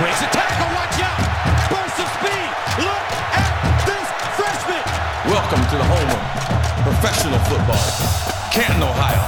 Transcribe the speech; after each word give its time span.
Breaks 0.00 0.22
a 0.22 0.30
tackle, 0.32 0.72
watch 0.74 0.96
out! 1.04 1.20
Burst 1.68 2.00
of 2.00 2.08
speed! 2.16 2.48
Look 2.80 3.04
at 3.36 3.84
this 3.84 4.08
freshman! 4.32 4.80
Welcome 5.28 5.60
to 5.68 5.76
the 5.76 5.84
home 5.84 6.08
of 6.08 6.84
professional 6.88 7.38
football, 7.40 7.84
Canton, 8.50 8.82
Ohio. 8.82 9.20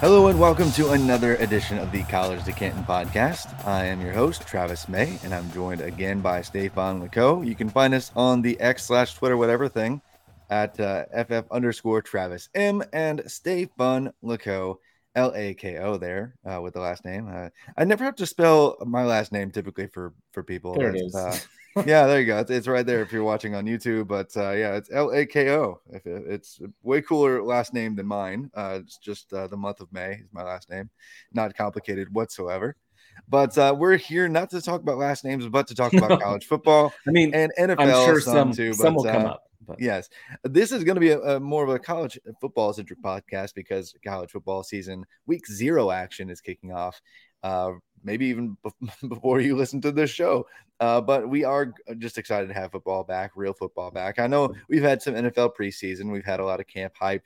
Hello 0.00 0.26
and 0.26 0.40
welcome 0.40 0.72
to 0.72 0.90
another 0.90 1.36
edition 1.36 1.78
of 1.78 1.92
the 1.92 2.02
College 2.02 2.42
to 2.42 2.50
Canton 2.50 2.82
podcast. 2.82 3.54
I 3.68 3.84
am 3.84 4.00
your 4.00 4.12
host, 4.12 4.44
Travis 4.48 4.88
May, 4.88 5.16
and 5.22 5.32
I'm 5.32 5.48
joined 5.52 5.80
again 5.80 6.20
by 6.20 6.42
Stefan 6.42 7.08
Lako. 7.08 7.46
You 7.46 7.54
can 7.54 7.70
find 7.70 7.94
us 7.94 8.10
on 8.16 8.42
the 8.42 8.58
X 8.58 8.84
slash 8.86 9.14
Twitter, 9.14 9.36
whatever 9.36 9.68
thing, 9.68 10.02
at 10.50 10.80
uh, 10.80 11.04
FF 11.16 11.48
underscore 11.52 12.02
Travis 12.02 12.48
M 12.56 12.82
and 12.92 13.22
Stefan 13.30 14.12
Lako. 14.24 14.78
L 15.14 15.32
A 15.34 15.54
K 15.54 15.78
O 15.78 15.96
there 15.96 16.34
uh, 16.44 16.60
with 16.60 16.74
the 16.74 16.80
last 16.80 17.04
name. 17.04 17.28
Uh, 17.32 17.48
I 17.76 17.84
never 17.84 18.04
have 18.04 18.16
to 18.16 18.26
spell 18.26 18.76
my 18.86 19.04
last 19.04 19.32
name 19.32 19.50
typically 19.50 19.86
for 19.86 20.14
for 20.32 20.42
people. 20.42 20.74
There 20.74 20.94
it 20.94 21.00
is. 21.00 21.14
Uh, 21.14 21.36
yeah, 21.86 22.06
there 22.06 22.20
you 22.20 22.26
go. 22.26 22.38
It's, 22.38 22.50
it's, 22.50 22.68
right 22.68 22.86
there 22.86 23.02
if 23.02 23.12
you're 23.12 23.24
watching 23.24 23.54
on 23.54 23.64
YouTube. 23.64 24.08
But 24.08 24.36
uh, 24.36 24.52
yeah, 24.52 24.76
it's 24.76 24.90
L 24.92 25.10
A 25.10 25.26
K 25.26 25.50
O. 25.50 25.80
It's 26.04 26.60
way 26.82 27.02
cooler 27.02 27.42
last 27.42 27.74
name 27.74 27.96
than 27.96 28.06
mine. 28.06 28.50
Uh, 28.54 28.78
it's 28.82 28.98
just 28.98 29.32
uh, 29.32 29.46
the 29.48 29.56
month 29.56 29.80
of 29.80 29.92
May 29.92 30.14
is 30.14 30.32
my 30.32 30.42
last 30.42 30.70
name. 30.70 30.90
Not 31.32 31.54
complicated 31.56 32.12
whatsoever. 32.14 32.76
But 33.28 33.56
we're 33.78 33.96
here 33.96 34.28
not 34.28 34.50
to 34.50 34.62
talk 34.62 34.80
about 34.80 34.96
last 34.96 35.24
names, 35.24 35.46
but 35.48 35.66
to 35.68 35.74
talk 35.74 35.92
about 35.92 36.20
college 36.22 36.46
football. 36.46 36.92
I 37.06 37.10
mean, 37.10 37.34
and 37.34 37.52
NFL. 37.58 37.80
I'm 37.80 38.06
sure 38.06 38.20
some, 38.20 38.34
some 38.34 38.52
too. 38.52 38.72
some 38.72 38.94
but, 38.94 39.04
will 39.04 39.12
come 39.12 39.26
up. 39.26 39.49
But. 39.70 39.80
Yes, 39.80 40.08
this 40.44 40.72
is 40.72 40.84
going 40.84 40.96
to 40.96 41.00
be 41.00 41.10
a, 41.10 41.36
a, 41.36 41.40
more 41.40 41.62
of 41.62 41.70
a 41.70 41.78
college 41.78 42.18
football 42.40 42.72
centric 42.72 43.00
podcast 43.02 43.54
because 43.54 43.94
college 44.04 44.30
football 44.30 44.62
season 44.62 45.06
week 45.26 45.46
zero 45.46 45.90
action 45.90 46.28
is 46.28 46.40
kicking 46.40 46.72
off. 46.72 47.00
Uh, 47.42 47.72
maybe 48.02 48.26
even 48.26 48.56
before 49.08 49.40
you 49.40 49.56
listen 49.56 49.80
to 49.82 49.92
this 49.92 50.10
show. 50.10 50.46
Uh, 50.80 51.00
but 51.00 51.28
we 51.28 51.44
are 51.44 51.72
just 51.98 52.18
excited 52.18 52.48
to 52.48 52.54
have 52.54 52.72
football 52.72 53.04
back, 53.04 53.32
real 53.36 53.52
football 53.52 53.90
back. 53.90 54.18
I 54.18 54.26
know 54.26 54.54
we've 54.68 54.82
had 54.82 55.02
some 55.02 55.14
NFL 55.14 55.52
preseason, 55.58 56.10
we've 56.10 56.24
had 56.24 56.40
a 56.40 56.44
lot 56.44 56.60
of 56.60 56.66
camp 56.66 56.94
hype 56.98 57.22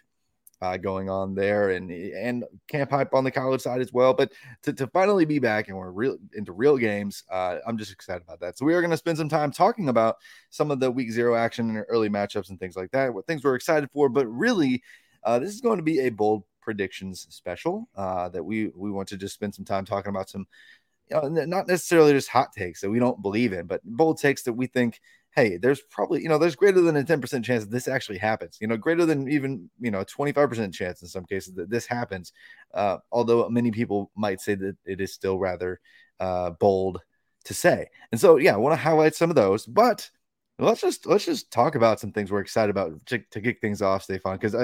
uh, 0.62 0.76
going 0.76 1.08
on 1.08 1.34
there 1.34 1.70
and 1.70 1.90
and 1.90 2.44
camp 2.68 2.90
hype 2.90 3.14
on 3.14 3.24
the 3.24 3.30
college 3.30 3.60
side 3.60 3.80
as 3.80 3.92
well. 3.92 4.14
But 4.14 4.32
to, 4.62 4.72
to 4.72 4.86
finally 4.88 5.24
be 5.24 5.38
back 5.38 5.68
and 5.68 5.76
we're 5.76 5.90
real 5.90 6.16
into 6.34 6.52
real 6.52 6.76
games, 6.76 7.24
uh, 7.30 7.58
I'm 7.66 7.78
just 7.78 7.92
excited 7.92 8.22
about 8.22 8.40
that. 8.40 8.58
So 8.58 8.64
we 8.64 8.74
are 8.74 8.80
going 8.80 8.90
to 8.90 8.96
spend 8.96 9.18
some 9.18 9.28
time 9.28 9.50
talking 9.50 9.88
about 9.88 10.16
some 10.50 10.70
of 10.70 10.80
the 10.80 10.90
week 10.90 11.10
zero 11.10 11.34
action 11.34 11.70
and 11.70 11.84
early 11.88 12.08
matchups 12.08 12.50
and 12.50 12.58
things 12.58 12.76
like 12.76 12.90
that. 12.92 13.12
What 13.12 13.26
things 13.26 13.44
we're 13.44 13.54
excited 13.54 13.90
for, 13.92 14.08
but 14.08 14.26
really, 14.26 14.82
uh, 15.24 15.38
this 15.38 15.54
is 15.54 15.60
going 15.60 15.78
to 15.78 15.84
be 15.84 16.00
a 16.00 16.10
bold 16.10 16.44
predictions 16.60 17.26
special 17.30 17.88
uh, 17.96 18.28
that 18.30 18.42
we 18.42 18.68
we 18.74 18.90
want 18.90 19.08
to 19.08 19.16
just 19.16 19.34
spend 19.34 19.54
some 19.54 19.64
time 19.64 19.84
talking 19.84 20.10
about 20.10 20.30
some. 20.30 20.46
You 21.10 21.20
know, 21.20 21.28
not 21.28 21.68
necessarily 21.68 22.14
just 22.14 22.30
hot 22.30 22.54
takes 22.56 22.80
that 22.80 22.88
we 22.88 22.98
don't 22.98 23.20
believe 23.20 23.52
in, 23.52 23.66
but 23.66 23.82
bold 23.84 24.18
takes 24.18 24.44
that 24.44 24.54
we 24.54 24.66
think 24.66 25.02
hey, 25.34 25.56
there's 25.56 25.80
probably, 25.90 26.22
you 26.22 26.28
know, 26.28 26.38
there's 26.38 26.54
greater 26.54 26.80
than 26.80 26.96
a 26.96 27.02
10% 27.02 27.44
chance 27.44 27.64
that 27.64 27.70
this 27.70 27.88
actually 27.88 28.18
happens, 28.18 28.58
you 28.60 28.68
know, 28.68 28.76
greater 28.76 29.04
than 29.04 29.28
even, 29.28 29.68
you 29.80 29.90
know, 29.90 30.04
25% 30.04 30.72
chance 30.72 31.02
in 31.02 31.08
some 31.08 31.24
cases 31.24 31.54
that 31.54 31.70
this 31.70 31.86
happens. 31.86 32.32
Uh, 32.72 32.98
although 33.10 33.48
many 33.48 33.70
people 33.70 34.10
might 34.14 34.40
say 34.40 34.54
that 34.54 34.76
it 34.84 35.00
is 35.00 35.12
still 35.12 35.38
rather 35.38 35.80
uh, 36.20 36.50
bold 36.50 37.00
to 37.44 37.54
say. 37.54 37.88
And 38.12 38.20
so, 38.20 38.36
yeah, 38.36 38.54
I 38.54 38.58
want 38.58 38.72
to 38.74 38.82
highlight 38.82 39.14
some 39.14 39.30
of 39.30 39.36
those, 39.36 39.66
but 39.66 40.08
let's 40.58 40.80
just 40.80 41.06
let's 41.06 41.24
just 41.24 41.50
talk 41.50 41.74
about 41.74 41.98
some 41.98 42.12
things 42.12 42.30
we're 42.30 42.40
excited 42.40 42.70
about 42.70 43.04
to, 43.06 43.18
to 43.18 43.40
kick 43.40 43.60
things 43.60 43.82
off, 43.82 44.04
Stefan, 44.04 44.38
because 44.38 44.54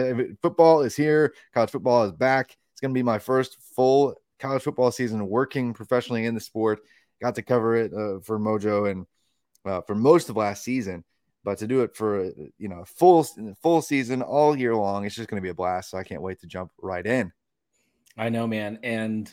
football 0.41 0.83
is 0.83 0.95
here, 0.95 1.35
college 1.53 1.71
football 1.71 2.05
is 2.05 2.13
back. 2.13 2.57
It's 2.73 2.81
going 2.81 2.95
to 2.95 2.99
be 2.99 3.03
my 3.03 3.19
first 3.19 3.57
full 3.75 4.15
college 4.39 4.63
football 4.63 4.91
season 4.93 5.27
working 5.29 5.75
professionally 5.75 6.27
in 6.27 6.35
the 6.35 6.41
sport. 6.41 6.81
Got 7.21 7.35
to 7.35 7.43
cover 7.43 7.77
it 7.77 7.93
uh, 7.93 8.21
for 8.21 8.39
Mojo 8.39 8.91
and 8.91 9.05
uh, 9.65 9.81
for 9.83 9.95
most 9.95 10.29
of 10.29 10.37
last 10.37 10.65
season. 10.65 11.05
But 11.43 11.59
to 11.59 11.67
do 11.67 11.81
it 11.81 11.97
for 11.97 12.31
you 12.59 12.69
know 12.69 12.85
full 12.85 13.27
full 13.63 13.81
season 13.81 14.21
all 14.23 14.57
year 14.57 14.77
long, 14.77 15.07
it's 15.07 15.15
just 15.15 15.29
going 15.29 15.41
to 15.41 15.45
be 15.45 15.51
a 15.51 15.55
blast. 15.55 15.91
So 15.91 15.99
I 15.99 16.05
can't 16.05 16.23
wait 16.23 16.41
to 16.41 16.47
jump 16.47 16.71
right 16.83 17.07
in. 17.07 17.33
I 18.17 18.29
know, 18.29 18.47
man, 18.47 18.79
and 18.83 19.33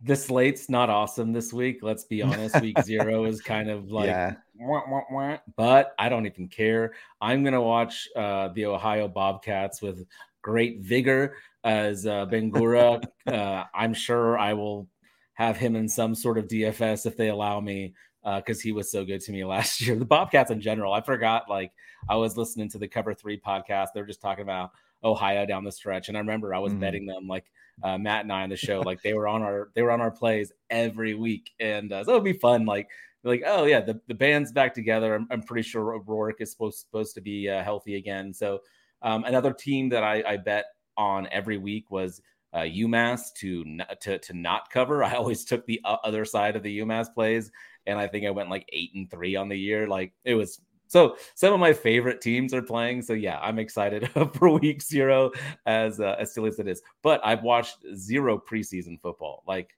the 0.00 0.16
slate's 0.16 0.68
not 0.68 0.90
awesome 0.90 1.32
this 1.32 1.52
week. 1.52 1.78
Let's 1.82 2.04
be 2.04 2.22
honest. 2.22 2.60
Week 2.60 2.80
zero 2.84 3.24
is 3.24 3.40
kind 3.40 3.70
of 3.70 3.90
like, 3.90 4.06
yeah. 4.06 4.34
wah, 4.58 4.82
wah, 4.88 5.02
wah, 5.10 5.38
but 5.56 5.94
I 5.98 6.08
don't 6.08 6.26
even 6.26 6.48
care. 6.48 6.94
I'm 7.20 7.44
gonna 7.44 7.62
watch 7.62 8.08
uh, 8.16 8.48
the 8.48 8.66
Ohio 8.66 9.06
Bobcats 9.06 9.82
with 9.82 10.06
great 10.42 10.80
vigor 10.80 11.36
as 11.64 12.06
uh, 12.06 12.26
Bangura. 12.26 13.04
uh, 13.26 13.64
I'm 13.74 13.94
sure 13.94 14.38
I 14.38 14.54
will 14.54 14.88
have 15.34 15.56
him 15.56 15.76
in 15.76 15.88
some 15.88 16.14
sort 16.14 16.38
of 16.38 16.48
DFS 16.48 17.06
if 17.06 17.16
they 17.16 17.28
allow 17.28 17.60
me 17.60 17.94
because 18.24 18.58
uh, 18.58 18.62
he 18.62 18.72
was 18.72 18.90
so 18.90 19.04
good 19.04 19.20
to 19.22 19.32
me 19.32 19.44
last 19.46 19.80
year. 19.80 19.96
The 19.96 20.04
Bobcats 20.04 20.50
in 20.50 20.60
general, 20.60 20.92
I 20.92 21.00
forgot. 21.00 21.48
Like 21.48 21.72
I 22.08 22.16
was 22.16 22.36
listening 22.36 22.68
to 22.70 22.78
the 22.78 22.88
Cover 22.88 23.14
Three 23.14 23.40
podcast. 23.40 23.88
They're 23.94 24.06
just 24.06 24.20
talking 24.20 24.42
about 24.42 24.70
Ohio 25.04 25.46
down 25.46 25.64
the 25.64 25.72
stretch, 25.72 26.08
and 26.08 26.16
I 26.16 26.20
remember 26.20 26.54
I 26.54 26.58
was 26.58 26.72
mm. 26.72 26.80
betting 26.80 27.06
them. 27.06 27.26
Like 27.26 27.44
uh, 27.82 27.98
Matt 27.98 28.22
and 28.22 28.32
I 28.32 28.42
on 28.42 28.50
the 28.50 28.56
show, 28.56 28.80
like 28.80 29.02
they 29.02 29.14
were 29.14 29.28
on 29.28 29.42
our 29.42 29.70
they 29.74 29.82
were 29.82 29.92
on 29.92 30.00
our 30.00 30.10
plays 30.10 30.52
every 30.70 31.14
week, 31.14 31.50
and 31.60 31.92
uh, 31.92 32.04
so 32.04 32.12
it'd 32.12 32.24
be 32.24 32.32
fun. 32.32 32.66
Like 32.66 32.88
like 33.24 33.42
oh 33.46 33.64
yeah, 33.64 33.80
the, 33.80 34.00
the 34.08 34.14
band's 34.14 34.52
back 34.52 34.74
together. 34.74 35.14
I'm, 35.14 35.26
I'm 35.30 35.42
pretty 35.42 35.68
sure 35.68 36.00
Rourke 36.00 36.40
is 36.40 36.50
supposed 36.50 36.78
supposed 36.78 37.14
to 37.14 37.20
be 37.20 37.48
uh, 37.48 37.62
healthy 37.62 37.96
again. 37.96 38.32
So 38.32 38.60
um, 39.02 39.24
another 39.24 39.52
team 39.52 39.88
that 39.90 40.02
I, 40.02 40.22
I 40.26 40.36
bet 40.36 40.66
on 40.96 41.28
every 41.30 41.58
week 41.58 41.90
was 41.90 42.20
uh, 42.52 42.60
UMass 42.60 43.32
to, 43.34 43.64
to 44.00 44.18
to 44.18 44.32
not 44.32 44.70
cover. 44.70 45.04
I 45.04 45.14
always 45.14 45.44
took 45.44 45.66
the 45.66 45.80
other 45.84 46.24
side 46.24 46.56
of 46.56 46.62
the 46.62 46.80
UMass 46.80 47.12
plays, 47.12 47.50
and 47.86 47.98
I 47.98 48.06
think 48.06 48.26
I 48.26 48.30
went 48.30 48.50
like 48.50 48.68
eight 48.72 48.90
and 48.94 49.10
three 49.10 49.36
on 49.36 49.48
the 49.48 49.58
year. 49.58 49.86
Like 49.86 50.12
it 50.24 50.34
was 50.34 50.60
so. 50.86 51.16
Some 51.34 51.52
of 51.52 51.60
my 51.60 51.72
favorite 51.72 52.20
teams 52.20 52.54
are 52.54 52.62
playing, 52.62 53.02
so 53.02 53.12
yeah, 53.12 53.38
I'm 53.40 53.58
excited 53.58 54.08
for 54.34 54.58
week 54.58 54.82
zero. 54.82 55.30
As 55.66 56.00
uh, 56.00 56.16
as 56.18 56.34
silly 56.34 56.48
as 56.48 56.58
it 56.58 56.68
is, 56.68 56.82
but 57.02 57.20
I've 57.24 57.42
watched 57.42 57.78
zero 57.94 58.38
preseason 58.38 59.00
football, 59.00 59.42
like 59.46 59.70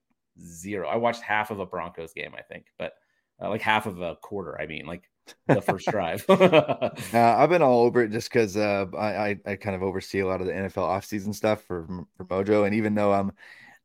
zero. 0.43 0.89
I 0.89 0.97
watched 0.97 1.23
half 1.23 1.51
of 1.51 1.61
a 1.61 1.67
Broncos 1.67 2.13
game, 2.13 2.33
I 2.37 2.43
think, 2.43 2.67
but 2.79 2.95
uh, 3.43 3.49
like 3.49 3.63
half 3.63 3.87
of 3.87 4.01
a 4.01 4.17
quarter. 4.17 4.61
I 4.61 4.67
mean, 4.67 4.87
like 4.87 5.11
the 5.47 5.61
first 5.61 5.89
drive. 5.89 6.25
uh, 6.29 6.91
I've 7.13 7.51
been 7.51 7.63
all 7.63 7.83
over 7.83 8.03
it 8.03 8.11
just 8.11 8.31
because 8.31 8.57
uh, 8.57 8.87
I, 8.97 9.07
I, 9.07 9.37
I 9.47 9.57
kind 9.57 9.77
of 9.77 9.83
oversee 9.83 10.21
a 10.21 10.27
lot 10.27 10.41
of 10.41 10.47
the 10.47 10.53
NFL 10.53 10.89
offseason 10.89 11.35
stuff 11.35 11.63
for 11.65 11.87
for 12.17 12.25
Mojo, 12.25 12.67
and 12.67 12.75
even 12.75 12.95
though 12.95 13.13
I'm, 13.13 13.33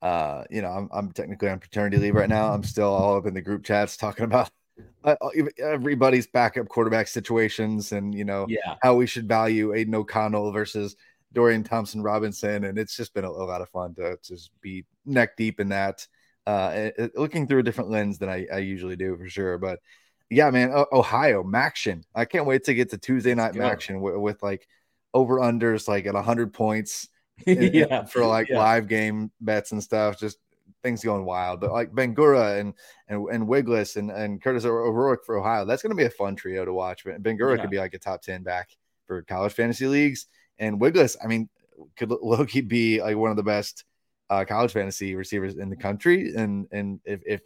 uh, 0.02 0.44
you 0.50 0.62
know, 0.62 0.70
I'm, 0.70 0.90
I'm 0.94 1.12
technically 1.12 1.50
on 1.50 1.60
paternity 1.60 1.98
leave 1.98 2.16
right 2.16 2.30
now, 2.30 2.52
I'm 2.52 2.64
still 2.64 2.94
all 2.94 3.18
up 3.18 3.26
in 3.26 3.34
the 3.34 3.42
group 3.42 3.64
chats 3.64 3.98
talking 3.98 4.26
about 4.26 4.50
uh, 5.04 5.16
everybody's 5.60 6.28
backup 6.28 6.68
quarterback 6.68 7.08
situations 7.08 7.92
and 7.92 8.14
you 8.14 8.26
know 8.26 8.46
yeah. 8.50 8.76
how 8.82 8.96
we 8.96 9.06
should 9.06 9.28
value 9.28 9.74
Aidan 9.74 9.96
O'Connell 9.96 10.52
versus 10.52 10.96
Dorian 11.36 11.64
Thompson 11.64 12.02
Robinson, 12.02 12.64
and 12.64 12.80
it's 12.80 12.96
just 12.96 13.14
been 13.14 13.26
a, 13.26 13.30
a 13.30 13.46
lot 13.46 13.62
of 13.62 13.70
fun 13.70 13.94
to 13.96 14.18
just 14.24 14.50
be 14.62 14.86
neck 15.06 15.38
deep 15.38 15.60
in 15.60 15.70
that. 15.70 16.08
Uh, 16.48 16.90
looking 17.16 17.48
through 17.48 17.60
a 17.60 17.64
different 17.64 17.90
lens 17.90 18.18
than 18.20 18.30
I, 18.30 18.48
I 18.52 18.58
usually 18.60 18.96
do 18.96 19.18
for 19.18 19.28
sure, 19.28 19.58
but 19.58 19.80
yeah, 20.30 20.50
man, 20.50 20.72
Ohio 20.92 21.44
MACtion. 21.44 22.04
I 22.14 22.26
can't 22.26 22.46
wait 22.46 22.64
to 22.66 22.74
get 22.74 22.90
to 22.92 22.98
Tuesday 22.98 23.36
night 23.36 23.54
MACtion 23.54 24.00
with, 24.02 24.16
with, 24.18 24.44
like 24.44 24.68
over 25.14 25.40
unders 25.40 25.88
like 25.88 26.06
at 26.06 26.14
100 26.14 26.54
points 26.54 27.08
yeah. 27.46 28.04
for 28.06 28.26
like 28.26 28.50
Yeah. 28.50 28.58
live 28.60 28.88
game 28.88 29.32
bets 29.40 29.72
and 29.72 29.82
stuff. 29.84 30.20
Just 30.20 30.38
things 30.84 31.04
going 31.04 31.26
wild. 31.26 31.62
But 31.62 31.72
like 31.72 31.92
Bangura 31.92 32.60
and 32.60 32.74
and 33.08 33.28
and 33.30 33.48
Wiglis 33.48 33.96
and 33.98 34.12
and 34.12 34.42
Kurtis 34.42 34.66
O'Rourke 34.66 35.26
for 35.26 35.38
Ohio, 35.38 35.66
that's 35.66 35.82
going 35.82 35.96
to 35.96 36.02
be 36.02 36.06
a 36.06 36.10
fun 36.10 36.36
trio 36.36 36.66
to 36.66 36.74
watch. 36.74 37.04
But 37.06 37.22
Bangura 37.24 37.56
Yeah. 37.56 37.62
could 37.62 37.72
be 37.72 37.78
like 37.78 37.94
a 37.94 38.00
top 38.00 38.22
ten 38.22 38.44
back 38.44 38.70
for 39.06 39.22
college 39.24 39.54
fantasy 39.54 39.88
leagues, 39.88 40.28
and 40.60 40.80
Wiglis, 40.82 41.16
I 41.24 41.28
mean, 41.28 41.48
could 41.98 42.10
Loki 42.10 42.62
be 42.62 43.02
like 43.02 43.16
one 43.18 43.32
of 43.32 43.38
the 43.38 43.44
best 43.44 43.84
uh, 44.30 44.44
college 44.46 44.72
fantasy 44.72 45.16
receivers 45.16 45.56
in 45.56 45.70
the 45.70 45.76
country. 45.76 46.34
And 46.36 46.68
and 46.72 47.00
if 47.06 47.22
if 47.26 47.42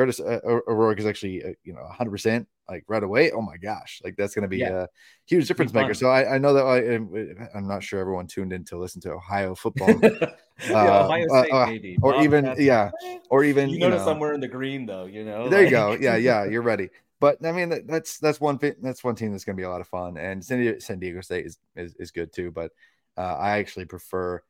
Kurtis 0.00 0.20
uh, 0.20 0.40
O'Rourke 0.68 0.98
is 0.98 1.06
actually 1.06 1.44
uh, 1.44 1.52
you 1.62 1.74
know 1.74 1.82
100 1.82 2.10
percent 2.10 2.48
like 2.68 2.84
right 2.88 3.02
away, 3.02 3.32
oh 3.32 3.42
my 3.42 3.56
gosh, 3.56 4.00
like 4.04 4.14
that's 4.16 4.34
going 4.34 4.42
to 4.42 4.48
be 4.48 4.58
Yeah. 4.58 4.82
a 4.84 4.86
huge 5.26 5.48
difference 5.48 5.74
maker. 5.74 5.92
So 5.92 6.08
I, 6.08 6.34
I 6.36 6.38
know 6.38 6.54
that 6.54 6.64
I, 6.64 7.56
I'm 7.58 7.66
not 7.66 7.82
sure 7.82 7.98
everyone 8.00 8.28
tuned 8.28 8.52
in 8.52 8.64
to 8.66 8.78
listen 8.78 9.00
to 9.02 9.10
Ohio 9.12 9.54
football. 9.56 9.88
yeah, 10.00 10.74
Uh, 10.74 11.04
Ohio 11.04 11.26
uh, 11.26 11.42
State, 11.42 11.52
uh, 11.52 11.66
maybe. 11.66 11.98
or 12.00 12.22
even- 12.22 12.44
Bobcats, 12.44 12.60
yeah, 12.60 12.90
eh, 13.04 13.18
or 13.28 13.42
even 13.44 13.68
you, 13.70 13.74
you 13.74 13.80
notice 13.80 14.00
know, 14.00 14.04
somewhere 14.06 14.34
in 14.34 14.40
the 14.40 14.48
green 14.48 14.86
though, 14.86 15.06
you 15.06 15.24
know. 15.24 15.48
there 15.48 15.64
you 15.64 15.70
go. 15.70 15.92
Yeah, 16.00 16.16
yeah, 16.16 16.44
you're 16.44 16.62
ready. 16.62 16.90
But 17.18 17.44
I 17.44 17.52
mean, 17.52 17.86
that's 17.86 18.18
that's 18.18 18.40
one 18.40 18.58
that's 18.80 19.02
one 19.04 19.14
team 19.16 19.32
that's 19.32 19.44
going 19.44 19.56
to 19.56 19.60
be 19.60 19.64
a 19.66 19.70
lot 19.70 19.80
of 19.82 19.88
fun, 19.88 20.16
and 20.16 20.42
San 20.44 20.60
Diego, 20.60 20.78
San 20.78 20.98
Diego 21.00 21.20
State 21.20 21.44
is, 21.46 21.58
is 21.76 21.94
is 21.96 22.10
good 22.12 22.32
too. 22.32 22.50
But 22.50 22.70
uh, 23.18 23.34
I 23.34 23.58
actually 23.58 23.84
prefer 23.86 24.42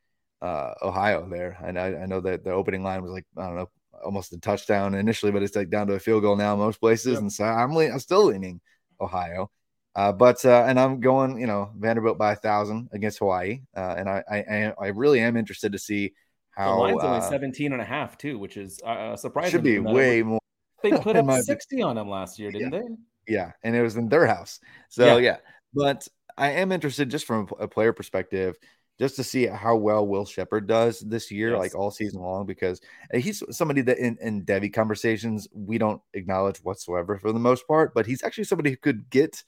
uh, 0.43 0.75
Ohio 0.83 1.27
there, 1.29 1.57
and 1.65 1.79
I, 1.79 1.87
I 2.03 2.07
know 2.07 2.21
that 2.21 2.45
the 2.45 2.53
opening 2.53 2.83
line 2.85 3.03
was 3.03 3.11
like 3.13 3.27
I 3.37 3.47
don't 3.47 3.57
know, 3.57 3.71
almost 4.05 4.33
a 4.33 4.39
touchdown 4.41 4.95
initially, 4.95 5.33
but 5.33 5.43
it's 5.43 5.57
like 5.57 5.71
down 5.71 5.87
to 5.89 5.95
a 5.95 6.01
field 6.01 6.23
goal 6.23 6.37
now 6.37 6.57
most 6.57 6.81
places, 6.81 7.15
Yep. 7.15 7.21
and 7.21 7.33
so 7.33 7.45
I'm 7.45 7.75
le- 7.75 7.91
I'm 7.91 7.99
still 8.01 8.25
leaning 8.27 8.61
Ohio. 9.01 9.51
Uh, 9.97 10.13
but 10.13 10.45
uh, 10.45 10.65
and 10.69 10.79
I'm 10.79 11.01
going, 11.01 11.41
you 11.41 11.47
know, 11.49 11.73
Vanderbilt 11.77 12.17
by 12.19 12.33
a 12.33 12.37
thousand 12.37 12.89
against 12.93 13.19
Hawaii, 13.19 13.63
uh, 13.77 13.95
and 13.99 14.09
I, 14.09 14.23
I 14.31 14.73
I 14.79 14.87
really 14.89 15.21
am 15.21 15.37
interested 15.37 15.73
to 15.73 15.79
see 15.79 16.15
how 16.53 16.75
The 16.75 16.81
line's 16.81 17.03
only 17.05 17.19
uh, 17.19 17.21
17 17.23 17.73
and 17.73 17.83
a 17.83 17.85
half 17.85 18.17
too, 18.17 18.39
which 18.39 18.57
is 18.57 18.81
uh, 18.85 19.17
surprising. 19.17 19.51
should 19.51 19.65
be 19.65 19.71
given 19.73 19.85
that 19.85 19.91
it 19.91 19.95
way 19.95 20.23
more. 20.23 20.41
They 20.83 20.91
put 20.93 21.17
up 21.17 21.25
my 21.25 21.35
opinion. 21.35 21.43
60 21.45 21.83
on 21.83 21.97
them 21.97 22.09
last 22.09 22.39
year, 22.39 22.51
didn't 22.53 22.71
they? 22.71 22.83
Yeah, 23.27 23.53
and 23.63 23.75
it 23.77 23.83
was 23.83 23.97
in 23.97 24.09
their 24.09 24.27
house. 24.27 24.61
So 24.89 25.17
Yeah. 25.17 25.19
yeah, 25.19 25.37
but 25.75 26.07
I 26.39 26.53
am 26.53 26.73
interested 26.73 27.11
just 27.11 27.27
from 27.27 27.49
a 27.59 27.67
player 27.69 27.93
perspective, 27.93 28.57
just 29.01 29.17
to 29.17 29.25
see 29.25 29.47
how 29.47 29.75
well 29.77 30.07
Will 30.07 30.27
Sheppard 30.27 30.67
does 30.69 31.01
this 31.01 31.31
year, 31.31 31.51
Yes. 31.53 31.59
like 31.59 31.75
all 31.75 31.91
season 31.91 32.21
long, 32.21 32.45
because 32.47 32.81
he's 33.15 33.43
somebody 33.51 33.81
that 33.81 33.99
in, 33.99 34.19
in 34.21 34.45
Devy 34.45 34.73
conversations 34.73 35.49
we 35.53 35.79
don't 35.79 36.03
acknowledge 36.15 36.59
whatsoever 36.59 37.19
for 37.19 37.33
the 37.33 37.39
most 37.41 37.67
part, 37.67 37.95
but 37.95 38.05
he's 38.07 38.23
actually 38.23 38.45
somebody 38.45 38.71
who 38.71 38.77
could 38.77 39.09
get 39.11 39.43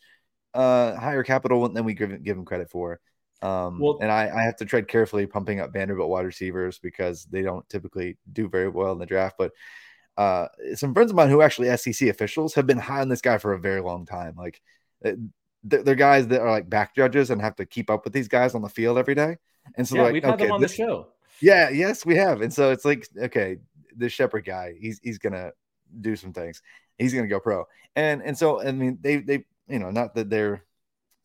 uh 0.55 0.95
higher 0.97 1.23
capital 1.23 1.69
than 1.69 1.85
we 1.85 1.95
give, 1.95 2.25
give 2.25 2.37
him 2.37 2.45
credit 2.45 2.71
for. 2.71 2.99
Um, 3.43 3.79
Well- 3.79 3.99
and 4.01 4.11
I, 4.11 4.31
I 4.35 4.43
have 4.43 4.57
to 4.57 4.65
tread 4.65 4.89
carefully 4.89 5.27
pumping 5.27 5.61
up 5.61 5.73
Vanderbilt 5.73 6.09
wide 6.09 6.25
receivers 6.27 6.79
because 6.79 7.25
they 7.27 7.43
don't 7.43 7.69
typically 7.69 8.17
do 8.33 8.49
very 8.49 8.69
well 8.69 8.93
in 8.93 8.99
the 8.99 9.07
draft. 9.07 9.37
But 9.39 9.53
uh, 10.17 10.49
some 10.75 10.95
friends 10.95 11.11
of 11.11 11.17
mine 11.17 11.29
who 11.31 11.43
actually 11.43 11.75
SEC 11.77 12.09
officials 12.09 12.55
have 12.55 12.67
been 12.67 12.79
high 12.79 13.01
on 13.01 13.09
this 13.09 13.21
guy 13.23 13.39
for 13.39 13.53
a 13.53 13.59
very 13.61 13.81
long 13.81 14.07
time. 14.07 14.35
Like 14.37 14.61
uh, 15.05 15.13
they're, 15.65 15.83
they're 15.83 15.95
guys 15.95 16.27
that 16.29 16.41
are 16.41 16.51
like 16.51 16.69
back 16.69 16.95
judges 16.95 17.31
and 17.31 17.41
have 17.41 17.57
to 17.57 17.67
keep 17.67 17.91
up 17.91 18.05
with 18.05 18.13
these 18.13 18.29
guys 18.29 18.55
on 18.55 18.63
the 18.63 18.69
field 18.69 18.99
every 18.99 19.15
day. 19.15 19.37
And 19.77 19.87
so 19.87 19.97
yeah, 19.97 20.03
they're 20.05 20.13
we've 20.13 20.25
like, 20.25 20.33
had 20.39 20.41
them 20.41 20.53
on 20.53 20.61
this, 20.61 20.73
the 20.73 20.77
show. 20.77 21.09
yeah, 21.41 21.71
yes, 21.71 22.05
we 22.05 22.17
have. 22.17 22.41
And 22.43 22.53
so 22.53 22.71
it's 22.73 22.85
like, 22.85 23.07
okay, 23.17 23.59
this 23.97 24.13
Sheppard 24.13 24.45
guy, 24.45 24.75
he's 24.79 25.01
he's 25.03 25.19
gonna 25.19 25.53
do 26.01 26.17
some 26.17 26.33
things. 26.33 26.63
He's 26.99 27.15
gonna 27.15 27.29
go 27.29 27.41
pro. 27.41 27.65
And 27.97 28.23
and 28.23 28.37
so 28.37 28.61
I 28.63 28.73
mean, 28.73 28.99
they 29.01 29.19
they 29.19 29.45
you 29.69 29.79
know, 29.79 29.91
not 29.91 30.15
that 30.15 30.31
they're 30.31 30.65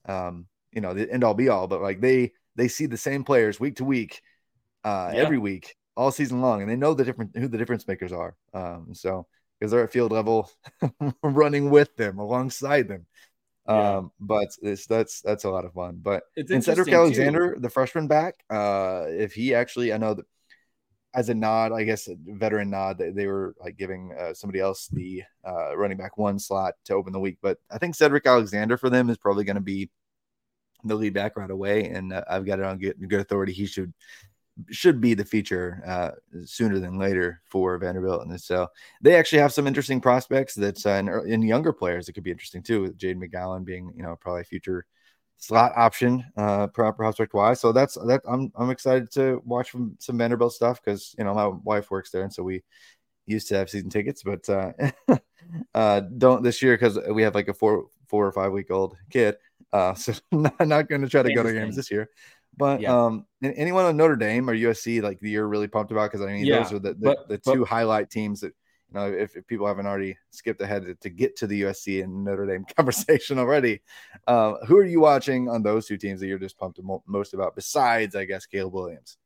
um, 0.05 0.45
you 0.71 0.81
know, 0.81 0.93
the 0.93 1.11
end 1.11 1.23
all 1.23 1.33
be 1.33 1.49
all, 1.49 1.67
but 1.67 1.81
like 1.81 1.99
they 2.01 2.33
they 2.55 2.67
see 2.67 2.85
the 2.85 2.97
same 2.97 3.23
players 3.23 3.59
week 3.59 3.77
to 3.77 3.85
week, 3.85 4.21
uh, 4.83 5.11
Yeah. 5.13 5.21
every 5.21 5.37
week, 5.37 5.75
all 5.95 6.11
season 6.11 6.41
long, 6.41 6.61
and 6.61 6.69
they 6.69 6.75
know 6.75 6.93
the 6.93 7.03
different 7.05 7.35
who 7.35 7.47
the 7.47 7.57
difference 7.57 7.87
makers 7.87 8.11
are. 8.13 8.35
Um, 8.53 8.93
so 8.93 9.25
because 9.59 9.71
they're 9.71 9.83
at 9.83 9.91
field 9.91 10.11
level, 10.11 10.51
running 11.23 11.69
with 11.71 11.95
them 11.95 12.19
alongside 12.19 12.87
them. 12.87 13.07
Yeah. 13.67 13.97
Um, 13.97 14.11
but 14.19 14.47
it's 14.61 14.85
that's 14.85 15.21
that's 15.21 15.43
a 15.43 15.49
lot 15.49 15.65
of 15.65 15.73
fun. 15.73 15.99
But 16.01 16.23
It's 16.35 16.51
and 16.51 16.63
Sedrick 16.63 16.87
interesting, 16.87 16.93
too. 16.93 16.99
Alexander, 16.99 17.57
the 17.59 17.69
freshman 17.69 18.07
back, 18.07 18.35
uh, 18.49 19.05
if 19.07 19.33
he 19.33 19.53
actually, 19.53 19.91
I 19.91 19.97
know 19.97 20.13
that 20.13 20.25
as 21.13 21.29
a 21.29 21.33
nod, 21.33 21.71
I 21.71 21.83
guess 21.83 22.07
a 22.07 22.15
veteran 22.25 22.69
nod, 22.69 22.97
they, 22.97 23.09
they 23.09 23.27
were 23.27 23.55
like 23.59 23.75
giving 23.75 24.13
uh, 24.17 24.33
somebody 24.33 24.59
else 24.59 24.87
the 24.87 25.23
uh, 25.45 25.75
running 25.75 25.97
back 25.97 26.17
one 26.17 26.39
slot 26.39 26.75
to 26.85 26.93
open 26.93 27.11
the 27.11 27.19
week. 27.19 27.39
But 27.41 27.57
I 27.71 27.77
think 27.77 27.95
Sedrick 27.95 28.25
Alexander 28.25 28.77
for 28.77 28.89
them 28.89 29.09
is 29.09 29.17
probably 29.17 29.43
going 29.43 29.55
to 29.55 29.61
be 29.61 29.89
the 30.83 30.95
lead 30.95 31.13
back 31.13 31.35
right 31.35 31.49
away, 31.49 31.85
and 31.89 32.13
uh, 32.13 32.23
I've 32.29 32.45
got 32.45 32.59
it 32.59 32.65
on 32.65 32.77
good, 32.77 32.95
good 33.09 33.19
authority. 33.19 33.51
He 33.51 33.65
should 33.65 33.93
should 34.69 34.99
be 34.99 35.13
the 35.13 35.25
feature 35.25 35.81
uh, 35.85 36.11
sooner 36.45 36.79
than 36.79 36.97
later 36.97 37.41
for 37.45 37.77
Vanderbilt, 37.77 38.25
and 38.25 38.39
so 38.41 38.67
they 39.01 39.15
actually 39.15 39.39
have 39.39 39.53
some 39.53 39.67
interesting 39.67 40.01
prospects 40.01 40.55
that's 40.55 40.85
uh, 40.85 40.91
in, 40.91 41.09
in 41.31 41.41
younger 41.41 41.73
players 41.73 42.09
It 42.09 42.13
could 42.13 42.23
be 42.23 42.31
interesting 42.31 42.63
too. 42.63 42.81
With 42.81 42.97
Jade 42.97 43.19
McGowan 43.19 43.65
being 43.65 43.93
you 43.95 44.03
know 44.03 44.15
probably 44.19 44.41
a 44.41 44.45
future 44.45 44.85
slot 45.37 45.71
option 45.75 46.25
uh 46.35 46.65
pro- 46.67 46.91
prospect 46.91 47.33
wise 47.33 47.61
so 47.61 47.71
that's 47.71 47.93
that 48.07 48.21
i'm 48.27 48.51
i'm 48.55 48.71
excited 48.71 49.11
to 49.11 49.39
watch 49.45 49.69
from 49.69 49.95
some 49.99 50.17
vanderbilt 50.17 50.51
stuff 50.51 50.81
because 50.83 51.13
you 51.17 51.23
know 51.23 51.33
my 51.33 51.47
wife 51.47 51.91
works 51.91 52.09
there 52.09 52.23
and 52.23 52.33
so 52.33 52.41
we 52.41 52.63
used 53.27 53.47
to 53.47 53.55
have 53.55 53.69
season 53.69 53.89
tickets 53.89 54.23
but 54.23 54.49
uh 54.49 54.71
uh 55.75 55.99
don't 56.17 56.41
this 56.41 56.61
year 56.61 56.73
because 56.73 56.97
we 57.11 57.21
have 57.21 57.35
like 57.35 57.49
a 57.49 57.53
four 57.53 57.85
four 58.07 58.25
or 58.25 58.31
five 58.31 58.51
week 58.51 58.71
old 58.71 58.97
kid 59.11 59.35
uh 59.73 59.93
so 59.95 60.11
not, 60.31 60.59
not 60.67 60.89
going 60.89 61.01
to 61.01 61.09
try 61.09 61.21
to 61.21 61.33
go 61.33 61.43
to 61.43 61.53
games 61.53 61.75
this 61.75 61.91
year 61.91 62.09
but 62.57 62.81
Yeah. 62.81 63.05
um 63.05 63.25
anyone 63.43 63.85
on 63.85 63.95
notre 63.97 64.15
dame 64.15 64.49
or 64.49 64.55
usc 64.55 65.01
like 65.01 65.19
you're 65.21 65.47
really 65.47 65.67
pumped 65.67 65.91
about 65.91 66.11
because 66.11 66.25
i 66.25 66.31
mean 66.33 66.45
Yeah, 66.45 66.63
those 66.63 66.73
are 66.73 66.79
the 66.79 66.93
the, 66.93 66.99
but- 66.99 67.27
the 67.29 67.39
but- 67.43 67.53
two 67.53 67.65
highlight 67.65 68.09
teams 68.09 68.41
that 68.41 68.53
you 68.89 68.93
know 68.93 69.11
if, 69.11 69.35
if 69.35 69.45
people 69.47 69.67
haven't 69.67 69.85
already 69.85 70.17
skipped 70.31 70.61
ahead 70.61 70.83
to, 70.85 70.95
to 70.95 71.09
get 71.09 71.35
to 71.37 71.47
the 71.47 71.61
usc 71.63 72.03
and 72.03 72.23
notre 72.23 72.45
dame 72.45 72.65
conversation 72.77 73.37
already 73.39 73.81
uh, 74.27 74.53
who 74.65 74.77
are 74.77 74.85
you 74.85 74.99
watching 74.99 75.49
on 75.49 75.61
those 75.61 75.85
two 75.87 75.97
teams 75.97 76.19
that 76.19 76.27
you're 76.27 76.39
just 76.39 76.57
pumped 76.57 76.79
most 77.05 77.33
about 77.33 77.55
besides 77.55 78.15
i 78.15 78.25
guess 78.25 78.45
caleb 78.45 78.73
williams 78.73 79.17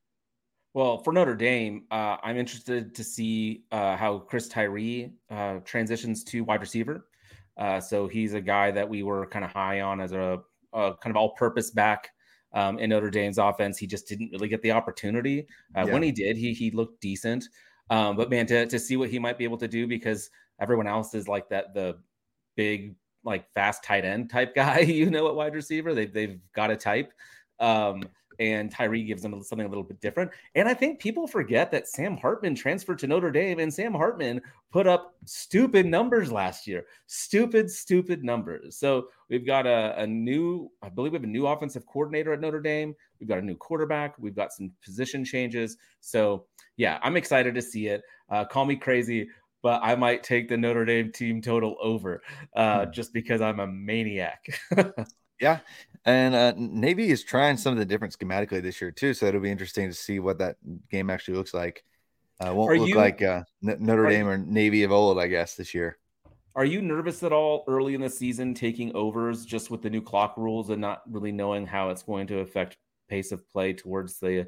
Well, 0.73 1.03
for 1.03 1.11
Notre 1.11 1.35
Dame, 1.35 1.83
uh, 1.91 2.15
I'm 2.23 2.37
interested 2.37 2.95
to 2.95 3.03
see 3.03 3.65
uh, 3.73 3.97
how 3.97 4.19
Chris 4.19 4.47
Tyree 4.47 5.11
uh, 5.29 5.59
transitions 5.65 6.23
to 6.31 6.45
wide 6.45 6.61
receiver. 6.61 7.07
Uh, 7.57 7.81
so 7.81 8.07
he's 8.07 8.33
a 8.35 8.39
guy 8.39 8.71
that 8.71 8.87
we 8.87 9.03
were 9.03 9.27
kind 9.27 9.43
of 9.43 9.51
high 9.51 9.81
on 9.81 9.99
as 9.99 10.13
a, 10.13 10.39
a 10.71 10.93
kind 11.03 11.11
of 11.11 11.17
all-purpose 11.17 11.71
back 11.71 12.11
um, 12.53 12.79
in 12.79 12.89
Notre 12.89 13.09
Dame's 13.09 13.37
offense. 13.37 13.77
He 13.77 13.87
just 13.87 14.07
didn't 14.07 14.31
really 14.31 14.47
get 14.47 14.61
the 14.61 14.71
opportunity. 14.71 15.47
Uh, 15.75 15.85
When 15.87 16.03
he 16.03 16.11
did, 16.11 16.37
he 16.37 16.53
he 16.53 16.71
looked 16.71 17.01
decent. 17.01 17.47
Um, 17.89 18.15
but 18.15 18.29
man, 18.29 18.45
to 18.47 18.65
to 18.67 18.79
see 18.79 18.97
what 18.97 19.09
he 19.09 19.19
might 19.19 19.37
be 19.37 19.43
able 19.43 19.57
to 19.57 19.67
do 19.67 19.87
because 19.87 20.29
everyone 20.59 20.87
else 20.87 21.13
is 21.13 21.27
like 21.27 21.49
that 21.49 21.73
the 21.73 21.97
big 22.55 22.95
like 23.23 23.51
fast 23.53 23.83
tight 23.83 24.05
end 24.05 24.29
type 24.29 24.55
guy, 24.55 24.79
you 24.79 25.09
know, 25.09 25.27
at 25.27 25.35
wide 25.35 25.55
receiver. 25.55 25.93
They've 25.93 26.11
they've 26.11 26.39
got 26.53 26.71
a 26.71 26.75
type. 26.75 27.13
Um, 27.59 28.03
and 28.41 28.71
Tyree 28.71 29.03
gives 29.03 29.21
them 29.21 29.39
something 29.43 29.67
a 29.67 29.69
little 29.69 29.83
bit 29.83 30.01
different. 30.01 30.31
And 30.55 30.67
I 30.67 30.73
think 30.73 30.99
people 30.99 31.27
forget 31.27 31.69
that 31.69 31.87
Sam 31.87 32.17
Hartman 32.17 32.55
transferred 32.55 32.97
to 32.99 33.07
Notre 33.07 33.29
Dame, 33.29 33.59
and 33.59 33.71
Sam 33.71 33.93
Hartman 33.93 34.41
put 34.71 34.87
up 34.87 35.13
stupid 35.25 35.85
numbers 35.85 36.31
last 36.31 36.65
year. 36.65 36.85
Stupid, 37.05 37.69
stupid 37.69 38.23
numbers. 38.23 38.77
So 38.77 39.09
we've 39.29 39.45
got 39.45 39.67
a, 39.67 39.93
a 39.95 40.07
new, 40.07 40.71
I 40.81 40.89
believe 40.89 41.11
we 41.11 41.17
have 41.17 41.23
a 41.23 41.27
new 41.27 41.45
offensive 41.45 41.85
coordinator 41.85 42.33
at 42.33 42.41
Notre 42.41 42.61
Dame. 42.61 42.95
We've 43.19 43.29
got 43.29 43.37
a 43.37 43.43
new 43.43 43.55
quarterback. 43.55 44.15
We've 44.17 44.35
got 44.35 44.53
some 44.53 44.71
position 44.83 45.23
changes. 45.23 45.77
So 45.99 46.47
yeah, 46.77 46.97
I'm 47.03 47.17
excited 47.17 47.53
to 47.53 47.61
see 47.61 47.89
it. 47.89 48.01
Uh, 48.27 48.43
call 48.43 48.65
me 48.65 48.75
crazy, 48.75 49.29
but 49.61 49.81
I 49.83 49.93
might 49.93 50.23
take 50.23 50.49
the 50.49 50.57
Notre 50.57 50.85
Dame 50.85 51.11
team 51.11 51.43
total 51.43 51.75
over 51.79 52.23
uh, 52.55 52.87
just 52.87 53.13
because 53.13 53.39
I'm 53.39 53.59
a 53.59 53.67
maniac. 53.67 54.47
yeah 55.39 55.59
and 56.05 56.33
uh, 56.35 56.53
navy 56.57 57.09
is 57.09 57.23
trying 57.23 57.57
some 57.57 57.73
of 57.73 57.79
the 57.79 57.85
different 57.85 58.17
schematically 58.17 58.61
this 58.61 58.81
year 58.81 58.91
too 58.91 59.13
so 59.13 59.25
it'll 59.27 59.41
be 59.41 59.51
interesting 59.51 59.87
to 59.87 59.93
see 59.93 60.19
what 60.19 60.39
that 60.39 60.55
game 60.89 61.09
actually 61.09 61.35
looks 61.37 61.53
like 61.53 61.83
uh, 62.39 62.53
won't 62.53 62.71
Are 62.71 62.77
look 62.79 62.89
you- 62.89 62.95
like 62.95 63.21
uh, 63.21 63.43
N- 63.67 63.77
notre 63.79 64.07
dame 64.09 64.25
you- 64.25 64.31
or 64.31 64.37
navy 64.37 64.83
of 64.83 64.91
old 64.91 65.19
i 65.19 65.27
guess 65.27 65.55
this 65.55 65.73
year 65.73 65.97
Are 66.55 66.65
you 66.65 66.81
nervous 66.81 67.21
at 67.23 67.31
all 67.31 67.63
early 67.67 67.93
in 67.93 68.01
the 68.01 68.09
season 68.09 68.53
taking 68.53 68.95
overs 68.95 69.45
just 69.45 69.69
with 69.69 69.81
the 69.83 69.89
new 69.89 70.01
clock 70.01 70.35
rules 70.37 70.69
and 70.69 70.81
not 70.81 71.01
really 71.09 71.31
knowing 71.31 71.65
how 71.67 71.89
it's 71.89 72.03
going 72.03 72.27
to 72.27 72.39
affect 72.39 72.77
pace 73.07 73.31
of 73.31 73.47
play 73.51 73.73
towards 73.73 74.19
the 74.19 74.47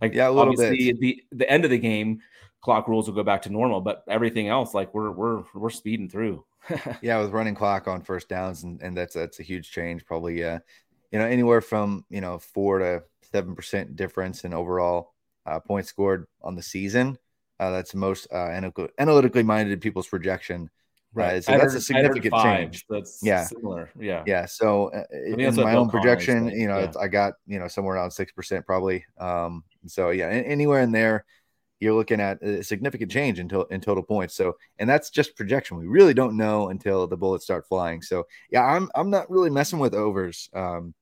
like 0.00 0.14
Yeah, 0.14 0.28
a 0.28 0.30
little 0.30 0.52
obviously 0.52 0.92
bit. 0.92 1.00
the 1.00 1.22
the 1.32 1.50
end 1.50 1.64
of 1.64 1.70
the 1.70 1.78
game 1.78 2.20
clock 2.62 2.88
rules 2.88 3.06
will 3.06 3.14
go 3.14 3.22
back 3.22 3.42
to 3.42 3.50
normal, 3.52 3.80
but 3.80 4.02
everything 4.08 4.48
else 4.48 4.74
like 4.74 4.92
we're 4.94 5.10
we're 5.12 5.44
we're 5.54 5.70
speeding 5.70 6.08
through. 6.08 6.44
yeah 7.00 7.20
with 7.20 7.30
running 7.30 7.54
clock 7.54 7.86
on 7.86 8.02
first 8.02 8.28
downs 8.28 8.64
and, 8.64 8.82
and 8.82 8.96
that's 8.96 9.14
that's 9.14 9.38
a 9.38 9.42
huge 9.44 9.70
change 9.70 10.04
probably 10.04 10.42
uh 10.42 10.58
you 11.10 11.18
know 11.18 11.26
anywhere 11.26 11.60
from 11.60 12.04
you 12.10 12.20
know 12.20 12.38
four 12.38 12.78
to 12.78 13.02
seven 13.32 13.54
percent 13.54 13.96
difference 13.96 14.44
in 14.44 14.52
overall 14.52 15.14
uh, 15.46 15.60
points 15.60 15.88
scored 15.88 16.26
on 16.42 16.54
the 16.54 16.62
season 16.62 17.18
uh, 17.60 17.70
that's 17.70 17.94
most 17.94 18.26
uh, 18.32 18.50
analytically 18.98 19.42
minded 19.42 19.80
people's 19.80 20.08
projection 20.08 20.70
Right. 21.16 21.36
Uh, 21.36 21.40
so 21.40 21.52
that's 21.52 21.72
heard, 21.72 21.78
a 21.78 21.80
significant 21.80 22.30
five, 22.30 22.44
change. 22.44 22.84
That's 22.90 23.20
yeah. 23.22 23.44
similar. 23.44 23.90
Yeah. 23.98 24.22
Yeah. 24.26 24.44
So 24.44 24.88
uh, 24.88 25.04
in 25.24 25.54
my 25.56 25.74
own 25.74 25.88
projection, 25.88 26.50
you 26.50 26.68
know, 26.68 26.80
yeah. 26.80 26.92
I 27.00 27.08
got, 27.08 27.34
you 27.46 27.58
know, 27.58 27.68
somewhere 27.68 27.96
around 27.96 28.10
6% 28.10 28.66
probably. 28.66 29.06
Um, 29.18 29.64
so 29.86 30.10
yeah, 30.10 30.26
anywhere 30.26 30.82
in 30.82 30.92
there, 30.92 31.24
you're 31.80 31.94
looking 31.94 32.20
at 32.20 32.42
a 32.42 32.62
significant 32.62 33.10
change 33.10 33.38
in, 33.38 33.48
to- 33.48 33.66
in 33.70 33.80
total 33.80 34.02
points. 34.02 34.34
So, 34.34 34.56
and 34.78 34.88
that's 34.88 35.10
just 35.10 35.36
projection. 35.36 35.76
We 35.76 35.86
really 35.86 36.14
don't 36.14 36.36
know 36.36 36.70
until 36.70 37.06
the 37.06 37.16
bullets 37.16 37.44
start 37.44 37.66
flying. 37.66 38.02
So 38.02 38.26
yeah, 38.50 38.64
I'm, 38.64 38.90
I'm 38.94 39.10
not 39.10 39.30
really 39.30 39.50
messing 39.50 39.78
with 39.78 39.94
overs 39.94 40.48
um, 40.54 40.94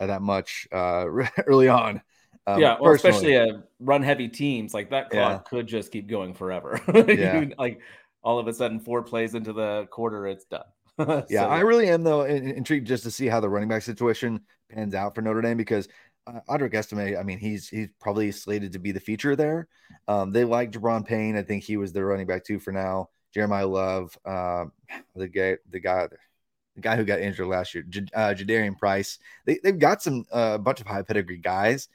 that 0.00 0.22
much 0.22 0.66
uh, 0.72 1.06
early 1.46 1.68
on. 1.68 2.02
Um, 2.46 2.60
yeah, 2.60 2.76
well, 2.80 2.94
especially 2.94 3.34
a 3.34 3.62
run 3.78 4.02
heavy 4.02 4.26
teams 4.26 4.72
like 4.72 4.88
that 4.90 5.10
clock 5.10 5.42
yeah. 5.44 5.50
could 5.50 5.66
just 5.66 5.92
keep 5.92 6.08
going 6.08 6.32
forever. 6.32 6.80
yeah. 7.08 7.44
like 7.58 7.80
all 8.22 8.38
of 8.38 8.48
a 8.48 8.54
sudden, 8.54 8.80
four 8.80 9.02
plays 9.02 9.34
into 9.34 9.52
the 9.52 9.86
quarter, 9.90 10.26
it's 10.26 10.46
done. 10.46 10.64
so, 10.98 11.26
yeah, 11.28 11.46
I 11.46 11.60
really 11.60 11.88
am 11.88 12.02
though 12.02 12.22
intrigued 12.22 12.86
just 12.86 13.04
to 13.04 13.10
see 13.10 13.26
how 13.26 13.40
the 13.40 13.48
running 13.50 13.68
back 13.68 13.82
situation 13.82 14.40
pans 14.70 14.94
out 14.94 15.14
for 15.14 15.20
Notre 15.20 15.42
Dame 15.42 15.58
because 15.58 15.88
uh, 16.28 16.40
Audric 16.48 16.74
Estime, 16.74 17.18
I 17.18 17.22
mean, 17.22 17.38
he's 17.38 17.68
he's 17.68 17.88
probably 18.00 18.30
slated 18.32 18.72
to 18.72 18.78
be 18.78 18.92
the 18.92 19.00
feature 19.00 19.34
there. 19.34 19.68
Um, 20.06 20.32
they 20.32 20.44
like 20.44 20.72
Gi'Bran 20.72 21.06
Payne. 21.06 21.36
I 21.36 21.42
think 21.42 21.64
he 21.64 21.76
was 21.76 21.92
the 21.92 22.04
running 22.04 22.26
back 22.26 22.44
too 22.44 22.58
for 22.58 22.72
now. 22.72 23.08
Jeremiyah 23.34 23.70
Love, 23.70 24.18
uh, 24.24 24.66
the 25.14 25.28
guy, 25.28 25.56
the 25.70 25.80
guy, 25.80 26.08
the 26.74 26.80
guy 26.80 26.96
who 26.96 27.04
got 27.04 27.20
injured 27.20 27.46
last 27.46 27.74
year, 27.74 27.84
J- 27.88 28.06
uh, 28.14 28.34
Jadarian 28.34 28.78
Price. 28.78 29.18
They 29.46 29.58
they've 29.62 29.78
got 29.78 30.02
some 30.02 30.24
a 30.32 30.36
uh, 30.36 30.58
bunch 30.58 30.80
of 30.80 30.86
high 30.86 31.02
pedigree 31.02 31.38
guys 31.38 31.88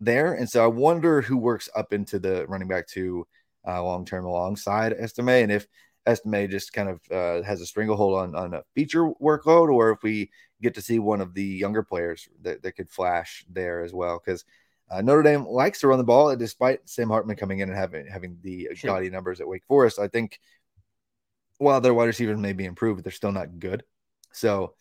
there, 0.00 0.34
and 0.34 0.48
so 0.48 0.62
I 0.64 0.68
wonder 0.68 1.20
who 1.20 1.36
works 1.36 1.68
up 1.74 1.92
into 1.92 2.18
the 2.18 2.46
running 2.46 2.68
back 2.68 2.86
two 2.86 3.26
uh, 3.66 3.82
long 3.82 4.04
term 4.04 4.24
alongside 4.24 4.92
Estime, 4.92 5.42
and 5.42 5.52
if 5.52 5.66
Estime 6.06 6.48
just 6.48 6.72
kind 6.72 6.88
of 6.88 7.00
uh, 7.10 7.42
has 7.46 7.60
a 7.60 7.66
stranglehold 7.66 8.18
on 8.18 8.34
on 8.34 8.54
a 8.54 8.62
feature 8.74 9.10
workload, 9.20 9.72
or 9.72 9.90
if 9.90 10.02
we 10.02 10.30
get 10.62 10.74
to 10.74 10.82
see 10.82 10.98
one 10.98 11.20
of 11.20 11.34
the 11.34 11.44
younger 11.44 11.82
players 11.82 12.28
that, 12.42 12.62
that 12.62 12.72
could 12.72 12.90
flash 12.90 13.44
there 13.50 13.82
as 13.82 13.92
well, 13.92 14.20
because. 14.24 14.44
Uh, 14.90 15.00
Notre 15.00 15.22
Dame 15.22 15.46
likes 15.46 15.80
to 15.80 15.88
run 15.88 15.96
the 15.96 16.04
ball, 16.04 16.36
despite 16.36 16.86
Sam 16.86 17.08
Hartman 17.08 17.36
coming 17.36 17.60
in 17.60 17.70
and 17.70 17.78
having 17.78 18.06
having 18.06 18.36
the 18.42 18.68
sure. 18.74 18.90
gaudy 18.90 19.08
numbers 19.08 19.40
at 19.40 19.48
Wake 19.48 19.64
Forest. 19.64 19.98
I 19.98 20.06
think 20.06 20.38
while 21.62 21.80
their 21.80 21.94
wide 21.94 22.06
receivers 22.06 22.36
may 22.36 22.52
be 22.52 22.66
improved, 22.66 23.02
they're 23.02 23.12
still 23.12 23.32
not 23.32 23.58
good. 23.58 23.84
So 24.32 24.74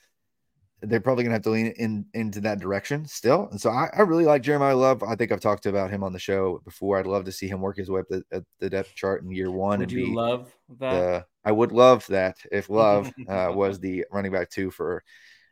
they're 0.81 0.99
probably 0.99 1.23
gonna 1.23 1.35
have 1.35 1.43
to 1.43 1.51
lean 1.51 1.67
in 1.67 2.05
into 2.13 2.41
that 2.41 2.59
direction 2.59 3.05
still. 3.05 3.47
And 3.51 3.61
so 3.61 3.69
I, 3.69 3.89
I, 3.95 4.01
really 4.01 4.25
like 4.25 4.41
Jeremiyah 4.41 4.79
Love. 4.79 5.03
I 5.03 5.15
think 5.15 5.31
I've 5.31 5.39
talked 5.39 5.67
about 5.67 5.91
him 5.91 6.03
on 6.03 6.11
the 6.11 6.19
show 6.19 6.59
before. 6.65 6.97
I'd 6.97 7.05
love 7.05 7.25
to 7.25 7.31
see 7.31 7.47
him 7.47 7.61
work 7.61 7.77
his 7.77 7.89
way 7.91 7.99
up 7.99 8.07
the, 8.09 8.23
at 8.31 8.43
the 8.59 8.69
depth 8.69 8.95
chart 8.95 9.21
in 9.21 9.31
year 9.31 9.51
one. 9.51 9.79
Would 9.79 9.91
and 9.91 9.99
you 9.99 10.15
love 10.15 10.51
that? 10.79 10.91
The, 10.91 11.25
I 11.45 11.51
would 11.51 11.71
love 11.71 12.05
that 12.07 12.37
if 12.51 12.69
Love 12.69 13.11
uh, 13.27 13.51
was 13.53 13.79
the 13.79 14.05
running 14.11 14.31
back 14.31 14.49
two 14.49 14.71
for 14.71 15.03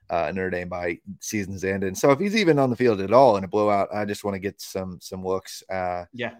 uh, 0.10 0.32
Notre 0.34 0.50
Dame 0.50 0.70
by 0.70 1.00
season's 1.20 1.64
end. 1.64 1.84
And 1.84 1.98
so 1.98 2.12
if 2.12 2.20
he's 2.20 2.36
even 2.36 2.60
on 2.60 2.70
the 2.70 2.76
field 2.76 3.02
at 3.02 3.14
all 3.14 3.38
in 3.38 3.44
a 3.44 3.48
blowout, 3.48 3.90
I 3.94 4.06
just 4.06 4.24
want 4.24 4.36
to 4.36 4.40
get 4.40 4.60
some 4.60 5.00
some 5.02 5.24
looks. 5.24 5.64
Uh, 5.70 6.06
yeah. 6.14 6.34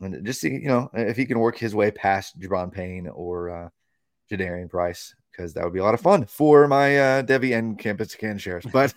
And 0.00 0.24
just 0.24 0.40
see, 0.40 0.50
you 0.50 0.68
know, 0.68 0.90
if 0.94 1.16
he 1.16 1.26
can 1.26 1.38
work 1.38 1.58
his 1.58 1.74
way 1.74 1.90
past 1.90 2.38
Gi'Bran 2.40 2.72
Payne 2.72 3.06
or 3.08 3.50
uh, 3.50 3.68
Jadarian 4.30 4.70
Price, 4.70 5.14
because 5.30 5.52
that 5.54 5.64
would 5.64 5.74
be 5.74 5.80
a 5.80 5.84
lot 5.84 5.94
of 5.94 6.00
fun 6.00 6.24
for 6.24 6.66
my 6.66 6.98
uh, 6.98 7.22
Devy 7.22 7.56
and 7.56 7.78
Campus 7.78 8.14
Can 8.14 8.38
shares. 8.38 8.64
But 8.72 8.94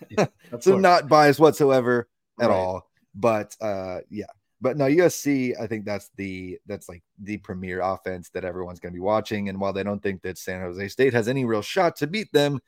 so 0.59 0.77
not 0.77 1.09
biased 1.09 1.41
whatsoever 1.41 2.07
at 2.39 2.49
right. 2.49 2.55
all. 2.55 2.89
But 3.13 3.55
uh, 3.59 3.99
yeah, 4.09 4.27
but 4.61 4.77
no, 4.77 4.85
USC. 4.85 5.59
I 5.59 5.67
think 5.67 5.83
that's 5.83 6.09
the 6.15 6.57
that's 6.65 6.87
like 6.87 7.03
the 7.19 7.37
premier 7.37 7.81
offense 7.81 8.29
that 8.29 8.45
everyone's 8.45 8.79
going 8.79 8.93
to 8.93 8.97
be 8.97 9.01
watching. 9.01 9.49
And 9.49 9.59
while 9.59 9.73
they 9.73 9.83
don't 9.83 10.01
think 10.01 10.21
that 10.21 10.37
San 10.37 10.61
Jose 10.61 10.87
State 10.87 11.13
has 11.13 11.27
any 11.27 11.43
real 11.43 11.61
shot 11.61 11.97
to 11.97 12.07
beat 12.07 12.31
them, 12.31 12.61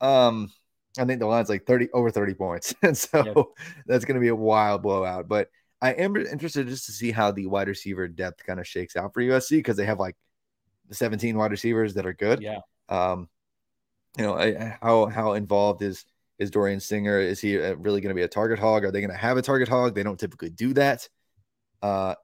um, 0.00 0.50
I 0.98 1.04
think 1.04 1.20
the 1.20 1.26
line's 1.26 1.48
like 1.48 1.66
thirty 1.66 1.88
over 1.92 2.10
thirty 2.10 2.34
points, 2.34 2.74
and 2.82 2.96
so 2.96 3.24
yep. 3.24 3.46
that's 3.86 4.04
going 4.04 4.16
to 4.16 4.20
be 4.20 4.28
a 4.28 4.34
wild 4.34 4.82
blowout. 4.82 5.28
But 5.28 5.48
I 5.80 5.92
am 5.92 6.16
interested 6.16 6.68
just 6.68 6.86
to 6.86 6.92
see 6.92 7.10
how 7.10 7.30
the 7.30 7.46
wide 7.46 7.68
receiver 7.68 8.08
depth 8.08 8.44
kind 8.44 8.58
of 8.58 8.66
shakes 8.66 8.96
out 8.96 9.14
for 9.14 9.22
USC 9.22 9.50
because 9.50 9.76
they 9.76 9.86
have 9.86 10.00
like 10.00 10.16
17 10.90 11.36
wide 11.36 11.52
receivers 11.52 11.94
that 11.94 12.06
are 12.06 12.14
good. 12.14 12.42
Yeah. 12.42 12.60
Um, 12.88 13.28
you 14.16 14.24
know, 14.24 14.34
I, 14.36 14.76
how 14.80 15.06
how 15.06 15.34
involved 15.34 15.82
is 15.82 16.04
is 16.38 16.50
Dorian 16.50 16.80
Singer? 16.80 17.20
Is 17.20 17.40
he 17.40 17.60
uh, 17.60 17.74
really 17.76 18.00
going 18.00 18.10
to 18.10 18.18
be 18.18 18.22
a 18.22 18.28
target 18.28 18.58
hog? 18.58 18.84
Are 18.84 18.90
they 18.90 19.00
going 19.00 19.12
to 19.12 19.16
have 19.16 19.36
a 19.36 19.42
target 19.42 19.68
hog? 19.68 19.94
They 19.94 20.02
don't 20.02 20.18
typically 20.18 20.50
do 20.50 20.72
that 20.74 21.08
uh, 21.82 22.14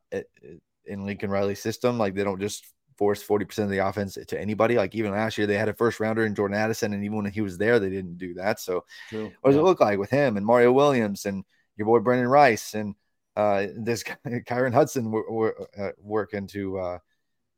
in 0.87 1.05
Lincoln 1.05 1.31
Riley's 1.31 1.61
system. 1.61 1.99
Like 1.99 2.15
they 2.15 2.25
don't 2.25 2.41
just 2.41 2.65
force 2.97 3.23
40% 3.23 3.65
of 3.65 3.71
the 3.71 3.79
offense 3.79 4.17
to 4.27 4.41
anybody. 4.41 4.77
Like 4.77 4.95
even 4.95 5.13
last 5.13 5.39
year, 5.39 5.47
they 5.47 5.59
had 5.59 5.69
a 5.69 5.75
first 5.75 6.01
rounder 6.01 6.25
in 6.25 6.35
Jordan 6.35 6.57
Addison, 6.57 6.93
and 6.93 7.05
even 7.05 7.17
when 7.23 7.33
he 7.33 7.41
was 7.41 7.59
there, 7.59 7.79
they 7.79 7.91
didn't 7.91 8.19
do 8.19 8.35
that. 8.35 8.61
So, 8.61 8.85
True. 9.09 9.33
what 9.41 9.51
does 9.51 9.57
yeah. 9.57 9.63
it 9.63 9.65
look 9.65 9.81
like 9.81 9.99
with 9.99 10.11
him 10.11 10.37
and 10.37 10.47
Mario 10.47 10.73
Williams 10.73 11.27
and 11.27 11.45
your 11.77 11.87
boy 11.87 11.99
Brenden 11.99 12.31
Rice 12.31 12.75
and 12.75 12.95
uh, 13.37 13.67
this 13.77 14.03
Kyron 14.27 14.73
Hudson 14.73 15.11
were, 15.11 15.31
were 15.31 15.69
uh, 15.79 15.91
working 16.01 16.47
to 16.49 16.79
uh, 16.79 16.99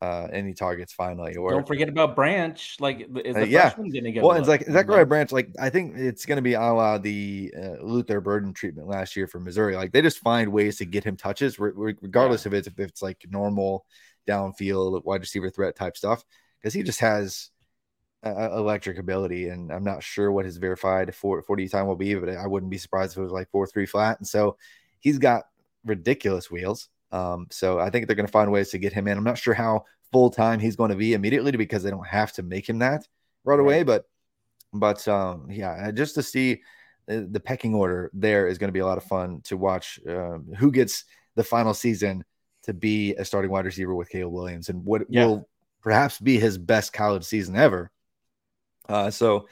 uh, 0.01 0.29
any 0.33 0.53
targets 0.53 0.93
finally. 0.93 1.37
Or 1.37 1.51
don't 1.51 1.67
forget 1.67 1.89
about 1.89 2.17
Branch. 2.17 2.77
Like, 2.81 3.09
is 3.25 3.35
the 3.35 3.43
uh, 3.43 3.45
yeah. 3.45 3.71
to 3.71 4.13
get? 4.13 4.23
Well, 4.23 4.37
it's 4.37 4.49
like 4.49 4.65
Zachariah 4.65 5.07
Branch. 5.07 5.33
Like, 5.33 5.51
I 5.59 5.71
think 5.71 5.97
it's 5.97 6.27
going 6.27 6.37
to 6.37 6.43
be 6.43 6.55
a 6.55 6.61
la 6.61 6.99
the 6.99 7.53
uh, 7.57 7.83
Luther 7.83 8.21
Burden 8.21 8.53
treatment 8.53 8.89
last 8.89 9.17
year 9.17 9.27
for 9.27 9.41
Missouri. 9.41 9.77
Like, 9.77 9.93
they 9.93 10.03
just 10.03 10.19
find 10.19 10.53
ways 10.53 10.79
to 10.79 10.85
get 10.85 11.05
him 11.05 11.17
touches, 11.17 11.59
re- 11.59 11.95
regardless 12.01 12.45
yeah. 12.45 12.51
of 12.51 12.55
it, 12.55 12.67
if 12.67 12.79
it's 12.79 13.03
like 13.03 13.25
normal 13.31 13.87
downfield 14.27 15.05
wide 15.05 15.21
receiver 15.21 15.51
threat 15.51 15.77
type 15.77 15.97
stuff, 15.97 16.25
because 16.61 16.75
he 16.75 16.83
just 16.83 17.01
has 17.01 17.51
uh, 18.25 18.51
electric 18.57 18.99
ability. 18.99 19.49
And 19.49 19.73
I'm 19.73 19.85
not 19.85 20.03
sure 20.03 20.33
what 20.33 20.45
his 20.45 20.57
verified 20.57 21.15
40 21.15 21.69
time 21.69 21.87
will 21.87 21.97
be, 21.97 22.15
but 22.15 22.31
I 22.31 22.47
wouldn't 22.47 22.71
be 22.71 22.79
surprised 22.79 23.13
if 23.13 23.19
it 23.19 23.23
was 23.23 23.33
like 23.33 23.51
four 23.51 23.67
three 23.67 23.87
flat. 23.87 24.19
And 24.19 24.27
so 24.27 24.57
he's 25.01 25.19
got 25.19 25.45
ridiculous 25.85 26.51
wheels. 26.51 26.89
Um, 27.13 27.47
so 27.51 27.79
I 27.79 27.91
think 27.91 28.07
they're 28.07 28.17
going 28.17 28.27
to 28.27 28.33
find 28.33 28.51
ways 28.51 28.71
to 28.71 28.79
get 28.79 28.93
him 28.93 29.07
in. 29.07 29.17
I'm 29.17 29.25
not 29.25 29.39
sure 29.39 29.55
how 29.55 29.85
full 30.13 30.31
time 30.31 30.59
he's 30.61 30.77
going 30.77 30.91
to 30.91 30.97
be 30.97 31.15
immediately 31.15 31.53
because 31.53 31.83
they 31.83 31.91
don't 31.91 32.07
have 32.07 32.33
to 32.33 32.43
make 32.43 32.69
him 32.69 32.81
that 32.81 33.07
right 33.45 33.61
away. 33.61 33.83
But, 33.85 34.05
but 34.73 35.07
um, 35.09 35.47
yeah, 35.51 35.91
just 35.93 36.17
to 36.17 36.23
see 36.23 36.63
the, 37.07 37.29
the, 37.31 37.41
pecking 37.41 37.75
order 37.75 38.11
there 38.13 38.49
is 38.49 38.59
going 38.59 38.69
to 38.69 38.73
be 38.73 38.81
a 38.81 38.87
lot 38.87 38.99
of 38.99 39.05
fun 39.05 39.41
to 39.45 39.57
watch. 39.57 40.01
Um, 40.09 40.53
who 40.59 40.73
gets 40.73 41.05
the 41.37 41.45
final 41.45 41.73
season 41.73 42.25
to 42.67 42.75
be 42.75 43.15
a 43.15 43.25
starting 43.25 43.51
wide 43.51 43.65
receiver 43.65 43.95
with 43.95 44.11
Caleb 44.11 44.35
Williams 44.35 44.69
and 44.69 44.85
what 44.85 45.03
yeah. 45.09 45.25
will 45.25 45.49
perhaps 45.81 46.19
be 46.19 46.39
his 46.39 46.59
best 46.59 46.93
college 46.93 47.25
season 47.25 47.57
ever. 47.57 47.91
Uh, 48.89 49.11
so, 49.11 49.49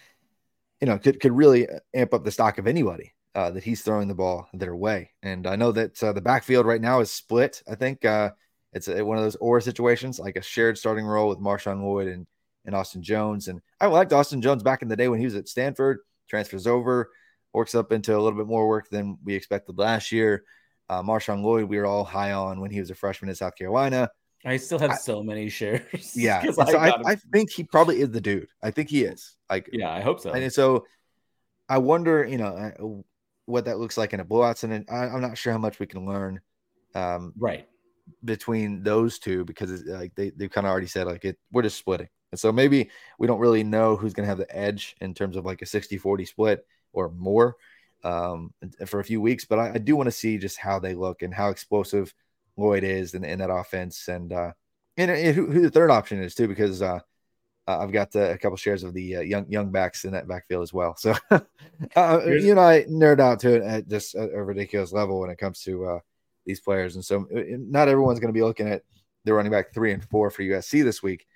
you 0.80 0.86
know, 0.86 0.98
could 0.98 1.20
could 1.20 1.32
really 1.32 1.66
amp 1.94 2.12
up 2.12 2.24
the 2.24 2.30
stock 2.30 2.58
of 2.58 2.66
anybody 2.66 3.14
uh, 3.34 3.50
that 3.50 3.64
he's 3.64 3.82
throwing 3.82 4.08
the 4.08 4.14
ball 4.14 4.48
their 4.52 4.76
way. 4.76 5.10
And 5.22 5.46
I 5.46 5.56
know 5.56 5.72
that 5.72 6.02
uh, 6.02 6.12
the 6.12 6.20
backfield 6.20 6.66
right 6.66 6.80
now 6.80 7.00
is 7.00 7.10
split. 7.10 7.62
I 7.68 7.74
think 7.74 8.04
uh, 8.04 8.30
it's 8.72 8.88
a, 8.88 9.04
one 9.04 9.16
of 9.16 9.24
those 9.24 9.36
or 9.36 9.60
situations, 9.60 10.18
like 10.18 10.36
a 10.36 10.42
shared 10.42 10.78
starting 10.78 11.06
role 11.06 11.28
with 11.28 11.38
Marshawn 11.38 11.82
Lloyd 11.82 12.08
and, 12.08 12.26
and 12.64 12.74
Austin 12.74 13.02
Jones. 13.02 13.48
And 13.48 13.60
I 13.80 13.86
liked 13.86 14.12
Austin 14.12 14.42
Jones 14.42 14.62
back 14.62 14.82
in 14.82 14.88
the 14.88 14.96
day 14.96 15.08
when 15.08 15.20
he 15.20 15.24
was 15.24 15.36
at 15.36 15.48
Stanford, 15.48 15.98
transfers 16.28 16.66
over, 16.66 17.10
works 17.52 17.74
up 17.74 17.92
into 17.92 18.16
a 18.16 18.20
little 18.20 18.38
bit 18.38 18.48
more 18.48 18.68
work 18.68 18.88
than 18.90 19.18
we 19.24 19.34
expected 19.34 19.78
last 19.78 20.10
year. 20.12 20.44
Uh, 20.88 21.02
Marshawn 21.02 21.42
Lloyd, 21.42 21.64
we 21.64 21.78
were 21.78 21.86
all 21.86 22.04
high 22.04 22.32
on 22.32 22.60
when 22.60 22.70
he 22.70 22.80
was 22.80 22.90
a 22.90 22.94
freshman 22.94 23.28
in 23.28 23.34
South 23.34 23.56
Carolina. 23.56 24.10
I 24.44 24.58
still 24.58 24.78
have 24.78 24.90
I, 24.90 24.96
so 24.96 25.22
many 25.22 25.48
shares. 25.50 26.12
Yeah. 26.14 26.42
so 26.52 26.62
I, 26.62 26.88
I, 26.88 27.02
I, 27.06 27.14
think 27.14 27.50
he 27.50 27.64
probably 27.64 28.00
is 28.00 28.10
the 28.10 28.20
dude. 28.20 28.48
I 28.62 28.70
think 28.70 28.90
he 28.90 29.04
is. 29.04 29.36
Like, 29.48 29.70
yeah, 29.72 29.90
I 29.90 30.00
hope 30.00 30.20
so. 30.20 30.32
And 30.32 30.52
so 30.52 30.84
I 31.68 31.78
wonder, 31.78 32.26
you 32.26 32.38
know, 32.38 33.04
what 33.46 33.64
that 33.66 33.78
looks 33.78 33.96
like 33.96 34.12
in 34.12 34.20
a 34.20 34.24
blowout. 34.24 34.62
And 34.62 34.84
I, 34.90 35.06
am 35.06 35.20
not 35.20 35.38
sure 35.38 35.52
how 35.52 35.58
much 35.58 35.78
we 35.78 35.86
can 35.86 36.06
learn. 36.06 36.40
Um, 36.94 37.32
right. 37.38 37.66
Between 38.22 38.82
those 38.82 39.18
two, 39.18 39.44
because 39.46 39.70
it's 39.70 39.88
like 39.88 40.14
they, 40.14 40.30
they've 40.30 40.50
kind 40.50 40.66
of 40.66 40.70
already 40.70 40.86
said, 40.86 41.06
like, 41.06 41.24
it, 41.24 41.38
we're 41.50 41.62
just 41.62 41.78
splitting. 41.78 42.08
And 42.32 42.38
so 42.38 42.52
maybe 42.52 42.90
we 43.18 43.26
don't 43.26 43.40
really 43.40 43.64
know 43.64 43.96
who's 43.96 44.12
going 44.12 44.24
to 44.24 44.28
have 44.28 44.38
the 44.38 44.56
edge 44.56 44.96
in 45.00 45.14
terms 45.14 45.36
of 45.36 45.46
like 45.46 45.62
a 45.62 45.66
60 45.66 45.96
40 45.96 46.24
split 46.26 46.66
or 46.92 47.08
more 47.10 47.56
um, 48.04 48.52
for 48.86 49.00
a 49.00 49.04
few 49.04 49.20
weeks. 49.20 49.44
But 49.44 49.58
I, 49.58 49.72
I 49.74 49.78
do 49.78 49.96
want 49.96 50.06
to 50.06 50.12
see 50.12 50.38
just 50.38 50.58
how 50.58 50.78
they 50.78 50.94
look 50.94 51.22
and 51.22 51.34
how 51.34 51.50
explosive 51.50 52.14
Lloyd 52.56 52.84
is 52.84 53.14
in, 53.14 53.24
in 53.24 53.38
that 53.40 53.50
offense. 53.50 54.08
And, 54.08 54.32
uh, 54.32 54.52
and, 54.96 55.10
and 55.10 55.34
who, 55.34 55.50
who, 55.50 55.62
the 55.62 55.70
third 55.70 55.90
option 55.90 56.22
is 56.22 56.34
too, 56.34 56.46
because 56.46 56.82
uh, 56.82 57.00
uh, 57.66 57.78
I've 57.78 57.92
got 57.92 58.14
uh, 58.14 58.30
a 58.30 58.38
couple 58.38 58.56
shares 58.56 58.82
of 58.82 58.92
the 58.92 59.16
uh, 59.16 59.20
young 59.20 59.50
young 59.50 59.70
backs 59.70 60.04
in 60.04 60.12
that 60.12 60.28
backfield 60.28 60.62
as 60.62 60.72
well. 60.72 60.96
So 61.04 61.14
uh, 61.96 62.20
you 62.26 62.50
and 62.50 62.60
I 62.60 62.84
nerd 62.84 63.20
out 63.20 63.40
to 63.40 63.54
it 63.54 63.62
at 63.62 63.88
just 63.88 64.14
a, 64.14 64.30
a 64.30 64.42
ridiculous 64.42 64.92
level 64.92 65.20
when 65.20 65.30
it 65.30 65.38
comes 65.38 65.62
to 65.62 65.84
uh, 65.86 65.98
these 66.46 66.60
players, 66.60 66.94
and 66.94 67.04
so 67.04 67.26
uh, 67.34 67.42
not 67.58 67.88
everyone's 67.88 68.20
going 68.20 68.32
to 68.32 68.38
be 68.38 68.42
looking 68.42 68.68
at 68.68 68.82
the 69.24 69.32
running 69.32 69.52
back 69.52 69.72
three 69.72 69.92
and 69.92 70.04
four 70.04 70.30
for 70.30 70.42
USC 70.42 70.84
this 70.84 71.02
week, 71.02 71.26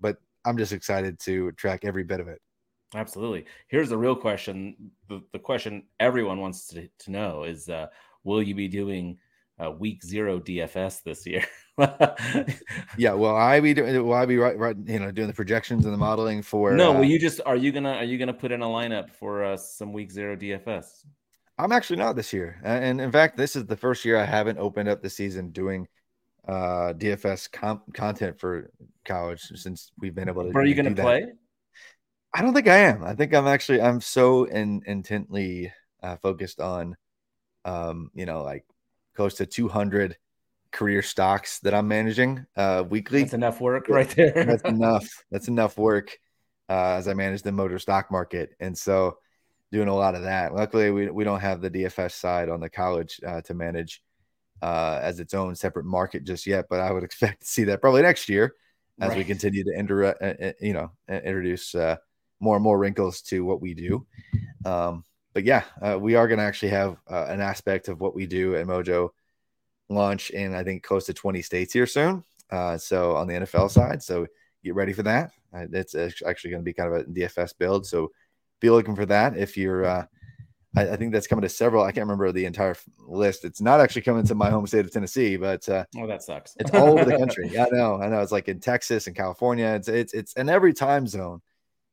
but 0.00 0.16
I'm 0.44 0.56
just 0.56 0.72
excited 0.72 1.18
to 1.20 1.52
track 1.52 1.84
every 1.84 2.04
bit 2.04 2.20
of 2.20 2.28
it. 2.28 2.40
Absolutely. 2.94 3.46
Here's 3.68 3.88
the 3.88 3.98
real 3.98 4.16
question: 4.16 4.90
the, 5.08 5.22
the 5.32 5.38
question 5.38 5.84
everyone 6.00 6.40
wants 6.40 6.66
to, 6.68 6.88
to 7.00 7.10
know 7.10 7.44
is, 7.44 7.70
will 8.24 8.42
you 8.42 8.54
be 8.54 8.68
doing 8.68 9.18
uh, 9.62 9.70
week 9.70 10.02
zero 10.02 10.40
DFS 10.40 11.02
this 11.02 11.26
year. 11.26 11.44
yeah, 12.96 13.12
well, 13.12 13.36
I 13.36 13.60
be 13.60 13.74
doing, 13.74 13.94
will 14.04 14.14
I 14.14 14.26
be 14.26 14.36
right, 14.36 14.58
right, 14.58 14.76
you 14.86 14.98
know, 14.98 15.10
doing 15.10 15.28
the 15.28 15.34
projections 15.34 15.84
and 15.84 15.94
the 15.94 15.98
modeling 15.98 16.42
for. 16.42 16.72
No, 16.72 16.90
uh, 16.90 16.94
well, 16.94 17.04
you 17.04 17.18
just 17.18 17.40
are 17.46 17.56
you 17.56 17.72
gonna 17.72 17.92
are 17.92 18.04
you 18.04 18.18
gonna 18.18 18.34
put 18.34 18.52
in 18.52 18.62
a 18.62 18.66
lineup 18.66 19.10
for 19.10 19.44
uh, 19.44 19.56
some 19.56 19.92
week 19.92 20.10
zero 20.10 20.36
DFS? 20.36 21.04
I'm 21.58 21.72
actually 21.72 21.96
not 21.96 22.16
this 22.16 22.32
year, 22.32 22.60
and 22.64 23.00
in 23.00 23.12
fact, 23.12 23.36
this 23.36 23.56
is 23.56 23.66
the 23.66 23.76
first 23.76 24.04
year 24.04 24.16
I 24.16 24.24
haven't 24.24 24.58
opened 24.58 24.88
up 24.88 25.02
the 25.02 25.10
season 25.10 25.50
doing 25.50 25.86
uh 26.48 26.92
DFS 26.94 27.52
comp- 27.52 27.94
content 27.94 28.36
for 28.36 28.72
college 29.04 29.40
since 29.54 29.92
we've 29.98 30.14
been 30.14 30.28
able 30.28 30.42
to. 30.42 30.58
Are 30.58 30.64
you 30.64 30.74
going 30.74 30.92
to 30.92 31.00
play? 31.00 31.26
I 32.34 32.42
don't 32.42 32.54
think 32.54 32.68
I 32.68 32.78
am. 32.78 33.04
I 33.04 33.14
think 33.14 33.34
I'm 33.34 33.46
actually 33.46 33.80
I'm 33.80 34.00
so 34.00 34.44
in, 34.44 34.82
intently 34.86 35.72
uh, 36.02 36.16
focused 36.16 36.60
on, 36.60 36.96
um, 37.64 38.10
you 38.14 38.26
know, 38.26 38.42
like 38.42 38.64
close 39.14 39.34
to 39.34 39.46
200 39.46 40.16
career 40.70 41.02
stocks 41.02 41.58
that 41.60 41.74
I'm 41.74 41.88
managing 41.88 42.46
uh, 42.56 42.84
weekly. 42.88 43.22
That's 43.22 43.34
enough 43.34 43.60
work 43.60 43.88
right 43.88 44.08
there. 44.08 44.44
That's 44.44 44.62
enough. 44.64 45.06
That's 45.30 45.48
enough 45.48 45.76
work 45.76 46.18
uh, 46.68 46.94
as 46.94 47.08
I 47.08 47.14
manage 47.14 47.42
the 47.42 47.52
motor 47.52 47.78
stock 47.78 48.10
market, 48.10 48.56
and 48.58 48.76
so 48.76 49.18
doing 49.70 49.88
a 49.88 49.94
lot 49.94 50.14
of 50.14 50.22
that. 50.22 50.54
Luckily, 50.54 50.90
we 50.90 51.10
we 51.10 51.24
don't 51.24 51.40
have 51.40 51.60
the 51.60 51.70
DFS 51.70 52.12
side 52.12 52.48
on 52.48 52.60
the 52.60 52.70
college 52.70 53.20
uh, 53.26 53.42
to 53.42 53.54
manage 53.54 54.02
uh, 54.62 55.00
as 55.02 55.20
its 55.20 55.34
own 55.34 55.54
separate 55.54 55.84
market 55.84 56.24
just 56.24 56.46
yet, 56.46 56.66
but 56.70 56.80
I 56.80 56.92
would 56.92 57.04
expect 57.04 57.42
to 57.42 57.46
see 57.46 57.64
that 57.64 57.82
probably 57.82 58.02
next 58.02 58.28
year 58.28 58.54
as 59.00 59.10
right. 59.10 59.18
we 59.18 59.24
continue 59.24 59.64
to 59.64 59.74
enter, 59.76 60.04
uh, 60.04 60.24
uh, 60.24 60.52
you 60.60 60.72
know, 60.72 60.92
introduce 61.08 61.74
uh, 61.74 61.96
more 62.42 62.56
and 62.56 62.62
more 62.62 62.78
wrinkles 62.78 63.22
to 63.22 63.44
what 63.44 63.62
we 63.62 63.72
do. 63.72 64.06
Um, 64.64 65.04
but 65.32 65.44
yeah, 65.44 65.64
uh, 65.80 65.98
we 65.98 66.14
are 66.14 66.28
going 66.28 66.38
to 66.38 66.44
actually 66.44 66.70
have 66.70 66.98
uh, 67.08 67.26
an 67.28 67.40
aspect 67.40 67.88
of 67.88 68.00
what 68.00 68.14
we 68.14 68.26
do 68.26 68.56
at 68.56 68.66
Mojo 68.66 69.10
launch 69.88 70.30
in 70.30 70.54
I 70.54 70.62
think 70.64 70.82
close 70.82 71.06
to 71.06 71.14
20 71.14 71.40
states 71.40 71.72
here 71.72 71.86
soon. 71.86 72.24
so 72.50 73.16
on 73.16 73.26
the 73.26 73.34
NFL 73.34 73.70
side, 73.70 74.02
so 74.02 74.26
get 74.62 74.74
ready 74.74 74.92
for 74.92 75.04
that. 75.04 75.30
it's 75.54 75.94
actually 75.94 76.50
going 76.50 76.62
to 76.62 76.64
be 76.64 76.74
kind 76.74 76.92
of 76.92 77.00
a 77.00 77.04
DFS 77.04 77.56
build, 77.58 77.86
so 77.86 78.10
be 78.60 78.68
looking 78.68 78.96
for 78.96 79.06
that 79.06 79.36
if 79.36 79.56
you're 79.56 80.06
I, 80.76 80.88
I, 80.88 80.96
think 80.96 81.12
that's 81.12 81.26
coming 81.26 81.42
to 81.42 81.48
several. 81.48 81.84
I 81.84 81.92
can't 81.92 82.06
remember 82.06 82.32
the 82.32 82.46
entire 82.46 82.76
list. 83.06 83.44
It's 83.44 83.60
not 83.60 83.80
actually 83.80 84.02
coming 84.02 84.24
to 84.24 84.34
my 84.34 84.50
home 84.50 84.66
state 84.66 84.84
of 84.84 84.90
Tennessee, 84.90 85.36
but 85.36 85.68
uh, 85.68 85.84
oh, 85.98 86.06
that 86.06 86.22
sucks. 86.22 86.56
it's 86.58 86.70
all 86.72 86.98
over 86.98 87.04
the 87.04 87.18
country. 87.18 87.48
Yeah, 87.52 87.66
I 87.72 87.76
know. 87.76 88.00
I 88.00 88.08
know. 88.08 88.20
It's 88.20 88.32
like 88.32 88.48
in 88.48 88.60
Texas 88.60 89.06
and 89.06 89.14
California. 89.14 89.66
It's 89.66 89.88
it's 89.88 90.14
it's 90.14 90.32
in 90.34 90.48
every 90.48 90.72
time 90.72 91.06
zone. 91.06 91.42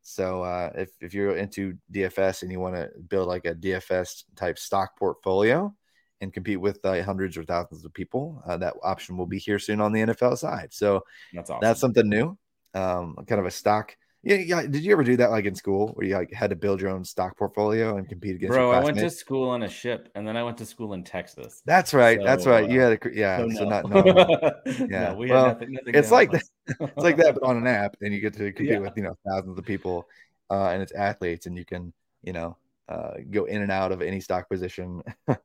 So 0.09 0.41
uh, 0.41 0.71
if 0.75 0.89
if 1.01 1.13
you're 1.13 1.35
into 1.35 1.77
DFS 1.93 2.41
and 2.41 2.51
you 2.51 2.59
want 2.59 2.75
to 2.75 2.89
build 3.09 3.27
like 3.27 3.45
a 3.45 3.53
DFS 3.53 4.23
type 4.35 4.57
stock 4.57 4.97
portfolio 4.97 5.71
and 6.19 6.33
compete 6.33 6.59
with 6.59 6.83
uh, 6.83 7.03
hundreds 7.03 7.37
or 7.37 7.43
thousands 7.43 7.85
of 7.85 7.93
people, 7.93 8.41
uh, 8.47 8.57
that 8.57 8.73
option 8.81 9.17
will 9.17 9.27
be 9.27 9.37
here 9.37 9.59
soon 9.59 9.79
on 9.79 9.93
the 9.93 10.01
NFL 10.01 10.37
side. 10.37 10.73
So 10.73 11.03
that's 11.31 11.51
awesome. 11.51 11.59
That's 11.61 11.79
something 11.79 12.09
new. 12.09 12.37
Um, 12.73 13.17
kind 13.27 13.39
of 13.39 13.45
a 13.45 13.51
stock 13.51 13.95
yeah, 14.21 14.35
yeah. 14.35 14.61
Did 14.63 14.83
you 14.83 14.91
ever 14.91 15.03
do 15.03 15.15
that 15.17 15.31
like 15.31 15.45
in 15.45 15.55
school 15.55 15.93
where 15.93 16.05
you 16.05 16.15
like 16.15 16.33
had 16.33 16.49
to 16.49 16.55
build 16.55 16.81
your 16.81 16.89
own 16.89 17.05
stock 17.05 17.37
portfolio 17.37 17.95
and 17.95 18.07
compete 18.07 18.35
against? 18.35 18.53
Bro, 18.53 18.71
I 18.71 18.83
went 18.83 18.97
to 18.97 19.09
school 19.09 19.49
on 19.49 19.63
a 19.63 19.69
ship, 19.69 20.09
and 20.13 20.27
then 20.27 20.35
I 20.35 20.43
went 20.43 20.57
to 20.57 20.65
school 20.65 20.93
in 20.93 21.05
Texas. 21.05 21.61
That's 21.65 21.93
right. 21.93 22.19
So, 22.19 22.25
that's 22.25 22.45
right. 22.45 22.69
You 22.69 22.81
had 22.81 22.93
a 22.93 23.09
yeah. 23.13 23.37
So, 23.37 23.45
no. 23.45 23.55
so 23.55 23.65
not 23.65 23.89
no. 23.89 24.51
yeah. 24.65 25.11
No, 25.11 25.15
we 25.15 25.29
well, 25.29 25.47
nothing, 25.47 25.71
nothing 25.71 25.95
it's 25.95 26.11
like 26.11 26.31
that, 26.31 26.43
it's 26.67 26.97
like 26.97 27.15
that, 27.17 27.35
but 27.35 27.43
on 27.43 27.57
an 27.57 27.67
app, 27.67 27.95
and 28.01 28.13
you 28.13 28.19
get 28.19 28.33
to 28.33 28.51
compete 28.51 28.73
yeah. 28.73 28.79
with 28.79 28.93
you 28.97 29.03
know 29.03 29.17
thousands 29.25 29.57
of 29.57 29.65
people, 29.65 30.05
uh, 30.49 30.67
and 30.67 30.81
it's 30.81 30.91
athletes, 30.91 31.45
and 31.45 31.57
you 31.57 31.63
can 31.63 31.93
you 32.21 32.33
know 32.33 32.57
uh, 32.89 33.13
go 33.31 33.45
in 33.45 33.61
and 33.61 33.71
out 33.71 33.93
of 33.93 34.01
any 34.01 34.19
stock 34.19 34.49
position. 34.49 35.01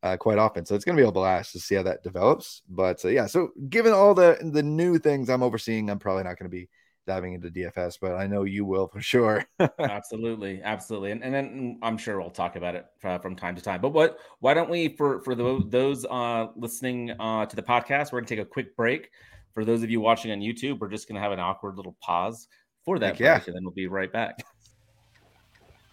Uh, 0.00 0.16
quite 0.16 0.38
often. 0.38 0.64
So 0.64 0.76
it's 0.76 0.84
going 0.84 0.96
to 0.96 1.02
be 1.02 1.08
a 1.08 1.10
blast 1.10 1.50
to 1.54 1.58
see 1.58 1.74
how 1.74 1.82
that 1.82 2.04
develops. 2.04 2.62
But 2.68 3.04
uh, 3.04 3.08
yeah, 3.08 3.26
so 3.26 3.48
given 3.68 3.92
all 3.92 4.14
the 4.14 4.38
the 4.52 4.62
new 4.62 4.96
things 4.96 5.28
I'm 5.28 5.42
overseeing, 5.42 5.90
I'm 5.90 5.98
probably 5.98 6.22
not 6.22 6.38
going 6.38 6.48
to 6.48 6.56
be 6.56 6.68
diving 7.08 7.32
into 7.32 7.50
DFS, 7.50 7.98
but 8.00 8.12
I 8.12 8.28
know 8.28 8.44
you 8.44 8.64
will 8.64 8.86
for 8.86 9.00
sure. 9.00 9.44
absolutely, 9.80 10.62
absolutely, 10.62 11.10
and 11.10 11.24
and 11.24 11.34
then 11.34 11.78
I'm 11.82 11.98
sure 11.98 12.20
we'll 12.20 12.30
talk 12.30 12.54
about 12.54 12.76
it 12.76 12.86
uh, 13.02 13.18
from 13.18 13.34
time 13.34 13.56
to 13.56 13.62
time. 13.62 13.80
But 13.80 13.88
what? 13.88 14.18
Why 14.38 14.54
don't 14.54 14.70
we 14.70 14.90
for 14.90 15.20
for 15.22 15.34
the, 15.34 15.64
those 15.66 16.04
uh, 16.04 16.48
listening 16.54 17.10
uh, 17.18 17.46
to 17.46 17.56
the 17.56 17.62
podcast, 17.62 18.12
we're 18.12 18.20
gonna 18.20 18.28
take 18.28 18.38
a 18.38 18.44
quick 18.44 18.76
break. 18.76 19.10
For 19.54 19.64
those 19.64 19.82
of 19.82 19.90
you 19.90 20.00
watching 20.00 20.30
on 20.30 20.38
YouTube, 20.38 20.78
we're 20.78 20.90
just 20.90 21.08
gonna 21.08 21.20
have 21.20 21.32
an 21.32 21.40
awkward 21.40 21.76
little 21.76 21.96
pause 22.00 22.46
for 22.84 23.00
that 23.00 23.06
Heck 23.06 23.18
break, 23.18 23.26
yeah. 23.26 23.42
and 23.46 23.56
then 23.56 23.64
we'll 23.64 23.72
be 23.72 23.88
right 23.88 24.12
back. 24.12 24.38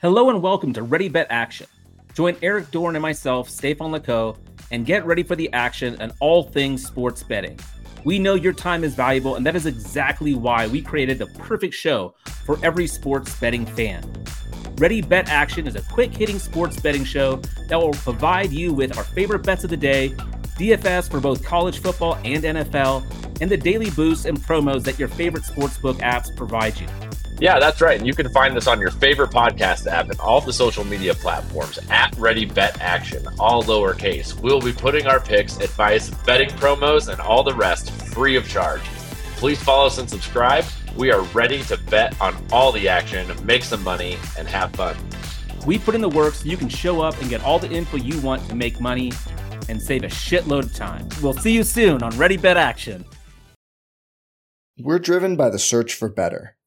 Hello 0.01 0.29
and 0.29 0.41
welcome 0.41 0.73
to 0.73 0.83
Ready 0.83 1.09
Bet 1.09 1.27
Action. 1.31 1.67
Join 2.13 2.35
Eric 2.41 2.69
Dorn 2.71 2.95
and 2.95 3.01
myself, 3.01 3.49
Stefan 3.49 3.91
Lako, 3.91 4.37
and 4.71 4.85
get 4.85 5.05
ready 5.05 5.23
for 5.23 5.35
the 5.35 5.51
action 5.51 5.97
and 5.99 6.13
all 6.19 6.43
things 6.43 6.85
sports 6.85 7.23
betting. 7.23 7.57
We 8.05 8.19
know 8.19 8.35
your 8.35 8.53
time 8.53 8.83
is 8.83 8.93
valuable, 8.93 9.35
and 9.35 9.43
that 9.47 9.55
is 9.55 9.65
exactly 9.65 10.35
why 10.35 10.67
we 10.67 10.79
created 10.79 11.17
the 11.17 11.25
perfect 11.25 11.73
show 11.73 12.13
for 12.45 12.63
every 12.63 12.85
sports 12.85 13.35
betting 13.39 13.65
fan. 13.65 14.03
Ready 14.77 15.01
Bet 15.01 15.27
Action 15.27 15.65
is 15.65 15.75
a 15.75 15.81
quick 15.81 16.15
hitting 16.15 16.37
sports 16.37 16.79
betting 16.79 17.03
show 17.03 17.37
that 17.67 17.81
will 17.81 17.93
provide 17.93 18.51
you 18.51 18.71
with 18.73 18.95
our 18.95 19.03
favorite 19.03 19.39
bets 19.39 19.63
of 19.63 19.71
the 19.71 19.77
day, 19.77 20.09
DFS 20.59 21.09
for 21.09 21.19
both 21.19 21.43
college 21.43 21.79
football 21.79 22.19
and 22.23 22.43
NFL, 22.43 23.41
and 23.41 23.49
the 23.49 23.57
daily 23.57 23.89
boosts 23.89 24.25
and 24.25 24.37
promos 24.37 24.83
that 24.83 24.99
your 24.99 25.07
favorite 25.07 25.43
sportsbook 25.43 25.95
apps 26.01 26.33
provide 26.37 26.79
you. 26.79 26.87
Yeah, 27.39 27.59
that's 27.59 27.81
right. 27.81 27.97
And 27.97 28.07
you 28.07 28.13
can 28.13 28.29
find 28.29 28.55
us 28.55 28.65
on 28.65 28.79
your 28.79 28.91
favorite 28.91 29.31
podcast 29.31 29.87
app 29.87 30.09
and 30.09 30.19
all 30.21 30.39
the 30.39 30.53
social 30.53 30.85
media 30.85 31.13
platforms 31.13 31.77
at 31.89 32.15
Ready 32.17 32.45
Bet 32.45 32.79
Action, 32.79 33.25
all 33.39 33.61
lowercase. 33.61 34.39
We'll 34.39 34.61
be 34.61 34.71
putting 34.71 35.05
our 35.05 35.19
picks, 35.19 35.57
advice, 35.57 36.09
betting 36.09 36.49
promos, 36.51 37.09
and 37.09 37.19
all 37.19 37.43
the 37.43 37.53
rest 37.53 37.91
free 37.91 38.37
of 38.37 38.47
charge. 38.47 38.81
Please 39.35 39.61
follow 39.61 39.87
us 39.87 39.97
and 39.97 40.09
subscribe. 40.09 40.63
We 40.95 41.11
are 41.11 41.23
ready 41.33 41.61
to 41.63 41.77
bet 41.77 42.19
on 42.21 42.37
all 42.53 42.71
the 42.71 42.87
action, 42.87 43.29
make 43.45 43.63
some 43.63 43.83
money, 43.83 44.17
and 44.37 44.47
have 44.47 44.71
fun. 44.71 44.95
We 45.65 45.77
put 45.77 45.93
in 45.93 45.99
the 45.99 46.09
work 46.09 46.35
so 46.35 46.47
you 46.47 46.55
can 46.55 46.69
show 46.69 47.01
up 47.01 47.19
and 47.19 47.29
get 47.29 47.43
all 47.43 47.59
the 47.59 47.69
info 47.69 47.97
you 47.97 48.17
want 48.21 48.47
to 48.47 48.55
make 48.55 48.79
money 48.79 49.11
and 49.67 49.81
save 49.81 50.03
a 50.03 50.07
shitload 50.07 50.65
of 50.65 50.73
time. 50.73 51.09
We'll 51.21 51.33
see 51.33 51.51
you 51.51 51.63
soon 51.63 52.01
on 52.01 52.15
Ready 52.17 52.37
Bet 52.37 52.55
Action. 52.55 53.03
We're 54.77 54.99
driven 54.99 55.35
by 55.35 55.49
the 55.49 55.59
search 55.59 55.93
for 55.93 56.07
better. 56.07 56.54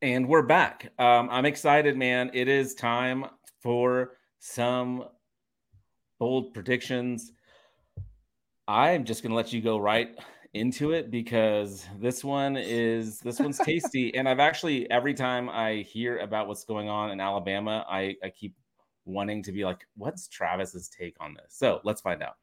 And 0.00 0.28
we're 0.28 0.42
back. 0.42 0.92
Um, 1.00 1.28
I'm 1.28 1.44
excited, 1.44 1.96
man. 1.96 2.30
It 2.32 2.46
is 2.46 2.76
time 2.76 3.26
for 3.60 4.12
some 4.38 5.06
bold 6.20 6.54
predictions. 6.54 7.32
I'm 8.68 9.04
just 9.04 9.24
going 9.24 9.30
to 9.30 9.36
let 9.36 9.52
you 9.52 9.60
go 9.60 9.76
right 9.76 10.16
into 10.54 10.92
it 10.92 11.10
because 11.10 11.84
this 11.98 12.22
one 12.22 12.56
is 12.56 13.18
this 13.18 13.40
one's 13.40 13.58
tasty. 13.58 14.14
and 14.16 14.28
I've 14.28 14.38
actually 14.38 14.88
every 14.88 15.14
time 15.14 15.48
I 15.48 15.78
hear 15.78 16.18
about 16.18 16.46
what's 16.46 16.62
going 16.62 16.88
on 16.88 17.10
in 17.10 17.20
Alabama, 17.20 17.84
I, 17.90 18.14
I 18.22 18.30
keep 18.30 18.54
wanting 19.04 19.42
to 19.42 19.50
be 19.50 19.64
like, 19.64 19.84
what's 19.96 20.28
Travis's 20.28 20.88
take 20.88 21.16
on 21.18 21.34
this? 21.34 21.56
So 21.56 21.80
let's 21.82 22.00
find 22.00 22.22
out. 22.22 22.36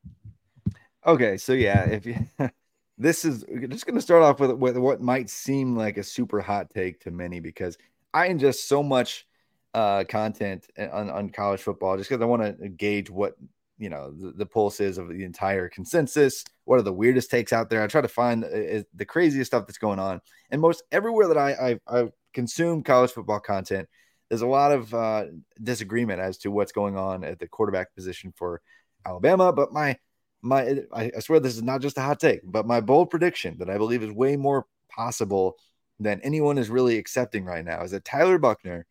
Okay, 1.06 1.38
so 1.38 1.54
yeah, 1.54 1.86
if 1.86 2.06
you 2.06 2.18
this 2.98 3.26
is 3.26 3.44
just 3.70 3.86
going 3.86 3.96
to 3.96 4.02
start 4.02 4.24
off 4.24 4.40
with, 4.40 4.52
with 4.52 4.78
what 4.78 5.02
might 5.02 5.30
seem 5.30 5.76
like 5.76 5.98
a 5.98 6.04
super 6.04 6.42
hot 6.42 6.70
take 6.74 7.00
to 7.02 7.12
many 7.12 7.40
because 7.40 7.78
I 8.14 8.30
ingest 8.30 8.68
so 8.68 8.82
much 8.82 9.28
uh, 9.74 10.06
content 10.06 10.68
on, 10.78 11.10
on 11.10 11.30
college 11.30 11.60
football 11.60 11.98
just 11.98 12.10
because 12.10 12.22
I 12.22 12.26
want 12.26 12.60
to 12.60 12.70
gauge 12.70 13.10
what 13.10 13.36
you 13.78 13.90
know 13.90 14.12
the, 14.12 14.32
the, 14.32 14.46
pulse 14.46 14.80
is 14.80 14.98
of 14.98 15.10
the 15.10 15.26
entire 15.26 15.68
consensus. 15.68 16.46
What 16.64 16.80
are 16.80 16.84
the 16.84 16.94
weirdest 16.94 17.30
takes 17.30 17.52
out 17.52 17.70
there? 17.70 17.84
I 17.84 17.88
try 17.88 18.00
to 18.00 18.08
find 18.08 18.46
uh, 18.46 18.84
the 18.94 19.06
craziest 19.06 19.50
stuff 19.50 19.68
that's 19.68 19.78
going 19.78 20.00
on, 20.00 20.22
and 20.50 20.62
most 20.62 20.84
everywhere 20.94 21.28
that 21.28 21.38
I 21.38 21.80
I, 21.90 22.00
I 22.02 22.10
consume 22.34 22.84
college 22.84 23.12
football 23.12 23.42
content, 23.42 23.90
there's 24.30 24.42
a 24.42 24.48
lot 24.48 24.72
of 24.72 24.94
uh, 24.94 25.26
disagreement 25.62 26.22
as 26.22 26.38
to 26.40 26.52
what's 26.52 26.72
going 26.72 26.98
on 26.98 27.26
at 27.26 27.40
the 27.40 27.48
quarterback 27.48 27.94
position 27.94 28.34
for 28.36 28.62
Alabama. 29.06 29.52
But 29.52 29.74
my 29.74 29.98
my 30.46 30.84
I, 30.94 31.12
I 31.16 31.20
swear 31.20 31.40
this 31.40 31.56
is 31.56 31.64
not 31.64 31.82
just 31.82 31.98
a 31.98 32.02
hot 32.02 32.20
take, 32.20 32.42
but 32.44 32.68
my 32.68 32.80
bold 32.80 33.10
prediction 33.10 33.58
that 33.60 33.70
I 33.70 33.78
believe 33.78 34.04
is 34.04 34.12
way 34.12 34.38
more 34.38 34.66
possible 34.90 35.58
than 36.00 36.22
anyone 36.22 36.58
is 36.58 36.70
really 36.70 36.98
accepting 36.98 37.46
right 37.46 37.66
now 37.66 37.84
is 37.84 37.92
that 37.92 38.06
Tyler 38.06 38.38
Buchner 38.38 38.86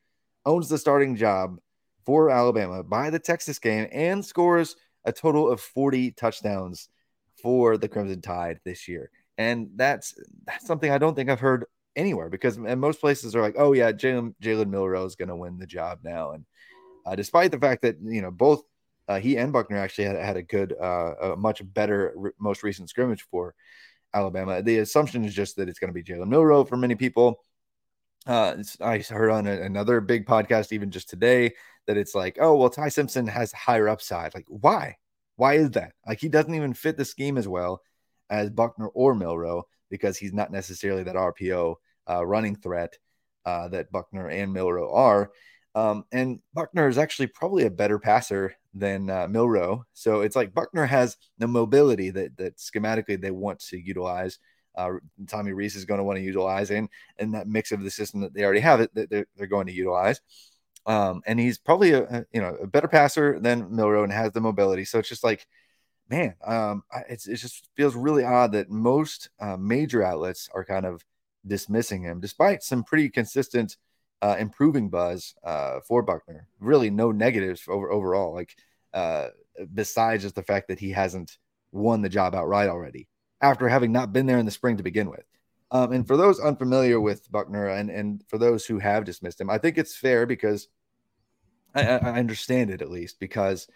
owns 0.45 0.69
the 0.69 0.79
starting 0.79 1.17
job 1.17 1.59
for 2.05 2.31
Alabama 2.31 2.83
by 2.83 3.11
the 3.11 3.19
Texas 3.19 3.59
game 3.59 3.89
and 3.93 4.25
scores 4.25 4.77
a 5.05 5.13
total 5.13 5.51
of 5.51 5.61
40 5.61 6.13
touchdowns 6.13 6.89
for 7.43 7.77
the 7.77 7.89
Crimson 7.89 8.21
Tide 8.21 8.59
this 8.65 8.89
year. 8.89 9.11
And 9.39 9.71
that's 9.77 10.15
that's 10.45 10.67
something 10.67 10.91
I 10.91 10.99
don't 10.99 11.15
think 11.15 11.31
I've 11.31 11.41
heard 11.41 11.67
anywhere 11.97 12.29
because 12.29 12.59
most 12.59 13.01
places 13.01 13.37
are 13.37 13.43
like, 13.43 13.57
oh 13.59 13.73
yeah, 13.73 13.93
Jalen 13.93 14.35
Jalen 14.43 14.69
Milroe 14.69 15.05
is 15.05 15.17
going 15.17 15.29
to 15.29 15.37
win 15.37 15.59
the 15.59 15.67
job 15.67 16.01
now. 16.03 16.33
And 16.33 16.45
uh, 17.07 17.15
despite 17.15 17.51
the 17.51 17.59
fact 17.59 17.83
that 17.83 17.97
you 18.03 18.23
know 18.23 18.31
both 18.31 18.63
uh, 19.09 19.21
he 19.21 19.37
and 19.37 19.53
Buchner 19.53 19.79
actually 19.79 20.05
had, 20.05 20.17
had 20.17 20.37
a 20.37 20.43
good, 20.43 20.75
uh, 20.81 21.15
a 21.21 21.37
much 21.37 21.63
better 21.73 22.13
re- 22.17 22.33
most 22.39 22.63
recent 22.63 22.89
scrimmage 22.89 23.27
for 23.31 23.55
Alabama. 24.15 24.63
The 24.63 24.79
assumption 24.79 25.25
is 25.25 25.35
just 25.35 25.57
that 25.57 25.69
it's 25.69 25.79
going 25.79 25.93
to 25.93 25.95
be 25.95 26.03
Jalen 26.03 26.29
Milroe 26.29 26.65
for 26.65 26.77
many 26.77 26.95
people. 26.95 27.43
Uh, 28.27 28.57
I 28.81 28.99
heard 28.99 29.31
on 29.31 29.47
a, 29.47 29.61
another 29.61 30.01
big 30.01 30.27
podcast 30.27 30.73
even 30.73 30.91
just 30.91 31.11
today 31.11 31.53
that 31.87 31.99
it's 31.99 32.15
like, 32.15 32.39
oh 32.41 32.57
well, 32.57 32.71
Ty 32.71 32.89
Simpson 32.89 33.27
has 33.27 33.53
higher 33.53 33.89
upside. 33.89 34.35
Like, 34.35 34.47
why? 34.49 34.97
Why 35.37 35.55
is 35.55 35.73
that? 35.73 35.93
Like, 36.07 36.21
he 36.21 36.29
doesn't 36.29 36.55
even 36.55 36.75
fit 36.75 36.97
the 36.97 37.05
scheme 37.05 37.37
as 37.37 37.47
well 37.47 37.83
as 38.31 38.51
Buchner 38.51 38.89
or 38.89 39.15
Milroe 39.15 39.65
because 39.91 40.17
he's 40.17 40.33
not 40.33 40.51
necessarily 40.51 41.03
that 41.03 41.17
RPO 41.17 41.75
uh, 42.09 42.25
running 42.25 42.57
threat 42.57 42.97
uh, 43.45 43.69
that 43.69 43.93
Buchner 43.93 44.29
and 44.29 44.53
Milroe 44.53 44.93
are. 44.93 45.31
Um, 45.75 46.05
and 46.13 46.41
Buchner 46.55 46.89
is 46.89 46.99
actually 46.99 47.27
probably 47.27 47.67
a 47.67 47.71
better 47.71 47.99
passer 47.99 48.55
than 48.75 49.09
uh, 49.09 49.29
Milroe. 49.29 49.85
So 49.93 50.21
it's 50.21 50.37
like 50.37 50.55
Buchner 50.55 50.87
has 50.87 51.17
the 51.39 51.49
mobility 51.49 52.11
that 52.11 52.37
that 52.37 52.57
schematically 52.59 53.21
they 53.21 53.31
want 53.31 53.61
to 53.61 53.79
utilize. 53.79 54.39
Uh, 54.77 54.95
Tommy 55.29 55.53
Rees 55.53 55.77
is 55.77 55.85
going 55.85 55.99
to 55.99 56.05
want 56.05 56.19
to 56.19 56.25
utilize, 56.25 56.71
and 56.71 56.89
and 57.19 57.35
that 57.35 57.47
mix 57.47 57.73
of 57.73 57.83
the 57.83 57.91
system 57.91 58.21
that 58.21 58.35
they 58.35 58.45
already 58.45 58.61
have 58.61 58.81
it 58.81 58.93
that 58.95 59.09
they're, 59.09 59.27
they're 59.37 59.47
going 59.47 59.67
to 59.69 59.73
utilize. 59.73 60.21
Um, 60.87 61.23
and 61.27 61.41
he's 61.41 61.59
probably 61.59 61.93
a, 61.93 62.03
a, 62.03 62.25
you 62.33 62.41
know 62.41 62.57
a 62.57 62.67
better 62.67 62.89
passer 62.89 63.39
than 63.41 63.75
Milroe 63.75 64.03
and 64.03 64.13
has 64.13 64.33
the 64.33 64.41
mobility. 64.41 64.85
So 64.85 64.99
it's 64.99 65.09
just 65.09 65.25
like, 65.25 65.47
man, 66.11 66.35
um, 66.45 66.83
it's 67.09 67.27
it 67.29 67.37
just 67.37 67.69
feels 67.77 67.95
really 67.95 68.25
odd 68.25 68.53
that 68.53 68.71
most 68.71 69.31
uh, 69.41 69.57
major 69.57 70.03
outlets 70.03 70.49
are 70.55 70.65
kind 70.65 70.87
of 70.87 71.05
dismissing 71.47 72.03
him, 72.03 72.21
despite 72.21 72.63
some 72.63 72.83
pretty 72.83 73.09
consistent 73.09 73.77
uh, 74.25 74.37
improving 74.39 74.89
buzz 74.89 75.35
uh, 75.45 75.81
for 75.87 76.03
Buchner. 76.03 76.47
Really, 76.59 76.89
no 76.89 77.13
negatives 77.13 77.63
over 77.69 77.91
overall. 77.91 78.33
Like 78.33 78.57
uh, 78.95 79.29
besides 79.75 80.23
just 80.23 80.35
the 80.35 80.43
fact 80.43 80.69
that 80.69 80.79
he 80.79 80.91
hasn't 80.91 81.37
won 81.73 82.01
the 82.01 82.09
job 82.09 82.35
outright 82.35 82.71
already 82.71 83.07
after 83.43 83.69
having 83.69 83.93
not 83.93 84.15
been 84.15 84.25
there 84.25 84.39
in 84.39 84.47
the 84.47 84.51
spring 84.51 84.79
to 84.79 84.83
begin 84.83 85.11
with. 85.11 85.25
Um, 85.71 85.93
and 85.93 86.07
for 86.07 86.17
those 86.17 86.41
unfamiliar 86.41 86.99
with 87.01 87.31
Buchner 87.31 87.69
and 87.69 87.91
and 87.91 88.25
for 88.29 88.39
those 88.39 88.65
who 88.65 88.79
have 88.79 89.05
dismissed 89.05 89.43
him, 89.43 89.51
I 89.51 89.59
think 89.59 89.77
it's 89.77 89.95
fair 89.95 90.25
because 90.25 90.69
I, 91.75 91.83
I 91.83 92.19
understand 92.19 92.71
it 92.71 92.81
at 92.81 92.91
least 92.91 93.21
because 93.21 93.69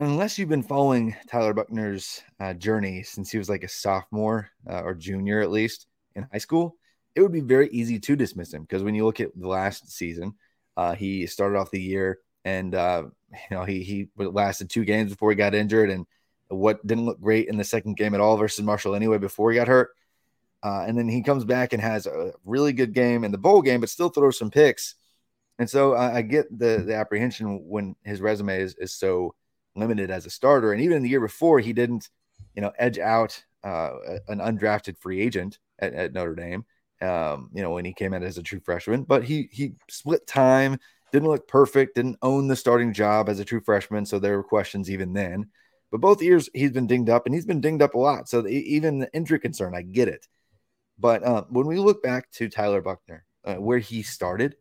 unless 0.00 0.38
you've 0.38 0.48
been 0.48 0.62
following 0.62 1.14
Tyler 1.28 1.52
Buchner's 1.52 2.22
uh, 2.40 2.54
journey 2.54 3.02
since 3.02 3.30
he 3.30 3.36
was 3.36 3.50
like 3.50 3.64
a 3.64 3.68
sophomore 3.68 4.48
uh, 4.66 4.80
or 4.80 4.94
junior 4.94 5.42
at 5.42 5.50
least 5.50 5.88
in 6.14 6.26
high 6.32 6.38
school, 6.38 6.78
it 7.14 7.22
would 7.22 7.32
be 7.32 7.40
very 7.40 7.68
easy 7.70 7.98
to 7.98 8.16
dismiss 8.16 8.52
him 8.52 8.62
because 8.62 8.82
when 8.82 8.94
you 8.94 9.04
look 9.04 9.20
at 9.20 9.30
the 9.38 9.48
last 9.48 9.90
season, 9.90 10.34
uh, 10.76 10.94
he 10.94 11.26
started 11.26 11.58
off 11.58 11.70
the 11.70 11.80
year 11.80 12.18
and 12.44 12.74
uh, 12.74 13.04
you 13.50 13.56
know 13.56 13.64
he 13.64 13.82
he 13.82 14.08
lasted 14.16 14.70
two 14.70 14.84
games 14.84 15.10
before 15.10 15.30
he 15.30 15.36
got 15.36 15.54
injured 15.54 15.90
and 15.90 16.06
what 16.48 16.86
didn't 16.86 17.06
look 17.06 17.20
great 17.20 17.48
in 17.48 17.56
the 17.56 17.64
second 17.64 17.96
game 17.96 18.14
at 18.14 18.20
all 18.20 18.36
versus 18.36 18.64
Marshall 18.64 18.94
anyway 18.94 19.18
before 19.18 19.50
he 19.50 19.56
got 19.56 19.68
hurt. 19.68 19.90
Uh, 20.62 20.84
and 20.86 20.96
then 20.96 21.08
he 21.08 21.22
comes 21.22 21.44
back 21.44 21.72
and 21.72 21.82
has 21.82 22.06
a 22.06 22.32
really 22.44 22.72
good 22.72 22.94
game 22.94 23.22
in 23.24 23.32
the 23.32 23.38
bowl 23.38 23.60
game, 23.60 23.80
but 23.80 23.88
still 23.90 24.08
throws 24.08 24.38
some 24.38 24.50
picks. 24.50 24.94
And 25.58 25.68
so 25.68 25.94
I, 25.94 26.16
I 26.16 26.22
get 26.22 26.46
the 26.56 26.82
the 26.86 26.94
apprehension 26.94 27.68
when 27.68 27.96
his 28.02 28.20
resume 28.20 28.60
is, 28.60 28.74
is 28.76 28.92
so 28.92 29.34
limited 29.76 30.10
as 30.10 30.26
a 30.26 30.30
starter. 30.30 30.72
And 30.72 30.82
even 30.82 31.02
the 31.02 31.08
year 31.08 31.20
before, 31.20 31.60
he 31.60 31.72
didn't, 31.72 32.08
you 32.54 32.62
know, 32.62 32.72
edge 32.78 32.98
out 32.98 33.42
uh, 33.62 33.92
an 34.28 34.38
undrafted 34.38 34.98
free 34.98 35.20
agent 35.20 35.58
at, 35.78 35.94
at 35.94 36.12
Notre 36.12 36.34
Dame 36.34 36.64
um, 37.00 37.50
you 37.52 37.62
know, 37.62 37.70
when 37.70 37.84
he 37.84 37.92
came 37.92 38.14
in 38.14 38.22
as 38.22 38.38
a 38.38 38.42
true 38.42 38.60
freshman, 38.60 39.02
but 39.02 39.24
he 39.24 39.48
he 39.52 39.74
split 39.88 40.26
time, 40.26 40.78
didn't 41.12 41.28
look 41.28 41.48
perfect, 41.48 41.96
didn't 41.96 42.18
own 42.22 42.48
the 42.48 42.56
starting 42.56 42.92
job 42.92 43.28
as 43.28 43.40
a 43.40 43.44
true 43.44 43.60
freshman, 43.60 44.06
so 44.06 44.18
there 44.18 44.36
were 44.36 44.44
questions 44.44 44.90
even 44.90 45.12
then. 45.12 45.46
But 45.90 46.00
both 46.00 46.22
years 46.22 46.48
he's 46.54 46.72
been 46.72 46.86
dinged 46.86 47.10
up, 47.10 47.26
and 47.26 47.34
he's 47.34 47.46
been 47.46 47.60
dinged 47.60 47.82
up 47.82 47.94
a 47.94 47.98
lot. 47.98 48.28
So 48.28 48.42
the, 48.42 48.50
even 48.50 48.98
the 48.98 49.12
injury 49.12 49.38
concern, 49.38 49.74
I 49.74 49.82
get 49.82 50.08
it. 50.08 50.26
But 50.98 51.22
uh, 51.24 51.44
when 51.48 51.66
we 51.66 51.78
look 51.78 52.02
back 52.02 52.30
to 52.32 52.48
Tyler 52.48 52.80
Buchner, 52.80 53.24
uh, 53.44 53.56
where 53.56 53.78
he 53.78 54.02
started 54.02 54.56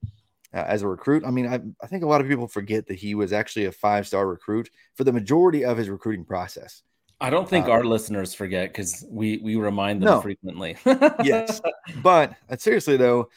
uh, 0.53 0.65
as 0.67 0.81
a 0.81 0.87
recruit, 0.87 1.23
I 1.25 1.31
mean, 1.31 1.47
I, 1.47 1.59
I 1.81 1.87
think 1.87 2.03
a 2.03 2.07
lot 2.07 2.21
of 2.21 2.27
people 2.27 2.47
forget 2.47 2.87
that 2.87 2.99
he 2.99 3.15
was 3.15 3.33
actually 3.33 3.65
a 3.65 3.71
five 3.71 4.07
star 4.07 4.27
recruit 4.27 4.69
for 4.95 5.03
the 5.03 5.13
majority 5.13 5.63
of 5.65 5.77
his 5.77 5.89
recruiting 5.89 6.25
process. 6.25 6.83
I 7.23 7.29
don't 7.29 7.47
think 7.47 7.67
uh, 7.67 7.71
our 7.71 7.85
listeners 7.85 8.33
forget 8.33 8.69
because 8.69 9.05
we 9.09 9.37
we 9.37 9.55
remind 9.55 10.01
them 10.01 10.07
no. 10.07 10.21
frequently. 10.21 10.75
yes, 11.23 11.61
but 12.03 12.35
uh, 12.49 12.57
seriously 12.57 12.97
though, 12.97 13.29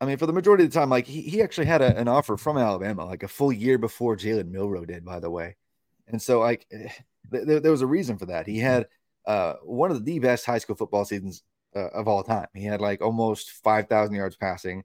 I 0.00 0.06
mean, 0.06 0.16
for 0.16 0.26
the 0.26 0.32
majority 0.32 0.62
of 0.62 0.70
the 0.70 0.78
time, 0.78 0.88
like 0.88 1.08
he, 1.08 1.22
he 1.22 1.42
actually 1.42 1.66
had 1.66 1.82
a, 1.82 1.98
an 1.98 2.06
offer 2.06 2.36
from 2.36 2.56
Alabama, 2.56 3.04
like 3.04 3.24
a 3.24 3.28
full 3.28 3.52
year 3.52 3.78
before 3.78 4.16
Jalen 4.16 4.48
Milroe 4.48 4.84
did, 4.84 5.04
by 5.04 5.18
the 5.18 5.28
way. 5.28 5.56
And 6.06 6.22
so, 6.22 6.38
like, 6.38 6.66
eh, 6.70 6.86
th- 7.32 7.62
there 7.62 7.72
was 7.72 7.82
a 7.82 7.86
reason 7.86 8.16
for 8.16 8.26
that. 8.26 8.46
He 8.46 8.60
had 8.60 8.86
uh, 9.26 9.54
one 9.64 9.90
of 9.90 10.04
the 10.04 10.20
best 10.20 10.46
high 10.46 10.58
school 10.58 10.76
football 10.76 11.04
seasons 11.04 11.42
uh, 11.74 11.88
of 11.88 12.06
all 12.06 12.22
time. 12.22 12.46
He 12.54 12.64
had 12.64 12.80
like 12.80 13.02
almost 13.02 13.50
five 13.50 13.88
thousand 13.88 14.14
yards 14.14 14.36
passing, 14.36 14.84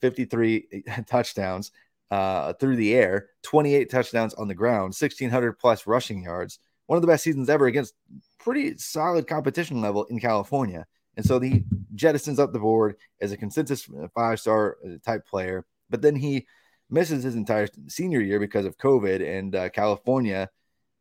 fifty 0.00 0.24
three 0.24 0.82
touchdowns 1.06 1.70
uh, 2.10 2.54
through 2.54 2.74
the 2.74 2.94
air, 2.94 3.28
twenty 3.44 3.76
eight 3.76 3.90
touchdowns 3.90 4.34
on 4.34 4.48
the 4.48 4.56
ground, 4.56 4.92
sixteen 4.92 5.30
hundred 5.30 5.52
plus 5.52 5.86
rushing 5.86 6.24
yards 6.24 6.58
one 6.86 6.96
of 6.96 7.02
the 7.02 7.08
best 7.08 7.24
seasons 7.24 7.48
ever 7.48 7.66
against 7.66 7.94
pretty 8.38 8.76
solid 8.76 9.26
competition 9.26 9.80
level 9.80 10.04
in 10.04 10.18
California. 10.18 10.86
And 11.16 11.24
so 11.24 11.38
he 11.40 11.64
jettisons 11.94 12.38
up 12.38 12.52
the 12.52 12.58
board 12.58 12.96
as 13.20 13.32
a 13.32 13.36
consensus 13.36 13.88
five 14.14 14.40
star 14.40 14.78
uh, 14.84 14.96
type 15.04 15.26
player. 15.26 15.64
But 15.90 16.02
then 16.02 16.16
he 16.16 16.46
misses 16.90 17.22
his 17.24 17.34
entire 17.34 17.68
senior 17.88 18.20
year 18.20 18.40
because 18.40 18.66
of 18.66 18.78
COVID 18.78 19.38
and 19.38 19.54
uh, 19.54 19.68
California. 19.70 20.48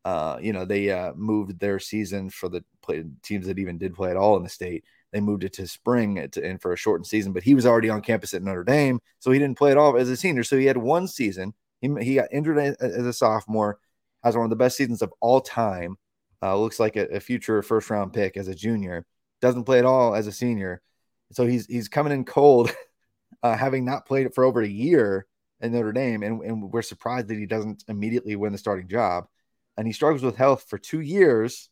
Uh, 0.04 0.38
you 0.42 0.52
know, 0.52 0.66
they 0.66 0.90
uh, 0.90 1.14
moved 1.14 1.60
their 1.60 1.80
season 1.80 2.30
for 2.30 2.50
the 2.50 2.64
play, 2.82 3.04
teams 3.22 3.46
that 3.46 3.60
even 3.60 3.78
did 3.78 3.94
play 3.94 4.10
at 4.10 4.18
all 4.18 4.36
in 4.38 4.44
the 4.44 4.50
state. 4.50 4.84
They 5.12 5.20
moved 5.20 5.44
it 5.44 5.54
to 5.54 5.68
spring 5.68 6.28
to, 6.32 6.44
and 6.44 6.62
for 6.62 6.74
a 6.74 6.78
shortened 6.78 7.08
season, 7.08 7.34
but 7.34 7.44
he 7.44 7.54
was 7.54 7.66
already 7.66 7.90
on 7.90 8.02
campus 8.02 8.34
at 8.34 8.42
Notre 8.42 8.64
Dame, 8.64 9.00
so 9.20 9.32
he 9.32 9.40
didn't 9.40 9.58
play 9.58 9.72
at 9.72 9.78
all 9.78 9.98
as 9.98 10.10
a 10.10 10.16
senior. 10.16 10.44
So 10.44 10.58
he 10.58 10.66
had 10.66 10.78
one 10.78 11.08
season. 11.08 11.54
He, 11.82 11.90
he 12.02 12.16
got 12.16 12.30
injured 12.32 12.58
as 12.58 13.06
a 13.06 13.14
sophomore, 13.14 13.78
has 14.24 14.36
one 14.36 14.46
of 14.46 14.50
the 14.50 14.56
best 14.56 14.78
seasons 14.78 15.02
of 15.02 15.14
all 15.20 15.42
time. 15.42 15.98
Uh, 16.44 16.58
looks 16.58 16.80
like 16.80 16.96
a, 16.96 17.06
a, 17.08 17.20
future 17.20 17.62
first 17.62 17.90
round 17.90 18.14
pick 18.14 18.36
as 18.36 18.48
a 18.48 18.56
junior. 18.56 19.06
Doesn't 19.42 19.64
play 19.64 19.78
at 19.78 19.86
all 19.86 20.16
as 20.16 20.26
a 20.26 20.32
senior. 20.32 20.82
So 21.32 21.46
he's 21.46 21.68
he's 21.68 21.88
coming 21.88 22.14
in 22.14 22.26
cold, 22.26 22.72
uh, 23.44 23.56
having 23.56 23.86
not 23.86 24.06
played 24.08 24.26
it 24.26 24.34
for 24.34 24.44
over 24.44 24.62
a 24.62 24.68
year 24.68 25.28
in 25.62 25.72
Notre 25.72 25.92
Dame, 25.92 26.24
and, 26.24 26.42
and 26.44 26.72
we're 26.72 26.82
surprised 26.82 27.28
that 27.28 27.38
he 27.38 27.46
doesn't 27.46 27.84
immediately 27.88 28.36
win 28.36 28.52
the 28.52 28.58
starting 28.58 28.88
job. 28.88 29.26
And 29.78 29.88
he 29.88 29.94
struggles 29.94 30.24
with 30.24 30.36
health 30.36 30.66
for 30.68 30.78
two 30.78 31.00
years, 31.00 31.70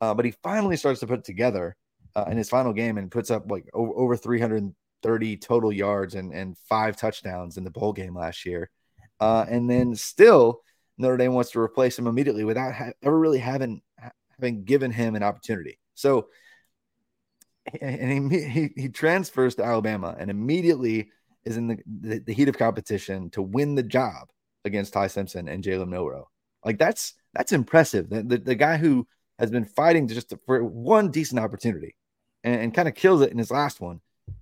uh, 0.00 0.14
but 0.14 0.24
he 0.24 0.32
finally 0.42 0.76
starts 0.76 1.00
to 1.00 1.06
put 1.06 1.20
it 1.20 1.24
together 1.24 1.76
uh, 2.16 2.24
in 2.28 2.36
his 2.36 2.48
final 2.48 2.72
game 2.72 2.98
and 2.98 3.10
puts 3.10 3.30
up 3.30 3.50
like 3.50 3.68
over, 3.72 3.92
over 3.94 4.16
330 4.16 5.36
total 5.36 5.72
yards 5.72 6.14
and, 6.14 6.32
and 6.32 6.56
five 6.68 6.96
touchdowns 6.96 7.56
in 7.56 7.64
the 7.64 7.70
bowl 7.70 7.92
game 7.92 8.14
last 8.14 8.44
year. 8.44 8.70
Uh, 9.20 9.44
and 9.48 9.68
then 9.68 9.94
still 9.94 10.62
Notre 10.98 11.16
Dame 11.16 11.34
wants 11.34 11.50
to 11.52 11.60
replace 11.60 11.98
him 11.98 12.06
immediately 12.06 12.44
without 12.44 12.74
ha- 12.74 12.92
ever 13.02 13.18
really 13.18 13.38
having 13.38 13.82
having 14.38 14.64
given 14.64 14.90
him 14.90 15.16
an 15.16 15.22
opportunity. 15.22 15.78
So 15.94 16.28
and 17.80 18.32
he, 18.32 18.44
he 18.44 18.70
he 18.76 18.88
transfers 18.88 19.54
to 19.56 19.64
Alabama 19.64 20.16
and 20.18 20.30
immediately 20.30 21.10
is 21.44 21.56
in 21.56 21.68
the, 21.68 21.78
the, 21.86 22.18
the 22.18 22.32
heat 22.32 22.48
of 22.48 22.58
competition 22.58 23.30
to 23.30 23.42
win 23.42 23.74
the 23.74 23.82
job 23.82 24.28
against 24.64 24.92
Ty 24.92 25.06
Simpson 25.06 25.48
and 25.48 25.64
Jalen 25.64 25.88
Milroe. 25.88 26.28
Like 26.64 26.78
that's 26.78 27.14
that's 27.32 27.52
impressive. 27.52 28.10
The, 28.10 28.22
the, 28.22 28.38
the, 28.38 28.54
guy 28.54 28.76
who 28.76 29.06
has 29.38 29.50
been 29.50 29.64
fighting 29.64 30.08
just 30.08 30.34
for 30.46 30.62
one 30.64 31.10
decent 31.10 31.40
opportunity 31.40 31.94
and, 32.44 32.60
and 32.60 32.74
kind 32.74 32.88
of 32.88 32.94
kills 32.94 33.22
it 33.22 33.30
in 33.30 33.38
his 33.38 33.50
last 33.50 33.80
one 33.80 34.00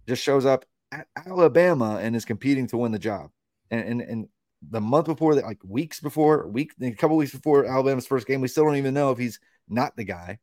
just 0.08 0.22
shows 0.22 0.46
up 0.46 0.64
at 0.90 1.06
Alabama 1.26 1.98
and 2.02 2.16
is 2.16 2.24
competing 2.24 2.66
to 2.68 2.78
win 2.78 2.92
the 2.92 2.98
job. 2.98 3.30
And 3.70 3.80
and, 3.80 4.00
and 4.00 4.28
the 4.62 4.80
month 4.80 5.06
before 5.06 5.34
that, 5.34 5.44
like 5.44 5.60
weeks 5.64 6.00
before, 6.00 6.48
week 6.48 6.72
a 6.80 6.90
couple 6.92 7.16
weeks 7.16 7.32
before 7.32 7.64
Alabama's 7.64 8.06
first 8.06 8.26
game, 8.26 8.40
we 8.40 8.48
still 8.48 8.64
don't 8.64 8.76
even 8.76 8.94
know 8.94 9.10
if 9.10 9.18
he's 9.18 9.38
not 9.68 9.96
the 9.96 10.04
guy. 10.04 10.38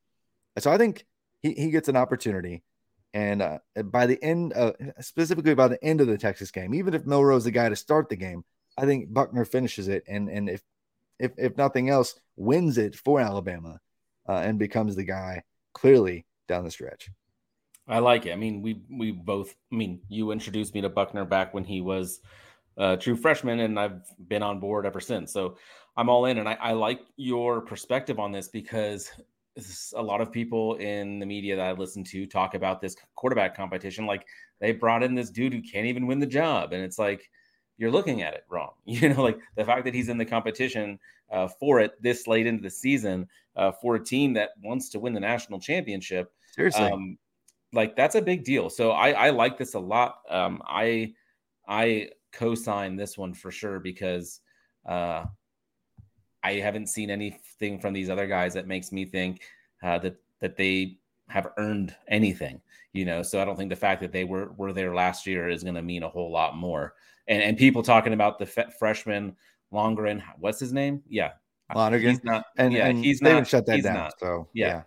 So 0.60 0.71
I 0.71 0.78
think 0.78 1.06
he, 1.41 1.54
he 1.54 1.71
gets 1.71 1.89
an 1.89 1.97
opportunity. 1.97 2.63
And 3.13 3.41
uh, 3.41 3.60
by 3.84 4.08
the 4.08 4.21
end, 4.21 4.54
uh, 4.54 4.73
specifically 4.99 5.56
by 5.56 5.69
the 5.69 5.84
end 5.84 6.01
of 6.01 6.08
the 6.08 6.17
Texas 6.17 6.51
game, 6.51 6.73
even 6.73 6.93
if 6.93 7.06
Milroe's 7.06 7.45
the 7.45 7.51
guy 7.51 7.69
to 7.69 7.75
start 7.75 8.10
the 8.10 8.17
game, 8.17 8.43
I 8.78 8.86
think 8.86 9.13
Buchner 9.13 9.45
finishes 9.45 9.88
it, 9.88 10.04
and 10.06 10.28
and 10.28 10.49
if 10.49 10.62
if 11.17 11.32
if 11.38 11.56
nothing 11.56 11.89
else, 11.89 12.19
wins 12.36 12.78
it 12.78 12.93
for 12.93 13.21
Alabama, 13.21 13.80
uh, 14.28 14.34
and 14.43 14.60
becomes 14.60 14.97
the 14.97 15.06
guy 15.06 15.43
clearly 15.73 16.25
down 16.49 16.65
the 16.65 16.71
stretch. 16.71 17.10
I 17.88 17.99
like 17.99 18.25
it. 18.25 18.34
I 18.34 18.36
mean, 18.36 18.62
we 18.62 18.82
we 18.89 19.12
both. 19.12 19.56
I 19.71 19.75
mean, 19.75 20.01
you 20.10 20.32
introduced 20.32 20.73
me 20.73 20.82
to 20.82 20.89
Buchner 20.89 21.23
back 21.23 21.54
when 21.54 21.63
he 21.63 21.80
was 21.80 22.19
a 22.78 22.98
true 22.98 23.16
freshman, 23.16 23.60
and 23.62 23.80
I've 23.80 24.02
been 24.28 24.44
on 24.44 24.60
board 24.60 24.86
ever 24.86 25.00
since. 25.00 25.32
So 25.32 25.58
I'm 25.98 26.10
all 26.10 26.26
in, 26.26 26.38
and 26.38 26.50
I, 26.50 26.58
I 26.62 26.72
like 26.74 27.02
your 27.18 27.62
perspective 27.62 28.20
on 28.20 28.32
this 28.32 28.48
because 28.48 29.12
a 29.96 30.02
lot 30.02 30.20
of 30.20 30.32
people 30.32 30.76
in 30.76 31.20
the 31.20 31.26
media 31.26 31.56
that 31.56 31.66
I 31.66 31.72
listen 31.72 32.04
to 32.06 32.26
talk 32.26 32.56
about 32.56 32.82
this 32.82 32.98
quarterback 33.16 33.56
competition 33.56 34.06
like 34.06 34.26
they 34.60 34.74
brought 34.74 35.02
in 35.02 35.16
this 35.16 35.30
dude 35.30 35.54
who 35.54 35.62
can't 35.62 35.86
even 35.86 36.08
win 36.08 36.20
the 36.20 36.26
job, 36.26 36.74
and 36.74 36.84
it's 36.84 37.00
like 37.00 37.30
you're 37.78 37.92
looking 37.92 38.22
at 38.22 38.34
it 38.34 38.46
wrong. 38.50 38.72
You 38.86 39.10
know, 39.10 39.22
like 39.22 39.40
the 39.56 39.66
fact 39.66 39.86
that 39.86 39.94
he's 39.94 40.10
in 40.10 40.18
the 40.18 40.26
competition 40.26 41.00
uh, 41.32 41.48
for 41.60 41.80
it 41.80 42.02
this 42.02 42.28
late 42.28 42.48
into 42.48 42.62
the 42.62 42.70
season 42.70 43.28
uh, 43.56 43.72
for 43.72 43.96
a 43.96 44.04
team 44.04 44.34
that 44.34 44.52
wants 44.64 44.90
to 44.90 45.00
win 45.00 45.14
the 45.14 45.20
national 45.20 45.60
championship. 45.60 46.32
Seriously, 46.54 46.86
um, 46.86 47.18
like 47.74 47.96
that's 47.96 48.16
a 48.16 48.22
big 48.22 48.44
deal. 48.44 48.70
So 48.70 48.92
I, 48.92 49.12
I 49.12 49.30
like 49.32 49.58
this 49.58 49.74
a 49.74 49.80
lot. 49.80 50.20
Um, 50.30 50.62
I 50.66 51.14
I 51.68 52.10
co-sign 52.36 52.95
this 52.95 53.17
one 53.17 53.34
for 53.34 53.52
sure 53.52 53.80
because 53.80 54.41
uh, 54.88 55.26
I 56.43 56.54
haven't 56.54 56.88
seen 56.88 57.10
anything 57.10 57.80
from 57.80 57.93
these 57.93 58.10
other 58.10 58.28
guys 58.28 58.54
that 58.54 58.67
makes 58.67 58.91
me 58.91 59.06
think 59.06 59.41
uh, 59.82 59.98
that 60.00 60.17
that 60.41 60.58
they 60.58 61.00
have 61.28 61.48
earned 61.58 61.95
anything, 62.08 62.62
you 62.93 63.06
know. 63.06 63.24
So 63.24 63.41
I 63.41 63.45
don't 63.45 63.56
think 63.56 63.71
the 63.71 63.76
fact 63.76 64.02
that 64.02 64.12
they 64.12 64.26
were 64.26 64.52
were 64.58 64.74
there 64.74 64.93
last 64.93 65.26
year 65.26 65.50
is 65.50 65.63
going 65.63 65.76
to 65.76 65.82
mean 65.82 66.04
a 66.04 66.10
whole 66.10 66.32
lot 66.32 66.56
more. 66.56 66.93
And 67.28 67.41
and 67.41 67.58
people 67.58 67.82
talking 67.82 68.13
about 68.13 68.38
the 68.38 68.45
fe- 68.45 68.71
freshman 68.78 69.36
Longren, 69.74 70.21
what's 70.38 70.60
his 70.60 70.71
name? 70.71 71.02
Yeah, 71.10 71.32
Lonergan. 71.74 72.12
He's 72.12 72.24
not. 72.24 72.45
And 72.58 72.74
yeah, 72.74 72.88
and 72.88 73.04
he's 73.04 73.19
they 73.19 73.34
not. 73.34 73.48
shut 73.48 73.65
that 73.65 73.76
he's 73.76 73.86
down. 73.86 73.95
not. 73.95 74.19
So 74.19 74.50
Yeah. 74.54 74.67
yeah. 74.67 74.82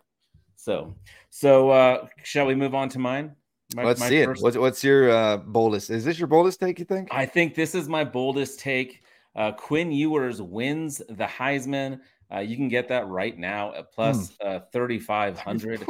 So 0.57 0.95
so 1.31 1.71
uh 1.71 2.07
shall 2.23 2.47
we 2.47 2.55
move 2.55 2.75
on 2.75 2.89
to 2.91 2.99
mine? 2.99 3.35
My- 3.75 3.85
Let's 3.85 4.01
my 4.01 4.09
see 4.09 4.25
first- 4.25 4.41
it. 4.41 4.45
What's, 4.45 4.57
what's 4.57 4.85
your 4.85 5.11
uh, 5.11 5.37
boldest? 5.39 5.91
Is 5.91 6.05
this 6.05 6.19
your 6.19 6.29
boldest 6.29 6.61
take? 6.61 6.79
You 6.79 6.85
think? 6.85 7.09
I 7.11 7.27
think 7.27 7.55
this 7.55 7.75
is 7.75 7.89
my 7.89 8.05
boldest 8.05 8.61
take. 8.61 9.03
Uh, 9.37 9.53
Quinn 9.53 9.93
Ewers 9.93 10.41
wins 10.41 10.99
the 11.09 11.25
Heisman. 11.27 12.01
Uh, 12.33 12.39
you 12.41 12.57
can 12.57 12.69
get 12.69 12.89
that 12.89 13.07
right 13.09 13.39
now 13.39 13.73
at 13.75 13.93
plus 13.93 14.33
uh, 14.45 14.61
3,500. 14.73 15.87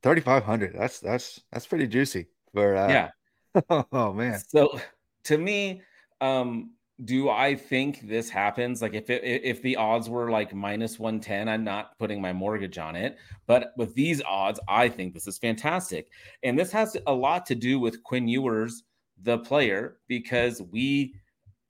Thirty 0.00 0.20
five 0.20 0.44
hundred. 0.44 0.74
That's 0.78 1.00
that's 1.00 1.40
that's 1.50 1.66
pretty 1.66 1.88
juicy. 1.88 2.28
For 2.54 2.76
uh, 2.76 2.88
Yeah. 2.88 3.10
oh 3.92 4.12
man. 4.12 4.40
So 4.46 4.78
to 5.24 5.38
me, 5.38 5.82
um, 6.20 6.70
do 7.04 7.30
I 7.30 7.54
think 7.54 8.08
this 8.08 8.28
happens? 8.28 8.82
Like 8.82 8.94
if 8.94 9.08
it, 9.08 9.22
if 9.22 9.62
the 9.62 9.76
odds 9.76 10.08
were 10.08 10.30
like 10.30 10.54
minus 10.54 10.98
110, 10.98 11.48
I'm 11.48 11.62
not 11.62 11.96
putting 11.98 12.20
my 12.20 12.32
mortgage 12.32 12.78
on 12.78 12.96
it. 12.96 13.16
But 13.46 13.72
with 13.76 13.94
these 13.94 14.20
odds, 14.22 14.58
I 14.68 14.88
think 14.88 15.14
this 15.14 15.28
is 15.28 15.38
fantastic. 15.38 16.08
And 16.42 16.58
this 16.58 16.72
has 16.72 16.96
a 17.06 17.12
lot 17.12 17.46
to 17.46 17.54
do 17.54 17.78
with 17.78 18.02
Quinn 18.02 18.26
Ewers, 18.26 18.82
the 19.22 19.38
player, 19.38 19.98
because 20.08 20.60
we 20.60 21.14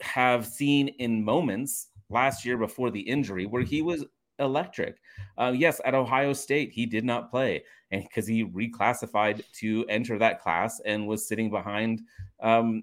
have 0.01 0.47
seen 0.47 0.89
in 0.89 1.23
moments 1.23 1.89
last 2.09 2.45
year 2.45 2.57
before 2.57 2.91
the 2.91 3.01
injury 3.01 3.45
where 3.45 3.63
he 3.63 3.83
was 3.83 4.07
electric. 4.39 4.97
Uh, 5.37 5.53
yes, 5.55 5.81
at 5.85 5.95
Ohio 5.95 6.33
State, 6.33 6.73
he 6.73 6.87
did 6.87 7.05
not 7.05 7.31
play 7.31 7.63
and 7.91 8.03
because 8.03 8.27
he 8.27 8.45
reclassified 8.45 9.43
to 9.53 9.85
enter 9.89 10.19
that 10.19 10.41
class 10.41 10.81
and 10.85 11.07
was 11.07 11.27
sitting 11.27 11.51
behind 11.51 12.01
um, 12.41 12.83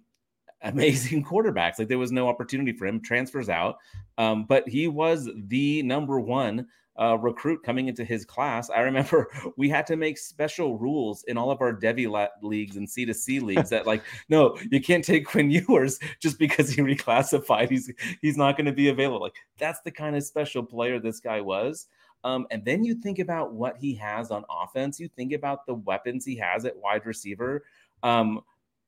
amazing 0.65 1.23
quarterbacks. 1.29 1.79
Like 1.79 1.87
there 1.87 1.97
was 1.97 2.11
no 2.11 2.27
opportunity 2.27 2.73
for 2.73 2.85
him. 2.85 3.01
Transfers 3.01 3.49
out, 3.49 3.77
um, 4.17 4.45
but 4.45 4.67
he 4.67 4.87
was 4.87 5.29
the 5.47 5.81
number 5.83 6.19
one 6.19 6.67
uh, 6.99 7.17
recruit 7.17 7.61
coming 7.63 7.87
into 7.87 8.05
his 8.05 8.25
class. 8.25 8.69
I 8.69 8.79
remember 8.81 9.29
we 9.57 9.69
had 9.69 9.85
to 9.87 9.95
make 9.95 10.17
special 10.17 10.77
rules 10.77 11.23
in 11.23 11.37
all 11.37 11.51
of 11.51 11.61
our 11.61 11.73
Devy 11.73 12.09
la- 12.09 12.27
leagues 12.41 12.77
and 12.77 12.87
C2C 12.87 13.41
leagues 13.41 13.69
that 13.69 13.85
like, 13.85 14.03
no, 14.29 14.57
you 14.71 14.81
can't 14.81 15.03
take 15.03 15.25
Quinn 15.25 15.51
Ewers 15.51 15.99
just 16.21 16.39
because 16.39 16.69
he 16.69 16.81
reclassified. 16.81 17.69
He's 17.69 17.91
he's 18.21 18.37
not 18.37 18.57
going 18.57 18.65
to 18.65 18.71
be 18.71 18.89
available. 18.89 19.21
Like 19.21 19.35
that's 19.57 19.81
the 19.81 19.91
kind 19.91 20.15
of 20.15 20.23
special 20.23 20.63
player 20.63 20.99
this 20.99 21.19
guy 21.19 21.41
was. 21.41 21.87
Um, 22.23 22.47
and 22.49 22.65
then 22.65 22.83
you 22.83 22.95
think 22.95 23.19
about 23.19 23.53
what 23.53 23.77
he 23.77 23.93
has 23.95 24.31
on 24.31 24.45
offense. 24.49 24.99
You 24.99 25.07
think 25.09 25.31
about 25.31 25.67
the 25.67 25.75
weapons 25.75 26.25
he 26.25 26.35
has 26.37 26.65
at 26.65 26.75
wide 26.75 27.05
receiver. 27.05 27.65
Um, 28.01 28.41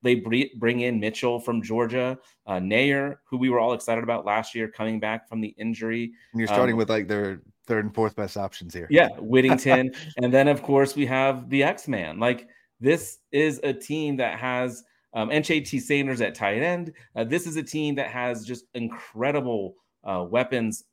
they 0.07 0.15
bring 0.55 0.79
in 0.79 0.99
Mitchell 0.99 1.39
from 1.39 1.61
Georgia, 1.61 2.17
uh, 2.45 2.53
Neyor, 2.53 3.17
who 3.25 3.37
we 3.37 3.49
were 3.49 3.59
all 3.59 3.73
excited 3.73 4.03
about 4.03 4.25
last 4.25 4.55
year, 4.55 4.67
coming 4.69 4.99
back 4.99 5.27
from 5.27 5.41
the 5.41 5.49
injury. 5.57 6.13
And 6.31 6.39
you're 6.39 6.47
starting 6.47 6.73
Um, 6.73 6.77
with 6.77 6.89
like 6.89 7.07
their 7.07 7.41
third 7.67 7.85
and 7.85 7.93
fourth 7.93 8.15
best 8.15 8.37
options 8.37 8.73
here. 8.73 8.87
Yeah, 8.89 9.09
Whittington. 9.19 9.91
and 10.23 10.33
then, 10.33 10.47
of 10.47 10.63
course, 10.63 10.95
we 10.95 11.05
have 11.07 11.49
the 11.49 11.63
X 11.63 11.87
Man. 11.87 12.19
Like, 12.19 12.47
this 12.79 13.19
is 13.31 13.59
a 13.63 13.73
team 13.73 14.15
that 14.17 14.39
has 14.39 14.83
um, 15.13 15.29
NJT 15.29 15.81
Sanders 15.81 16.21
at 16.21 16.35
tight 16.35 16.61
end. 16.61 16.93
Uh, 17.15 17.25
this 17.25 17.45
is 17.45 17.57
a 17.57 17.63
team 17.63 17.95
that 17.95 18.07
has 18.07 18.45
just 18.45 18.65
incredible 18.73 19.75
uh, 20.03 20.25
weapons 20.29 20.85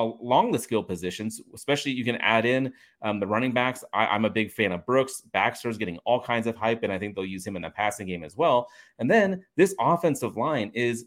along 0.00 0.52
the 0.52 0.58
skill 0.58 0.82
positions, 0.82 1.40
especially 1.54 1.92
you 1.92 2.04
can 2.04 2.16
add 2.16 2.46
in 2.46 2.72
um, 3.02 3.20
the 3.20 3.26
running 3.26 3.52
backs. 3.52 3.84
I, 3.92 4.14
am 4.14 4.24
a 4.24 4.30
big 4.30 4.52
fan 4.52 4.72
of 4.72 4.84
Brooks. 4.86 5.22
Baxter's 5.32 5.78
getting 5.78 5.98
all 6.04 6.20
kinds 6.20 6.46
of 6.46 6.56
hype, 6.56 6.82
and 6.82 6.92
I 6.92 6.98
think 6.98 7.14
they'll 7.14 7.24
use 7.24 7.46
him 7.46 7.56
in 7.56 7.62
the 7.62 7.70
passing 7.70 8.06
game 8.06 8.24
as 8.24 8.36
well. 8.36 8.68
And 8.98 9.10
then 9.10 9.44
this 9.56 9.74
offensive 9.80 10.36
line 10.36 10.70
is 10.74 11.06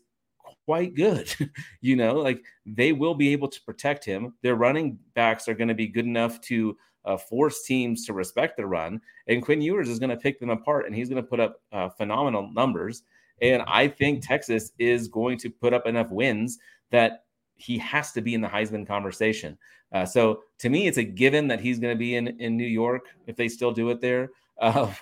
quite 0.66 0.96
good. 0.96 1.34
you 1.82 1.96
know, 1.96 2.16
like 2.16 2.44
they 2.66 2.94
will 2.94 3.16
be 3.16 3.32
able 3.32 3.48
to 3.48 3.62
protect 3.62 4.06
him. 4.06 4.34
Their 4.42 4.56
running 4.56 5.00
backs 5.14 5.48
are 5.48 5.54
going 5.54 5.68
to 5.68 5.74
be 5.74 5.88
good 5.88 6.06
enough 6.06 6.42
to 6.42 6.78
uh, 7.06 7.18
force 7.18 7.64
teams 7.64 8.06
to 8.06 8.14
respect 8.14 8.58
the 8.58 8.66
run. 8.66 9.02
And 9.28 9.44
Quinn 9.44 9.62
Ewers 9.62 9.90
is 9.90 10.00
going 10.00 10.10
to 10.10 10.18
pick 10.18 10.40
them 10.40 10.50
apart, 10.50 10.86
and 10.86 10.96
he's 10.96 11.10
going 11.10 11.22
to 11.22 11.28
put 11.28 11.40
up 11.40 11.62
uh, 11.72 11.90
phenomenal 11.90 12.50
numbers. 12.52 13.04
And 13.42 13.64
I 13.68 13.88
think 13.88 14.26
Texas 14.26 14.72
is 14.80 15.08
going 15.08 15.38
to 15.40 15.50
put 15.50 15.74
up 15.74 15.86
enough 15.86 16.10
wins 16.12 16.60
that 16.92 17.23
he 17.56 17.78
has 17.78 18.12
to 18.14 18.22
be 18.22 18.34
in 18.34 18.42
the 18.42 18.48
Heisman 18.48 18.86
conversation. 18.88 19.58
Uh, 19.92 20.06
so 20.06 20.42
to 20.60 20.70
me, 20.70 20.88
it's 20.88 20.98
a 20.98 21.04
given 21.04 21.48
that 21.48 21.60
he's 21.60 21.80
going 21.80 21.94
to 21.94 22.00
be 22.00 22.16
in 22.16 22.28
in 22.40 22.58
New 22.58 22.68
York 22.68 23.08
if 23.28 23.36
they 23.36 23.48
still 23.48 23.72
do 23.72 23.90
it 23.90 24.02
there. 24.02 24.30
Uh, 24.62 24.94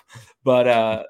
but 0.44 0.66
uh, 0.66 1.02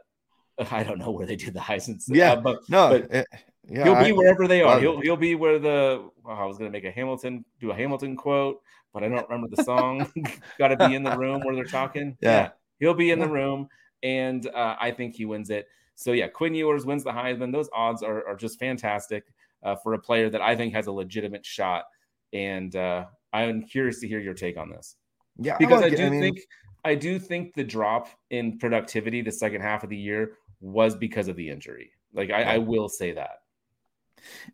I 0.73 0.83
don't 0.83 0.99
know 0.99 1.13
where 1.13 1.27
they 1.27 1.37
do 1.37 1.53
the 1.53 1.61
Heisman. 1.61 2.03
Yeah, 2.09 2.33
uh, 2.33 2.41
but 2.41 2.59
no, 2.69 2.89
but 2.89 3.15
eh, 3.15 3.25
yeah, 3.69 3.85
he'll 3.85 3.95
be 3.95 4.11
I- 4.11 4.13
wherever 4.13 4.49
they 4.49 4.63
are. 4.63 4.81
He'll 4.81 5.01
he'll 5.01 5.17
be 5.17 5.37
where 5.37 5.61
the 5.61 6.11
oh, 6.27 6.31
I 6.31 6.45
was 6.45 6.59
going 6.59 6.71
to 6.71 6.77
make 6.77 6.85
a 6.85 6.91
Hamilton 6.91 7.45
do 7.61 7.71
a 7.71 7.75
Hamilton 7.75 8.17
quote, 8.17 8.61
but 8.93 9.05
I 9.05 9.09
don't 9.09 9.27
remember 9.31 9.55
the 9.55 9.63
song. 9.63 10.13
Got 10.59 10.69
to 10.69 10.89
be 10.89 10.97
in 10.97 11.05
the 11.05 11.17
room 11.17 11.41
where 11.43 11.55
they're 11.55 11.65
talking. 11.65 12.19
Yeah. 12.21 12.51
he'll 12.81 12.95
be 12.95 13.13
in 13.13 13.21
the 13.21 13.29
room, 13.29 13.69
and 14.03 14.45
uh, 14.49 14.75
I 14.81 14.91
think 14.91 15.15
he 15.15 15.25
wins 15.25 15.49
it. 15.49 15.69
So 15.95 16.11
yeah, 16.11 16.27
Quinn 16.27 16.55
Ewers 16.55 16.85
wins 16.85 17.05
the 17.05 17.13
Heisman. 17.13 17.53
Those 17.53 17.71
odds 17.73 18.03
are 18.03 18.27
are 18.27 18.37
just 18.37 18.59
fantastic 18.59 19.25
uh, 19.63 19.77
for 19.77 19.95
a 19.95 19.99
player 19.99 20.31
that 20.31 20.41
I 20.41 20.57
think 20.57 20.75
has 20.75 20.87
a 20.87 20.93
legitimate 20.93 21.45
shot. 21.45 21.85
And 22.33 22.75
uh, 22.75 23.07
I'm 23.33 23.63
curious 23.63 24.01
to 24.01 24.09
hear 24.09 24.21
your 24.21 24.35
take 24.35 24.57
on 24.57 24.71
this 24.71 24.97
yeah, 25.39 25.57
because 25.59 25.81
I, 25.81 25.85
like 25.85 25.93
it. 25.95 25.97
do 25.97 26.11
mean, 26.11 26.21
think 26.21 26.41
I 26.85 26.95
do 26.95 27.19
think 27.19 27.55
the 27.55 27.65
drop 27.65 28.09
in 28.31 28.59
productivity 28.59 29.23
the 29.23 29.33
second 29.33 29.63
half 29.63 29.85
of 29.85 29.91
the 29.91 29.97
year 29.97 30.33
was 30.61 30.95
because 30.95 31.29
of 31.29 31.37
the 31.37 31.49
injury. 31.49 31.93
Like 32.13 32.31
I, 32.31 32.43
I 32.43 32.59
will 32.59 32.89
say 32.89 33.13
that. 33.13 33.39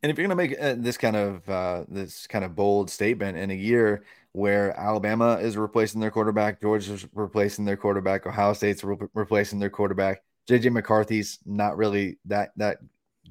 And 0.03 0.11
if 0.11 0.17
you're 0.17 0.27
going 0.27 0.37
to 0.39 0.57
make 0.57 0.61
uh, 0.61 0.77
this 0.79 0.97
kind 0.97 1.17
of 1.17 1.49
uh, 1.49 1.85
this 1.89 2.27
kind 2.27 2.45
of 2.45 2.55
bold 2.55 2.91
statement 2.91 3.37
in 3.37 3.51
a 3.51 3.55
year 3.55 4.05
where 4.33 4.79
Alabama 4.79 5.35
is 5.35 5.57
replacing 5.57 6.01
their 6.01 6.11
quarterback, 6.11 6.61
Georgia's 6.61 7.07
replacing 7.13 7.65
their 7.65 7.77
quarterback, 7.77 8.27
Ohio 8.27 8.53
State's 8.53 8.85
re- 8.85 8.97
replacing 9.15 9.59
their 9.59 9.71
quarterback, 9.71 10.23
JJ 10.49 10.73
McCarthy's 10.73 11.39
not 11.45 11.77
really 11.77 12.19
that 12.27 12.53
that 12.57 12.79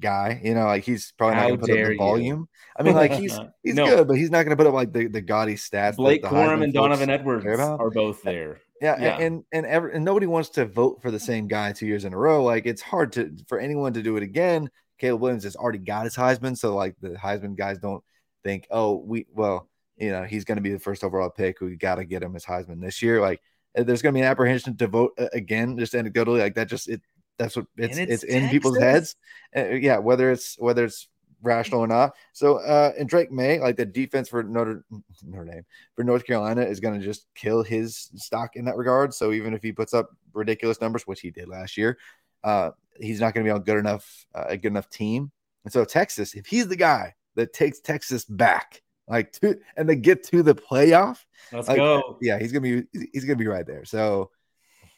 guy. 0.00 0.40
You 0.42 0.54
know, 0.54 0.64
like 0.64 0.84
he's 0.84 1.12
probably 1.12 1.36
not 1.36 1.48
going 1.48 1.60
to 1.60 1.66
put 1.66 1.70
up 1.70 1.76
the 1.86 1.92
you. 1.92 1.98
volume. 1.98 2.48
I 2.78 2.82
mean, 2.82 2.94
like 2.94 3.12
he's 3.12 3.38
he's 3.62 3.74
No. 3.74 3.86
good, 3.86 4.08
but 4.08 4.16
he's 4.16 4.30
not 4.30 4.44
going 4.44 4.50
to 4.50 4.56
put 4.56 4.66
up 4.66 4.74
like 4.74 4.92
the, 4.92 5.06
the 5.06 5.20
gaudy 5.20 5.54
stats. 5.54 5.96
Blake 5.96 6.22
Corum 6.22 6.62
and 6.62 6.72
Donovan 6.72 7.10
Edwards 7.10 7.44
are 7.46 7.90
both 7.90 8.22
there. 8.22 8.60
Yeah, 8.80 9.00
yeah. 9.00 9.18
and 9.18 9.44
and 9.52 9.66
ever 9.66 9.88
and 9.88 10.04
nobody 10.04 10.26
wants 10.26 10.50
to 10.50 10.64
vote 10.66 11.02
for 11.02 11.10
the 11.10 11.18
same 11.18 11.48
guy 11.48 11.72
two 11.72 11.86
years 11.86 12.04
in 12.04 12.12
a 12.12 12.16
row. 12.18 12.44
Like 12.44 12.66
it's 12.66 12.82
hard 12.82 13.12
to 13.12 13.36
for 13.48 13.58
anyone 13.58 13.92
to 13.94 14.02
do 14.02 14.16
it 14.16 14.22
again. 14.22 14.70
Caleb 14.98 15.20
Williams 15.20 15.44
has 15.44 15.56
already 15.56 15.78
got 15.78 16.04
his 16.04 16.16
Heisman, 16.16 16.56
so 16.56 16.74
like 16.74 16.94
the 17.00 17.10
Heisman 17.10 17.56
guys 17.56 17.78
don't 17.78 18.02
think, 18.44 18.66
oh, 18.70 18.96
we 18.96 19.26
well, 19.32 19.68
you 19.96 20.10
know, 20.10 20.24
he's 20.24 20.44
going 20.44 20.56
to 20.56 20.62
be 20.62 20.70
the 20.70 20.78
first 20.78 21.02
overall 21.04 21.30
pick. 21.30 21.60
We 21.60 21.76
got 21.76 21.96
to 21.96 22.04
get 22.04 22.22
him 22.22 22.34
his 22.34 22.44
Heisman 22.44 22.80
this 22.80 23.02
year. 23.02 23.20
Like 23.20 23.40
uh, 23.76 23.82
there's 23.82 24.02
going 24.02 24.14
to 24.14 24.18
be 24.18 24.22
an 24.22 24.30
apprehension 24.30 24.76
to 24.76 24.86
vote 24.86 25.12
uh, 25.18 25.28
again, 25.32 25.76
just 25.76 25.92
anecdotally, 25.94 26.38
like 26.38 26.54
that. 26.54 26.68
Just 26.68 26.88
it 26.88 27.00
that's 27.38 27.56
what 27.56 27.66
it's 27.76 27.96
it's, 27.96 28.12
it's 28.12 28.24
in 28.24 28.48
people's 28.48 28.78
heads. 28.78 29.16
Uh, 29.56 29.70
yeah, 29.70 29.98
whether 29.98 30.30
it's 30.30 30.56
whether 30.58 30.84
it's 30.84 31.08
rational 31.42 31.80
or 31.80 31.86
not. 31.86 32.14
So, 32.32 32.56
uh, 32.58 32.92
and 32.98 33.08
Drake 33.08 33.30
Maye, 33.30 33.60
like 33.60 33.76
the 33.76 33.86
defense 33.86 34.28
for 34.28 34.42
Notre 34.42 34.84
Notre 35.24 35.44
Dame 35.44 35.64
for 35.94 36.04
North 36.04 36.26
Carolina, 36.26 36.62
is 36.62 36.80
going 36.80 36.98
to 36.98 37.04
just 37.04 37.26
kill 37.34 37.62
his 37.62 38.10
stock 38.16 38.56
in 38.56 38.64
that 38.64 38.76
regard. 38.76 39.14
So 39.14 39.32
even 39.32 39.54
if 39.54 39.62
he 39.62 39.72
puts 39.72 39.94
up 39.94 40.10
ridiculous 40.32 40.80
numbers, 40.80 41.06
which 41.06 41.20
he 41.20 41.30
did 41.30 41.48
last 41.48 41.76
year, 41.76 41.98
uh, 42.44 42.70
he's 43.00 43.20
not 43.20 43.34
going 43.34 43.44
to 43.44 43.48
be 43.48 43.52
on 43.52 43.62
good 43.62 43.78
enough 43.78 44.26
uh, 44.34 44.46
a 44.48 44.56
good 44.56 44.72
enough 44.72 44.90
team. 44.90 45.30
And 45.64 45.72
so 45.72 45.84
Texas, 45.84 46.34
if 46.34 46.46
he's 46.46 46.68
the 46.68 46.76
guy 46.76 47.14
that 47.36 47.52
takes 47.52 47.80
Texas 47.80 48.24
back, 48.24 48.82
like 49.06 49.32
to 49.34 49.58
and 49.76 49.88
they 49.88 49.96
get 49.96 50.24
to 50.24 50.42
the 50.42 50.54
playoff, 50.54 51.24
let's 51.52 51.68
like, 51.68 51.76
go. 51.76 52.18
Yeah, 52.20 52.38
he's 52.38 52.52
gonna 52.52 52.62
be 52.62 53.08
he's 53.12 53.24
gonna 53.24 53.36
be 53.36 53.46
right 53.46 53.66
there. 53.66 53.84
So. 53.84 54.30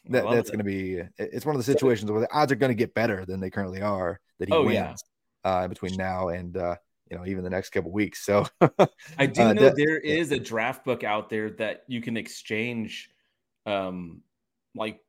That, 0.05 0.29
that's 0.29 0.49
going 0.49 0.59
to 0.59 0.65
be 0.65 1.01
it's 1.17 1.45
one 1.45 1.55
of 1.55 1.59
the 1.59 1.71
situations 1.71 2.11
where 2.11 2.21
the 2.21 2.33
odds 2.33 2.51
are 2.51 2.55
going 2.55 2.71
to 2.71 2.75
get 2.75 2.93
better 2.93 3.23
than 3.25 3.39
they 3.39 3.51
currently 3.51 3.81
are 3.81 4.19
that 4.39 4.49
he 4.49 4.53
oh, 4.53 4.63
wins. 4.63 4.75
Yeah 4.75 4.95
uh, 5.43 5.67
between 5.67 5.95
now 5.95 6.29
and 6.29 6.57
uh, 6.57 6.75
you 7.09 7.17
know 7.17 7.25
even 7.25 7.43
the 7.43 7.49
next 7.49 7.69
couple 7.69 7.91
weeks. 7.91 8.25
So 8.25 8.45
I 9.17 9.25
do 9.25 9.41
uh, 9.41 9.53
know 9.53 9.61
that, 9.63 9.75
there 9.75 9.97
is 9.97 10.31
a 10.31 10.39
draft 10.39 10.85
book 10.85 11.03
out 11.03 11.29
there 11.29 11.51
that 11.51 11.83
you 11.87 12.01
can 12.01 12.17
exchange, 12.17 13.09
um, 13.65 14.21
like 14.75 14.99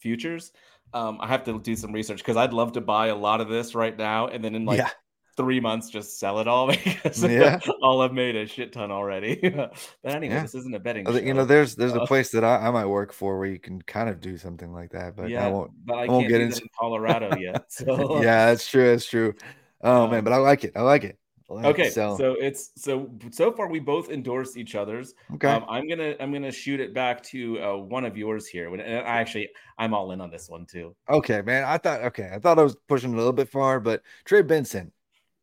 futures. 0.00 0.52
Um, 0.92 1.18
I 1.20 1.28
have 1.28 1.44
to 1.44 1.58
do 1.58 1.76
some 1.76 1.92
research 1.92 2.18
because 2.18 2.36
I'd 2.36 2.52
love 2.52 2.72
to 2.72 2.80
buy 2.80 3.08
a 3.08 3.16
lot 3.16 3.40
of 3.40 3.48
this 3.48 3.74
right 3.74 3.96
now, 3.96 4.28
and 4.28 4.42
then 4.42 4.54
in 4.54 4.64
like 4.64 4.78
yeah. 4.78 4.90
Three 5.36 5.60
months 5.60 5.90
just 5.90 6.18
sell 6.18 6.40
it 6.40 6.48
all 6.48 6.66
because 6.84 7.22
yeah. 7.22 7.58
I'll 7.82 8.00
have 8.02 8.12
made 8.12 8.36
a 8.36 8.46
shit 8.46 8.72
ton 8.72 8.90
already. 8.90 9.36
but 9.56 9.74
anyway, 10.04 10.34
yeah. 10.34 10.42
this 10.42 10.54
isn't 10.54 10.74
a 10.74 10.78
betting. 10.78 11.06
You 11.24 11.34
know, 11.34 11.44
there's 11.44 11.74
there's 11.74 11.94
a 11.94 12.06
place 12.06 12.30
that 12.30 12.44
I, 12.44 12.68
I, 12.68 12.70
might 12.70 12.86
work 12.86 13.12
for 13.12 13.38
where 13.38 13.48
you 13.48 13.58
can 13.58 13.80
kind 13.82 14.08
of 14.08 14.20
do 14.20 14.36
something 14.36 14.72
like 14.72 14.90
that, 14.90 15.16
but 15.16 15.28
yeah, 15.28 15.46
I 15.46 15.48
won't. 15.48 15.70
But 15.84 15.94
I, 15.98 16.04
I 16.04 16.06
won't 16.06 16.28
get 16.28 16.40
into 16.40 16.62
in 16.62 16.68
Colorado 16.78 17.36
yet. 17.36 17.64
So 17.70 18.20
yeah, 18.22 18.46
that's 18.46 18.68
true. 18.68 18.90
That's 18.90 19.06
true. 19.06 19.34
Oh 19.82 20.04
um, 20.04 20.10
man, 20.10 20.24
but 20.24 20.32
I 20.32 20.36
like 20.36 20.64
it. 20.64 20.72
I 20.76 20.82
like 20.82 21.04
it. 21.04 21.18
like 21.48 21.64
okay, 21.66 21.86
it, 21.86 21.94
so. 21.94 22.16
so. 22.16 22.32
it's 22.34 22.72
so 22.76 23.10
so 23.30 23.52
far 23.52 23.68
we 23.68 23.78
both 23.78 24.10
endorse 24.10 24.56
each 24.56 24.74
other's. 24.74 25.14
Okay, 25.34 25.48
um, 25.48 25.64
I'm 25.68 25.88
gonna 25.88 26.14
I'm 26.20 26.32
gonna 26.32 26.52
shoot 26.52 26.80
it 26.80 26.92
back 26.92 27.22
to 27.24 27.62
uh, 27.62 27.76
one 27.76 28.04
of 28.04 28.16
yours 28.16 28.46
here. 28.46 28.72
And 28.72 28.82
I 28.82 29.20
actually 29.20 29.48
I'm 29.78 29.94
all 29.94 30.12
in 30.12 30.20
on 30.20 30.30
this 30.30 30.48
one 30.48 30.66
too. 30.66 30.94
Okay, 31.08 31.42
man. 31.42 31.64
I 31.64 31.78
thought 31.78 32.02
okay, 32.02 32.30
I 32.34 32.38
thought 32.38 32.58
I 32.58 32.62
was 32.62 32.76
pushing 32.88 33.14
a 33.14 33.16
little 33.16 33.32
bit 33.32 33.48
far, 33.48 33.80
but 33.80 34.02
Trey 34.24 34.42
Benson, 34.42 34.92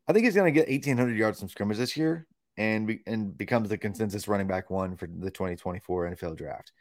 I 0.07 0.13
think 0.13 0.25
he's 0.25 0.35
gonna 0.35 0.51
get 0.51 0.69
1,800 0.69 1.17
yards 1.17 1.39
from 1.39 1.49
scrimmage 1.49 1.77
this 1.77 1.97
year, 1.97 2.27
and 2.57 2.87
be, 2.87 3.01
and 3.05 3.37
becomes 3.37 3.69
the 3.69 3.77
consensus 3.77 4.27
running 4.27 4.47
back 4.47 4.69
one 4.69 4.95
for 4.97 5.07
the 5.07 5.31
2024 5.31 6.11
NFL 6.11 6.37
draft. 6.37 6.71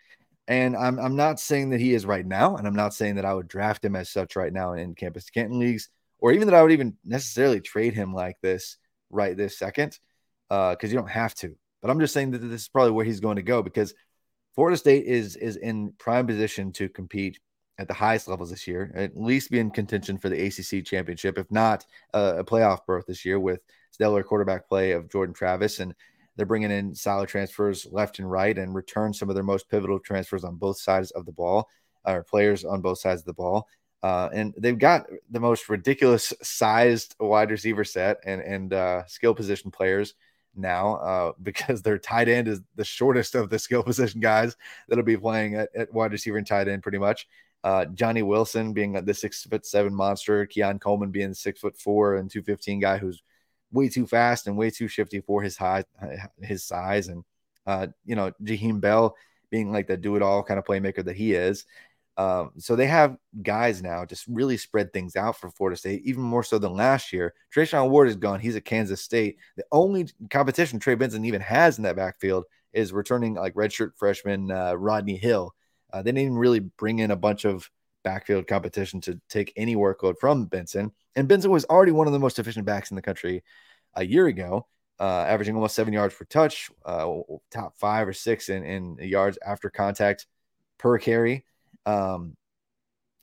And 0.49 0.77
I'm 0.77 0.99
I'm 0.99 1.17
not 1.17 1.41
saying 1.41 1.71
that 1.71 1.81
he 1.81 1.95
is 1.95 2.07
right 2.07 2.25
now, 2.25 2.57
and 2.57 2.67
I'm 2.67 2.77
not 2.77 2.95
saying 2.95 3.17
that 3.17 3.25
I 3.25 3.35
would 3.35 3.49
draft 3.49 3.85
him 3.85 3.97
as 3.97 4.11
such 4.11 4.37
right 4.37 4.53
now 4.53 4.75
in 4.75 4.95
campus 4.95 5.29
Canton 5.31 5.59
leagues 5.59 5.89
or 6.19 6.33
even 6.33 6.49
that 6.49 6.57
I 6.57 6.63
would 6.63 6.73
even 6.73 6.97
necessarily 7.05 7.61
trade 7.61 7.95
him 7.95 8.15
like 8.15 8.37
this 8.43 8.79
right 9.11 9.37
this 9.37 9.59
second, 9.59 9.99
because 10.49 10.77
uh, 10.83 10.87
you 10.87 10.95
don't 10.95 11.11
have 11.11 11.35
to. 11.37 11.57
But 11.83 11.91
I'm 11.91 12.01
just 12.01 12.15
saying 12.15 12.33
that 12.33 12.39
this 12.39 12.63
is 12.63 12.69
probably 12.69 12.93
where 12.93 13.05
he's 13.05 13.21
going 13.21 13.37
to 13.37 13.43
go 13.43 13.63
because 13.63 13.95
Florida 14.55 14.77
State 14.77 15.05
is 15.05 15.37
is 15.37 15.57
in 15.57 15.93
prime 15.99 16.27
position 16.27 16.73
to 16.73 16.89
compete 16.89 17.39
at 17.79 17.89
the 17.89 17.95
highest 17.95 18.29
levels 18.29 18.51
this 18.51 18.67
year, 18.67 18.91
at 18.95 19.17
least 19.19 19.51
be 19.51 19.59
in 19.59 19.71
contention 19.71 20.17
for 20.17 20.29
the 20.29 20.47
ACC 20.47 20.85
championship, 20.85 21.39
if 21.39 21.51
not 21.51 21.85
uh, 22.15 22.35
a 22.39 22.45
playoff 22.45 22.87
berth 22.87 23.07
this 23.07 23.25
year 23.25 23.39
with 23.39 23.61
stellar 23.91 24.23
quarterback 24.23 24.69
play 24.69 24.93
of 24.93 25.11
Jordan 25.11 25.35
Travis. 25.35 25.81
And 25.81 25.95
they're 26.37 26.47
bringing 26.47 26.71
in 26.71 26.95
solid 26.95 27.29
transfers 27.29 27.87
left 27.91 28.19
and 28.19 28.31
right 28.31 28.57
and 28.57 28.75
return 28.75 29.13
some 29.13 29.29
of 29.29 29.35
their 29.35 29.45
most 29.45 29.69
pivotal 29.69 29.99
transfers 29.99 30.45
on 30.45 30.57
both 30.57 30.79
sides 30.79 31.11
of 31.13 31.27
the 31.27 31.33
ball, 31.33 31.69
or 32.05 32.23
players 32.23 32.65
on 32.65 32.81
both 32.81 32.99
sides 32.99 33.23
of 33.23 33.27
the 33.27 33.33
ball. 33.33 33.67
Uh, 34.03 34.29
and 34.33 34.55
they've 34.59 34.79
got 34.79 35.07
the 35.31 35.41
most 35.41 35.69
ridiculous 35.69 36.33
sized 36.43 37.17
wide 37.19 37.51
receiver 37.51 37.85
set 37.85 38.19
and 38.25 38.41
and 38.43 38.73
uh, 38.73 39.03
skill 39.07 39.35
position 39.35 39.71
players 39.71 40.15
now 40.55 40.97
uh, 40.97 41.33
because 41.43 41.83
their 41.83 41.99
tight 41.99 42.29
end 42.29 42.49
is 42.49 42.61
the 42.77 42.85
shortest 42.85 43.35
of 43.35 43.51
the 43.51 43.59
skill 43.59 43.83
position 43.83 44.21
guys 44.21 44.57
that'll 44.89 45.05
be 45.05 45.17
playing 45.17 45.55
at, 45.55 45.71
at 45.75 45.93
wide 45.93 46.13
receiver 46.13 46.37
and 46.37 46.47
tight 46.47 46.69
end 46.69 46.83
pretty 46.83 46.99
much. 46.99 47.27
Uh, 47.67 47.85
Johnny 47.87 48.23
Wilson 48.23 48.73
being 48.73 48.93
the 48.93 49.13
six 49.13 49.43
foot 49.43 49.67
seven 49.67 49.93
monster, 49.93 50.47
Keon 50.47 50.79
Coleman 50.79 51.11
being 51.11 51.35
six 51.35 51.59
foot 51.59 51.77
four 51.77 52.15
and 52.15 52.31
two 52.31 52.41
fifteen 52.41 52.79
guy 52.79 52.97
who's 52.97 53.25
way 53.73 53.89
too 53.89 54.07
fast 54.07 54.47
and 54.47 54.57
way 54.57 54.71
too 54.71 54.87
shifty 54.87 55.21
for 55.21 55.43
his 55.43 55.57
high 55.57 55.83
his 56.41 56.63
size, 56.63 57.09
and 57.09 57.25
uh, 57.67 57.89
you 58.05 58.15
know 58.15 58.31
Jaheim 58.41 58.81
Bell 58.81 59.17
being 59.51 59.73
like 59.73 59.89
the 59.89 59.97
do 59.97 60.15
it 60.15 60.23
all 60.23 60.45
kind 60.45 60.59
of 60.61 60.65
playmaker 60.65 61.05
that 61.05 61.17
he 61.17 61.33
is. 61.33 61.65
Um, 62.17 62.53
so 62.57 62.77
they 62.77 62.87
have 62.87 63.17
guys 63.43 63.83
now 63.83 64.05
just 64.05 64.29
really 64.29 64.57
spread 64.59 64.93
things 64.93 65.17
out 65.17 65.37
for 65.37 65.51
Florida 65.51 65.77
State, 65.77 66.03
even 66.05 66.23
more 66.23 66.45
so 66.45 66.61
than 66.61 66.73
last 66.73 67.13
year. 67.13 67.35
Treshaun 67.53 67.91
Ward 67.91 68.09
is 68.09 68.15
gone. 68.15 68.39
He's 68.39 68.55
at 68.55 68.65
Kansas 68.65 69.03
State. 69.03 69.39
The 69.57 69.65
only 69.73 70.07
competition 70.31 70.79
Trey 70.79 70.95
Benson 70.95 71.25
even 71.25 71.41
has 71.41 71.79
in 71.79 71.83
that 71.83 71.97
backfield 71.97 72.45
is 72.73 72.93
returning 72.93 73.35
like 73.35 73.55
redshirt 73.55 73.97
freshman 73.97 74.53
uh, 74.53 74.75
Rodney 74.75 75.17
Hill. 75.17 75.53
Uh, 75.93 76.03
they 76.03 76.13
didn't 76.13 76.37
really 76.37 76.61
bring 76.61 76.99
in 76.99 77.11
a 77.11 77.17
bunch 77.17 77.45
of 77.45 77.71
backfield 78.05 78.47
competition 78.47 79.01
to 79.01 79.21
take 79.29 79.53
any 79.57 79.75
workload 79.75 80.19
from 80.19 80.47
Benson. 80.47 80.93
And 81.17 81.27
Benson 81.27 81.51
was 81.51 81.65
already 81.65 81.93
one 81.93 82.07
of 82.07 82.13
the 82.13 82.19
most 82.19 82.39
efficient 82.39 82.65
backs 82.65 82.91
in 82.91 82.95
the 82.95 83.03
country 83.03 83.43
a 83.95 84.05
year 84.05 84.27
ago, 84.27 84.67
uh, 85.01 85.25
averaging 85.29 85.55
almost 85.55 85.75
seven 85.75 85.93
yards 85.93 86.15
per 86.15 86.25
touch, 86.25 86.71
uh, 86.85 87.13
top 87.51 87.77
five 87.79 88.07
or 88.07 88.13
six 88.13 88.49
in, 88.49 88.65
in 88.65 88.97
yards 89.01 89.39
after 89.45 89.71
contact 89.71 90.27
per 90.79 90.99
carry. 90.99 91.45
Um, 91.85 92.37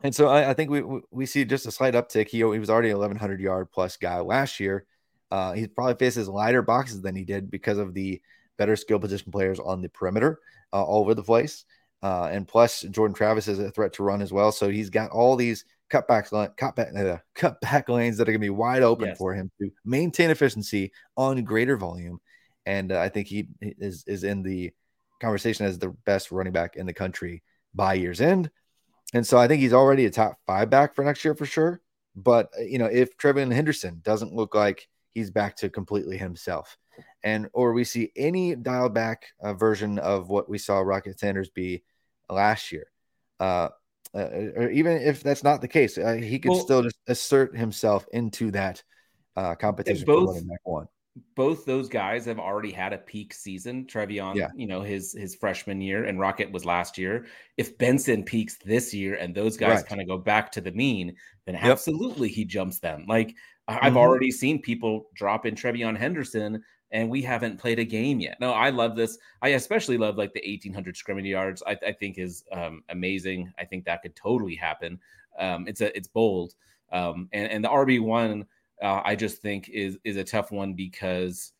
and 0.03 0.13
so 0.13 0.27
I, 0.27 0.49
I, 0.49 0.53
think 0.53 0.69
we 0.69 0.83
we 1.11 1.25
see 1.25 1.45
just 1.45 1.65
a 1.65 1.71
slight 1.71 1.93
uptick. 1.93 2.27
He, 2.27 2.39
he 2.39 2.43
was 2.43 2.69
already 2.69 2.89
1100 2.89 3.39
yard 3.39 3.71
plus 3.71 3.95
guy 3.95 4.19
last 4.19 4.59
year. 4.59 4.85
Uh, 5.31 5.53
he 5.53 5.65
probably 5.67 5.95
faces 5.95 6.27
lighter 6.27 6.61
boxes 6.61 7.01
than 7.01 7.15
he 7.15 7.23
did 7.23 7.49
because 7.49 7.77
of 7.77 7.93
the 7.93 8.21
better 8.57 8.75
skill 8.75 8.99
position 8.99 9.31
players 9.31 9.59
on 9.59 9.81
the 9.81 9.89
perimeter 9.89 10.39
uh, 10.73 10.83
all 10.83 11.01
over 11.01 11.15
the 11.15 11.23
place. 11.23 11.65
Uh, 12.03 12.27
and 12.31 12.45
plus, 12.45 12.81
Jordan 12.81 13.15
Travis 13.15 13.47
is 13.47 13.59
a 13.59 13.71
threat 13.71 13.93
to 13.93 14.03
run 14.03 14.21
as 14.21 14.33
well. 14.33 14.51
So 14.51 14.69
he's 14.69 14.89
got 14.89 15.11
all 15.11 15.37
these 15.37 15.63
cutbacks, 15.89 16.31
cutback, 16.57 16.95
uh, 16.95 17.19
cutback 17.33 17.87
lanes 17.87 18.17
that 18.17 18.27
are 18.27 18.33
going 18.33 18.41
to 18.41 18.45
be 18.45 18.49
wide 18.49 18.83
open 18.83 19.07
yes. 19.07 19.17
for 19.17 19.33
him 19.33 19.49
to 19.61 19.71
maintain 19.85 20.29
efficiency 20.29 20.91
on 21.15 21.43
greater 21.45 21.77
volume. 21.77 22.19
And 22.65 22.91
uh, 22.91 22.99
I 22.99 23.07
think 23.07 23.27
he 23.27 23.47
is 23.61 24.03
is 24.05 24.25
in 24.25 24.43
the 24.43 24.71
conversation 25.21 25.65
as 25.65 25.79
the 25.79 25.95
best 26.05 26.31
running 26.31 26.51
back 26.51 26.75
in 26.75 26.85
the 26.85 26.93
country 26.93 27.41
by 27.73 27.93
year's 27.93 28.19
end. 28.19 28.51
And 29.13 29.25
so 29.25 29.37
I 29.37 29.47
think 29.47 29.61
he's 29.61 29.73
already 29.73 30.05
a 30.05 30.11
top 30.11 30.37
five 30.45 30.69
back 30.69 30.95
for 30.95 31.05
next 31.05 31.23
year 31.23 31.35
for 31.35 31.45
sure. 31.45 31.81
But, 32.15 32.49
uh, 32.57 32.63
you 32.63 32.79
know, 32.79 32.85
if 32.85 33.17
TreVeyon 33.17 33.53
Henderson 33.53 34.01
doesn't 34.03 34.33
look 34.33 34.55
like 34.55 34.89
he's 35.13 35.31
back 35.31 35.55
to 35.57 35.69
completely 35.69 36.17
himself, 36.17 36.77
and 37.23 37.49
or 37.53 37.73
we 37.73 37.85
see 37.85 38.11
any 38.15 38.55
dial 38.55 38.89
back 38.89 39.27
uh, 39.41 39.53
version 39.53 39.99
of 39.99 40.29
what 40.29 40.49
we 40.49 40.57
saw 40.57 40.79
Rocket 40.79 41.19
Sanders 41.19 41.49
be 41.49 41.83
last 42.33 42.71
year, 42.71 42.87
uh, 43.39 43.69
uh, 44.13 44.29
or 44.55 44.69
even 44.69 44.97
if 44.97 45.23
that's 45.23 45.43
not 45.43 45.61
the 45.61 45.67
case, 45.67 45.97
uh, 45.97 46.13
he 46.13 46.39
could 46.39 46.51
well, 46.51 46.59
still 46.59 46.83
just 46.83 46.97
assert 47.07 47.55
himself 47.55 48.05
into 48.11 48.51
that 48.51 48.83
uh, 49.35 49.55
competition 49.55 50.05
both, 50.05 50.25
for 50.27 50.33
running 50.33 50.47
back 50.47 50.59
one 50.63 50.87
both 51.35 51.65
those 51.65 51.89
guys 51.89 52.25
have 52.25 52.39
already 52.39 52.71
had 52.71 52.91
a 52.91 52.97
peak 52.97 53.33
season. 53.33 53.85
TreVeyon, 53.85 54.35
yeah. 54.35 54.49
you 54.55 54.65
know, 54.65 54.81
his 54.81 55.13
his 55.13 55.35
freshman 55.35 55.79
year 55.79 56.05
and 56.05 56.19
Rocket 56.19 56.51
was 56.51 56.65
last 56.65 56.97
year. 56.97 57.25
If 57.57 57.77
Benson 57.77 58.23
peaks 58.23 58.57
this 58.65 58.93
year 58.93 59.15
and 59.15 59.35
those 59.35 59.55
guys 59.55 59.77
right. 59.77 59.85
kind 59.85 60.01
of 60.01 60.07
go 60.07 60.17
back 60.17 60.51
to 60.53 60.61
the 60.61 60.71
mean, 60.71 61.15
then 61.45 61.55
yep. 61.55 61.65
absolutely 61.65 62.29
he 62.29 62.45
jumps 62.45 62.79
them. 62.79 63.05
Like 63.07 63.29
mm-hmm. 63.29 63.85
I've 63.85 63.97
already 63.97 64.31
seen 64.31 64.61
people 64.61 65.07
drop 65.13 65.45
in 65.45 65.55
TreVeyon 65.55 65.97
Henderson 65.97 66.63
and 66.93 67.09
we 67.09 67.23
haven't 67.23 67.59
played 67.59 67.79
a 67.79 67.83
game 67.83 68.19
yet. 68.19 68.39
No, 68.39 68.53
I 68.53 68.69
love 68.69 68.95
this. 68.95 69.17
I 69.41 69.49
especially 69.49 69.97
love 69.97 70.15
like 70.15 70.31
the 70.31 70.43
1800 70.45 70.95
scrimmage 70.95 71.25
yards. 71.25 71.63
I, 71.65 71.75
I 71.87 71.91
think 71.91 72.19
is 72.19 72.45
um, 72.51 72.83
amazing. 72.89 73.51
I 73.57 73.65
think 73.65 73.83
that 73.85 74.03
could 74.03 74.15
totally 74.15 74.55
happen. 74.55 74.99
Um, 75.37 75.67
it's 75.67 75.81
a 75.81 75.95
it's 75.97 76.07
bold. 76.07 76.53
Um, 76.91 77.27
and 77.33 77.51
and 77.51 77.65
the 77.65 77.69
RB 77.69 77.99
one 77.99 78.45
uh, 78.81 79.01
I 79.03 79.15
just 79.15 79.41
think 79.41 79.69
is 79.69 79.97
is 80.03 80.17
a 80.17 80.23
tough 80.23 80.51
one 80.51 80.73
because 80.73 81.53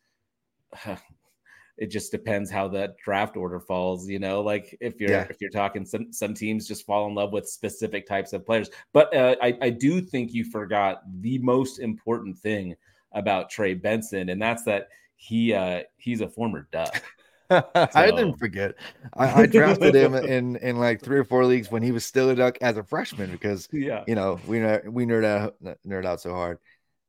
uh, 0.86 0.96
it 1.76 1.88
just 1.88 2.12
depends 2.12 2.48
how 2.48 2.68
that 2.68 2.96
draft 2.98 3.36
order 3.36 3.58
falls. 3.58 4.08
You 4.08 4.20
know, 4.20 4.40
like 4.40 4.76
if 4.80 5.00
you're 5.00 5.10
yeah. 5.10 5.26
if 5.28 5.40
you're 5.40 5.50
talking 5.50 5.84
some 5.84 6.12
some 6.12 6.32
teams 6.32 6.68
just 6.68 6.86
fall 6.86 7.08
in 7.08 7.14
love 7.16 7.32
with 7.32 7.48
specific 7.48 8.06
types 8.06 8.32
of 8.32 8.46
players. 8.46 8.70
But 8.92 9.14
uh, 9.14 9.34
I 9.42 9.58
I 9.60 9.70
do 9.70 10.00
think 10.00 10.32
you 10.32 10.44
forgot 10.44 11.02
the 11.20 11.38
most 11.38 11.80
important 11.80 12.38
thing 12.38 12.76
about 13.10 13.50
Trey 13.50 13.74
Benson, 13.74 14.28
and 14.28 14.40
that's 14.40 14.62
that 14.64 14.88
he 15.24 15.54
uh 15.54 15.82
he's 15.96 16.20
a 16.20 16.28
former 16.28 16.68
Duck. 16.70 17.02
I 17.50 18.10
didn't 18.10 18.36
forget. 18.38 18.74
I, 19.14 19.42
I 19.42 19.46
drafted 19.46 19.94
him 19.94 20.14
in 20.14 20.56
in 20.56 20.78
like 20.78 21.00
three 21.02 21.18
or 21.18 21.24
four 21.24 21.44
leagues 21.46 21.70
when 21.70 21.82
he 21.82 21.92
was 21.92 22.04
still 22.04 22.30
a 22.30 22.34
duck 22.34 22.58
as 22.60 22.76
a 22.76 22.82
freshman 22.82 23.30
because 23.30 23.68
yeah, 23.72 24.04
you 24.06 24.14
know 24.14 24.38
we 24.46 24.60
we 24.60 25.06
nerd 25.06 25.24
out 25.24 25.56
nerd 25.86 26.04
out 26.04 26.20
so 26.20 26.32
hard. 26.32 26.58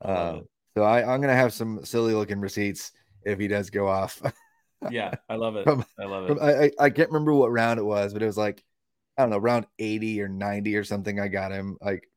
Uh, 0.01 0.39
so 0.75 0.83
I, 0.83 0.99
I'm 1.01 1.21
gonna 1.21 1.35
have 1.35 1.53
some 1.53 1.83
silly 1.83 2.13
looking 2.13 2.39
receipts 2.39 2.91
if 3.23 3.39
he 3.39 3.47
does 3.47 3.69
go 3.69 3.87
off. 3.87 4.21
yeah, 4.89 5.13
I 5.29 5.35
love 5.35 5.55
it. 5.55 5.63
From, 5.65 5.85
I 5.99 6.05
love 6.05 6.25
it. 6.25 6.27
From, 6.27 6.39
I, 6.41 6.71
I 6.79 6.89
can't 6.89 7.09
remember 7.09 7.33
what 7.33 7.51
round 7.51 7.79
it 7.79 7.85
was, 7.85 8.13
but 8.13 8.21
it 8.21 8.27
was 8.27 8.37
like 8.37 8.63
I 9.17 9.23
don't 9.23 9.29
know, 9.29 9.37
round 9.37 9.65
80 9.79 10.21
or 10.21 10.27
90 10.27 10.75
or 10.75 10.83
something. 10.83 11.19
I 11.19 11.27
got 11.27 11.51
him 11.51 11.77
like 11.81 12.09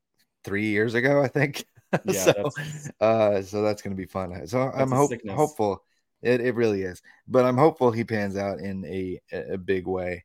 three 0.44 0.66
years 0.66 0.94
ago, 0.94 1.22
I 1.22 1.28
think. 1.28 1.64
Yeah, 2.05 2.24
so, 2.24 2.32
that's, 2.55 2.90
uh, 3.01 3.42
so 3.42 3.62
that's 3.62 3.80
gonna 3.80 3.96
be 3.96 4.05
fun. 4.05 4.46
So 4.46 4.61
I'm 4.61 4.90
hope, 4.90 5.12
hopeful. 5.30 5.84
It, 6.22 6.40
it 6.40 6.54
really 6.54 6.82
is, 6.82 7.00
but 7.26 7.44
I'm 7.44 7.56
hopeful 7.56 7.90
he 7.90 8.04
pans 8.04 8.36
out 8.36 8.58
in 8.60 8.84
a 8.84 9.20
a 9.32 9.58
big 9.58 9.86
way 9.86 10.24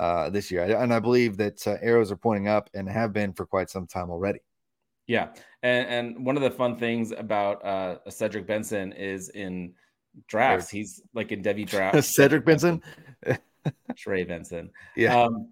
uh, 0.00 0.30
this 0.30 0.50
year, 0.50 0.64
and 0.64 0.92
I 0.92 0.98
believe 0.98 1.36
that 1.36 1.66
uh, 1.66 1.76
arrows 1.82 2.10
are 2.10 2.16
pointing 2.16 2.48
up 2.48 2.70
and 2.74 2.88
have 2.88 3.12
been 3.12 3.32
for 3.32 3.46
quite 3.46 3.70
some 3.70 3.86
time 3.86 4.10
already. 4.10 4.40
Yeah, 5.06 5.28
and 5.62 5.86
and 5.88 6.26
one 6.26 6.36
of 6.36 6.42
the 6.42 6.50
fun 6.50 6.76
things 6.76 7.12
about 7.12 7.64
uh, 7.64 7.98
Cedric 8.08 8.46
Benson 8.46 8.92
is 8.92 9.28
in 9.28 9.74
drafts, 10.26 10.70
he's 10.70 11.02
like 11.14 11.32
in 11.32 11.42
Devy 11.42 11.66
drafts. 11.68 12.16
Cedric 12.16 12.44
Benson, 12.44 12.82
Trey 13.96 14.24
Benson. 14.24 14.70
Yeah. 14.96 15.22
Um, 15.22 15.48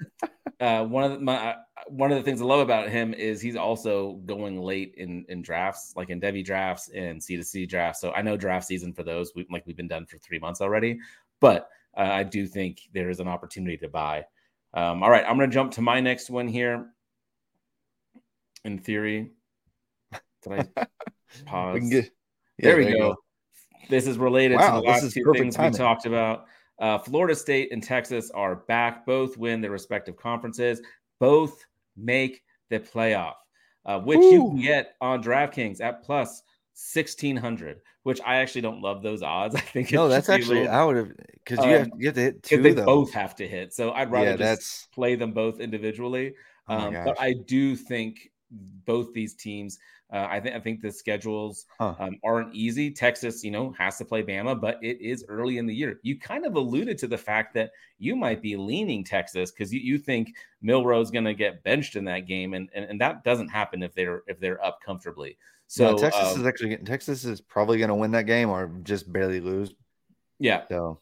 uh, 0.61 0.85
one 0.85 1.05
of 1.05 1.13
the, 1.13 1.19
my 1.21 1.51
uh, 1.51 1.55
one 1.89 2.11
of 2.11 2.19
the 2.19 2.25
things 2.25 2.43
I 2.43 2.45
love 2.45 2.61
about 2.61 2.89
him 2.89 3.15
is 3.15 3.41
he's 3.41 3.57
also 3.57 4.15
going 4.27 4.61
late 4.61 4.95
in 4.97 5.25
in 5.29 5.43
drafts, 5.43 5.93
like 5.97 6.11
in 6.11 6.21
Devy 6.21 6.45
drafts 6.45 6.89
and 6.89 7.23
C 7.23 7.37
to 7.37 7.45
C 7.45 7.67
drafts. 7.67 8.01
So 8.01 8.13
I 8.13 8.23
know 8.23 8.37
draft 8.37 8.67
season 8.67 8.93
for 8.93 9.03
those, 9.03 9.33
we, 9.35 9.47
like 9.51 9.67
we've 9.67 9.77
been 9.77 9.89
done 9.89 10.07
for 10.07 10.19
three 10.19 10.39
months 10.39 10.61
already, 10.61 10.99
but 11.41 11.69
uh, 11.97 12.03
I 12.03 12.23
do 12.23 12.47
think 12.47 12.81
there 12.93 13.11
is 13.11 13.21
an 13.21 13.29
opportunity 13.29 13.77
to 13.79 13.89
buy. 13.89 14.25
Um, 14.75 15.03
all 15.03 15.11
right, 15.11 15.25
I'm 15.27 15.37
going 15.37 15.49
to 15.49 15.55
jump 15.55 15.73
to 15.73 15.83
my 15.83 16.01
next 16.01 16.31
one 16.31 16.49
here. 16.49 16.91
In 18.65 18.79
theory, 18.79 19.31
did 20.43 20.69
I 20.77 20.87
pause? 21.47 21.89
Get, 21.89 22.05
yeah, 22.05 22.11
there 22.59 22.77
we 22.77 22.85
there 22.85 22.93
go. 22.95 23.09
go. 23.11 23.17
This 23.89 24.07
is 24.07 24.19
related 24.19 24.57
wow, 24.57 24.77
to 24.77 24.81
the 24.83 24.87
last 24.87 25.13
two 25.13 25.33
things 25.33 25.57
timing. 25.57 25.73
we 25.73 25.79
talked 25.79 26.05
about. 26.05 26.47
Uh, 26.79 26.99
Florida 26.99 27.35
State 27.35 27.73
and 27.73 27.83
Texas 27.83 28.31
are 28.31 28.57
back. 28.57 29.05
Both 29.05 29.37
win 29.37 29.61
their 29.61 29.71
respective 29.71 30.17
conferences. 30.17 30.81
Both 31.19 31.65
make 31.97 32.43
the 32.71 32.79
playoff, 32.79 33.35
uh, 33.85 34.01
which 34.01 34.19
Ooh. 34.19 34.33
you 34.33 34.49
can 34.49 34.61
get 34.61 34.95
on 35.01 35.23
DraftKings 35.23 35.81
at 35.81 36.05
plus 36.05 36.43
sixteen 36.75 37.37
hundred. 37.37 37.81
Which 38.05 38.21
I 38.25 38.37
actually 38.37 38.63
don't 38.63 38.81
love 38.81 39.03
those 39.03 39.23
odds. 39.23 39.55
I 39.57 39.61
think 39.61 39.93
no, 39.93 40.09
that's 40.09 40.29
actually 40.29 40.61
little, 40.61 40.75
I 40.75 40.85
would 40.85 40.97
have 40.97 41.13
because 41.45 41.65
you, 41.65 41.77
um, 41.77 41.91
you, 41.99 42.07
have 42.07 42.15
to 42.15 42.21
hit 42.21 42.43
two. 42.43 42.63
They 42.63 42.73
though. 42.73 42.85
both 42.85 43.13
have 43.13 43.35
to 43.37 43.49
hit, 43.49 43.75
so 43.75 43.91
I'd 43.93 44.11
rather 44.11 44.31
yeah, 44.31 44.55
just 44.55 44.91
play 44.93 45.17
them 45.17 45.33
both 45.33 45.61
individually. 45.61 46.35
Oh 46.69 46.77
um, 46.77 46.95
but 46.95 47.21
I 47.21 47.33
do 47.33 47.75
think 47.75 48.31
both 48.51 49.13
these 49.13 49.35
teams 49.35 49.79
uh, 50.11 50.27
I 50.31 50.41
think 50.41 50.57
I 50.57 50.61
think 50.61 50.81
the 50.81 50.91
schedules 50.91 51.67
huh. 51.79 51.95
um, 51.99 52.19
aren't 52.25 52.55
easy. 52.55 52.91
Texas, 52.91 53.45
you 53.45 53.51
know, 53.51 53.75
has 53.79 53.99
to 53.99 54.07
play 54.07 54.23
Bama, 54.23 54.59
but 54.59 54.79
it 54.83 54.99
is 55.03 55.25
early 55.29 55.59
in 55.59 55.67
the 55.67 55.75
year. 55.75 56.01
You 56.03 56.19
kind 56.19 56.47
of 56.47 56.55
alluded 56.55 56.97
to 56.99 57.07
the 57.07 57.19
fact 57.19 57.53
that 57.55 57.73
you 57.99 58.17
might 58.17 58.41
be 58.41 58.57
leaning 58.57 59.05
Texas 59.05 59.51
because 59.51 59.73
you, 59.73 59.81
you 59.81 59.99
think 59.99 60.35
Milroe's 60.63 61.11
going 61.11 61.27
to 61.27 61.35
get 61.35 61.63
benched 61.63 61.95
in 61.95 62.07
that 62.07 62.21
game, 62.21 62.55
and, 62.55 62.71
and 62.75 62.87
and 62.87 63.01
that 63.03 63.23
doesn't 63.23 63.49
happen 63.49 63.83
if 63.83 63.95
they're 63.95 64.23
if 64.27 64.41
they're 64.41 64.65
up 64.65 64.81
comfortably. 64.81 65.37
So 65.67 65.99
Texas 65.99 66.33
um, 66.33 66.41
is 66.41 66.47
actually 66.47 66.71
getting, 66.71 66.87
Texas 66.87 67.27
is 67.27 67.43
probably 67.43 67.77
going 67.77 67.89
to 67.89 67.95
win 67.95 68.13
that 68.13 68.25
game 68.25 68.49
or 68.49 68.73
just 68.85 69.13
barely 69.13 69.41
lose. 69.41 69.75
Yeah. 70.39 70.63
So 70.71 71.01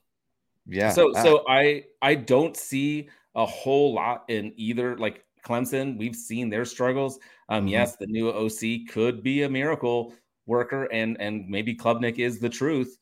yeah. 0.67 0.91
So 0.91 1.15
I, 1.15 1.23
so 1.23 1.45
I 1.49 1.85
I 2.03 2.17
don't 2.17 2.57
see 2.57 3.09
a 3.37 3.47
whole 3.47 3.95
lot 3.95 4.25
in 4.27 4.53
either 4.57 4.97
like 4.97 5.26
Clemson, 5.47 5.97
we've 5.97 6.17
seen 6.17 6.51
their 6.51 6.65
struggles. 6.65 7.19
Um, 7.49 7.63
mm-hmm. 7.63 7.69
Yes, 7.69 7.97
the 7.97 8.07
new 8.07 8.31
OC 8.31 8.89
could 8.93 9.23
be 9.23 9.45
a 9.45 9.49
miracle 9.49 10.15
worker, 10.47 10.85
and 10.85 11.21
and 11.21 11.49
maybe 11.49 11.75
Klubnik 11.75 12.19
is 12.19 12.39
the 12.39 12.49
truth, 12.49 12.97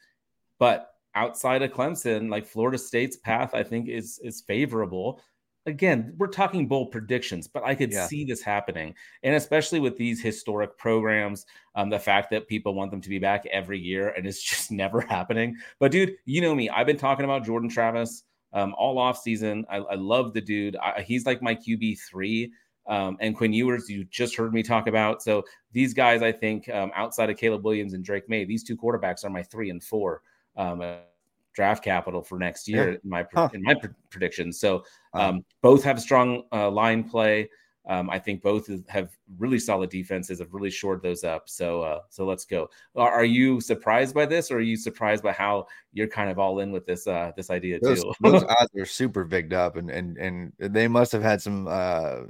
but 0.59 0.91
outside 1.15 1.63
of 1.63 1.73
Clemson, 1.73 2.31
like 2.31 2.47
Florida 2.47 2.79
State's 2.79 3.17
path, 3.17 3.55
I 3.55 3.63
think 3.63 3.89
is 3.89 4.19
is 4.23 4.43
favorable. 4.47 5.21
Again, 5.67 6.15
we're 6.19 6.27
talking 6.27 6.69
bold 6.69 6.91
predictions, 6.91 7.49
but 7.49 7.65
I 7.65 7.75
could 7.75 7.91
yeah. 7.91 8.07
see 8.07 8.27
this 8.27 8.43
happening, 8.43 8.95
and 9.23 9.35
especially 9.35 9.81
with 9.81 9.97
these 9.97 10.23
historic 10.23 10.77
programs, 10.77 11.47
um, 11.75 11.89
the 11.89 11.99
fact 11.99 12.31
that 12.31 12.49
people 12.49 12.75
want 12.75 12.91
them 12.91 13.01
to 13.01 13.09
be 13.09 13.19
back 13.19 13.47
every 13.51 13.79
year 13.79 14.11
and 14.11 14.27
it's 14.27 14.43
just 14.51 14.71
never 14.71 15.01
happening. 15.01 15.57
But 15.81 15.91
dude, 15.91 16.17
you 16.27 16.43
know 16.43 16.55
me, 16.55 16.69
I've 16.69 16.87
been 16.87 16.99
talking 16.99 17.25
about 17.25 17.47
Jordan 17.47 17.71
Travis 17.71 18.25
um, 18.55 18.75
all 18.79 18.99
off 18.99 19.19
season. 19.19 19.67
I, 19.69 19.77
I 19.79 19.95
love 19.97 20.33
the 20.33 20.41
dude. 20.41 20.77
I, 20.77 21.03
he's 21.03 21.27
like 21.27 21.43
my 21.43 21.55
QB 21.55 21.99
three. 22.09 22.53
Um, 22.87 23.17
and 23.21 23.37
Quinn 23.37 23.53
Ewers, 23.53 23.89
you 23.89 24.05
just 24.05 24.37
heard 24.37 24.53
me 24.53 24.63
talk 24.63 24.87
about. 24.87 25.23
So 25.23 25.43
these 25.73 25.95
guys, 25.95 26.23
I 26.23 26.33
think, 26.33 26.69
um, 26.69 26.93
outside 26.95 27.31
of 27.31 27.37
Caleb 27.37 27.65
Williams 27.65 27.95
and 27.95 28.05
Drake 28.05 28.29
Maye, 28.29 28.45
these 28.45 28.63
two 28.63 28.77
quarterbacks 28.77 29.25
are 29.25 29.31
my 29.31 29.43
three 29.43 29.71
and 29.71 29.83
four 29.83 30.23
um, 30.57 30.81
uh, 30.81 30.97
draft 31.55 31.83
capital 31.83 32.23
for 32.23 32.39
next 32.39 32.69
year 32.69 32.91
yeah. 32.91 32.99
in 33.03 33.11
my 33.11 33.27
huh. 33.35 33.49
in 33.55 33.63
my 33.63 33.75
predictions. 34.11 34.61
So 34.61 34.85
um, 35.15 35.45
both 35.63 35.83
have 35.85 36.01
strong 36.01 36.43
uh, 36.53 36.71
line 36.71 37.05
play. 37.05 37.49
Um, 37.87 38.09
I 38.09 38.18
think 38.18 38.43
both 38.43 38.70
have 38.89 39.16
really 39.39 39.59
solid 39.59 39.91
defenses, 39.91 40.39
have 40.39 40.55
really 40.55 40.70
shored 40.70 41.03
those 41.03 41.22
up. 41.22 41.49
So, 41.49 41.82
uh, 41.82 42.01
so 42.09 42.24
let's 42.24 42.45
go. 42.45 42.70
Are, 42.97 43.11
are, 43.11 43.24
you 43.24 43.61
surprised 43.61 44.14
by 44.14 44.24
this, 44.24 44.51
or 44.51 44.57
are 44.57 44.61
you 44.61 44.76
surprised 44.76 45.22
by 45.22 45.32
how 45.32 45.66
you're 45.93 46.09
kind 46.09 46.30
of 46.30 46.39
all 46.39 46.61
in 46.61 46.72
with 46.72 46.87
this 46.87 47.07
uh, 47.07 47.32
this 47.37 47.51
idea 47.51 47.78
those, 47.80 48.03
too? 48.03 48.12
those 48.20 48.43
odds 48.49 48.74
are 48.78 48.87
super 48.87 49.24
bigged 49.24 49.53
up, 49.53 49.76
and 49.76 49.91
and 49.91 50.16
and 50.18 50.53
they 50.59 50.89
must 50.89 51.12
have 51.12 51.22
had 51.22 51.43
some 51.43 51.66
uh, 51.68 52.20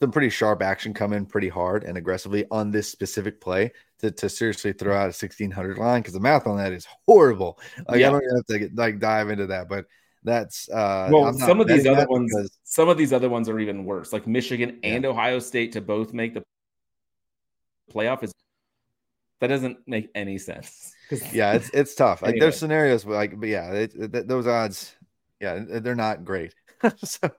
some 0.00 0.10
pretty 0.10 0.28
sharp 0.28 0.60
action 0.60 0.92
come 0.92 1.12
in 1.12 1.24
pretty 1.24 1.48
hard 1.48 1.84
and 1.84 1.96
aggressively 1.96 2.44
on 2.50 2.70
this 2.70 2.90
specific 2.90 3.40
play 3.40 3.70
to, 4.00 4.10
to 4.10 4.28
seriously 4.28 4.72
throw 4.72 4.94
out 4.94 5.04
a 5.04 5.14
1600 5.14 5.78
line 5.78 6.00
because 6.02 6.14
the 6.14 6.20
math 6.20 6.46
on 6.46 6.56
that 6.58 6.72
is 6.72 6.86
horrible. 7.06 7.58
Like 7.88 8.00
yeah. 8.00 8.08
I 8.08 8.10
don't 8.10 8.36
have 8.36 8.46
to 8.46 8.58
get, 8.58 8.74
like 8.74 8.98
dive 8.98 9.30
into 9.30 9.46
that, 9.46 9.68
but 9.68 9.86
that's 10.24 10.68
uh 10.70 11.08
well 11.12 11.32
some 11.34 11.60
of 11.60 11.68
these 11.68 11.86
other 11.86 12.06
ones 12.08 12.32
because... 12.34 12.50
some 12.64 12.88
of 12.88 12.96
these 12.96 13.12
other 13.12 13.28
ones 13.28 13.48
are 13.48 13.58
even 13.58 13.84
worse. 13.84 14.12
Like 14.12 14.26
michigan 14.26 14.80
yeah. 14.82 14.94
and 14.94 15.06
ohio 15.06 15.38
state 15.38 15.72
to 15.72 15.80
both 15.80 16.12
make 16.12 16.34
the 16.34 16.42
playoff 17.92 18.22
is 18.22 18.32
that 19.40 19.48
doesn't 19.48 19.78
make 19.86 20.08
any 20.14 20.38
sense. 20.38 20.92
Yeah 21.32 21.52
it's 21.52 21.70
it's 21.70 21.94
tough. 21.94 22.22
Like 22.22 22.36
there's 22.40 22.56
scenarios 22.56 23.04
but 23.04 23.12
like 23.12 23.38
but 23.38 23.48
yeah 23.48 23.72
it, 23.72 23.94
it, 23.94 24.28
those 24.28 24.46
odds 24.46 24.94
yeah 25.40 25.62
they're 25.66 25.94
not 25.94 26.24
great. 26.24 26.54
So 27.02 27.30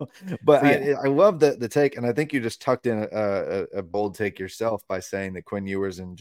but 0.44 0.62
so, 0.62 0.68
yeah. 0.68 0.96
I, 1.00 1.06
I 1.06 1.08
love 1.08 1.40
the 1.40 1.52
the 1.52 1.70
take 1.70 1.98
and 1.98 2.06
i 2.06 2.12
think 2.12 2.34
you 2.34 2.40
just 2.40 2.64
tucked 2.64 2.88
in 2.88 2.98
a, 2.98 3.08
a, 3.12 3.78
a 3.78 3.84
bold 3.84 4.16
take 4.16 4.40
yourself 4.40 4.82
by 4.88 5.00
saying 5.00 5.34
that 5.34 5.46
quinn 5.46 5.68
ewers 5.68 6.00
and 6.00 6.20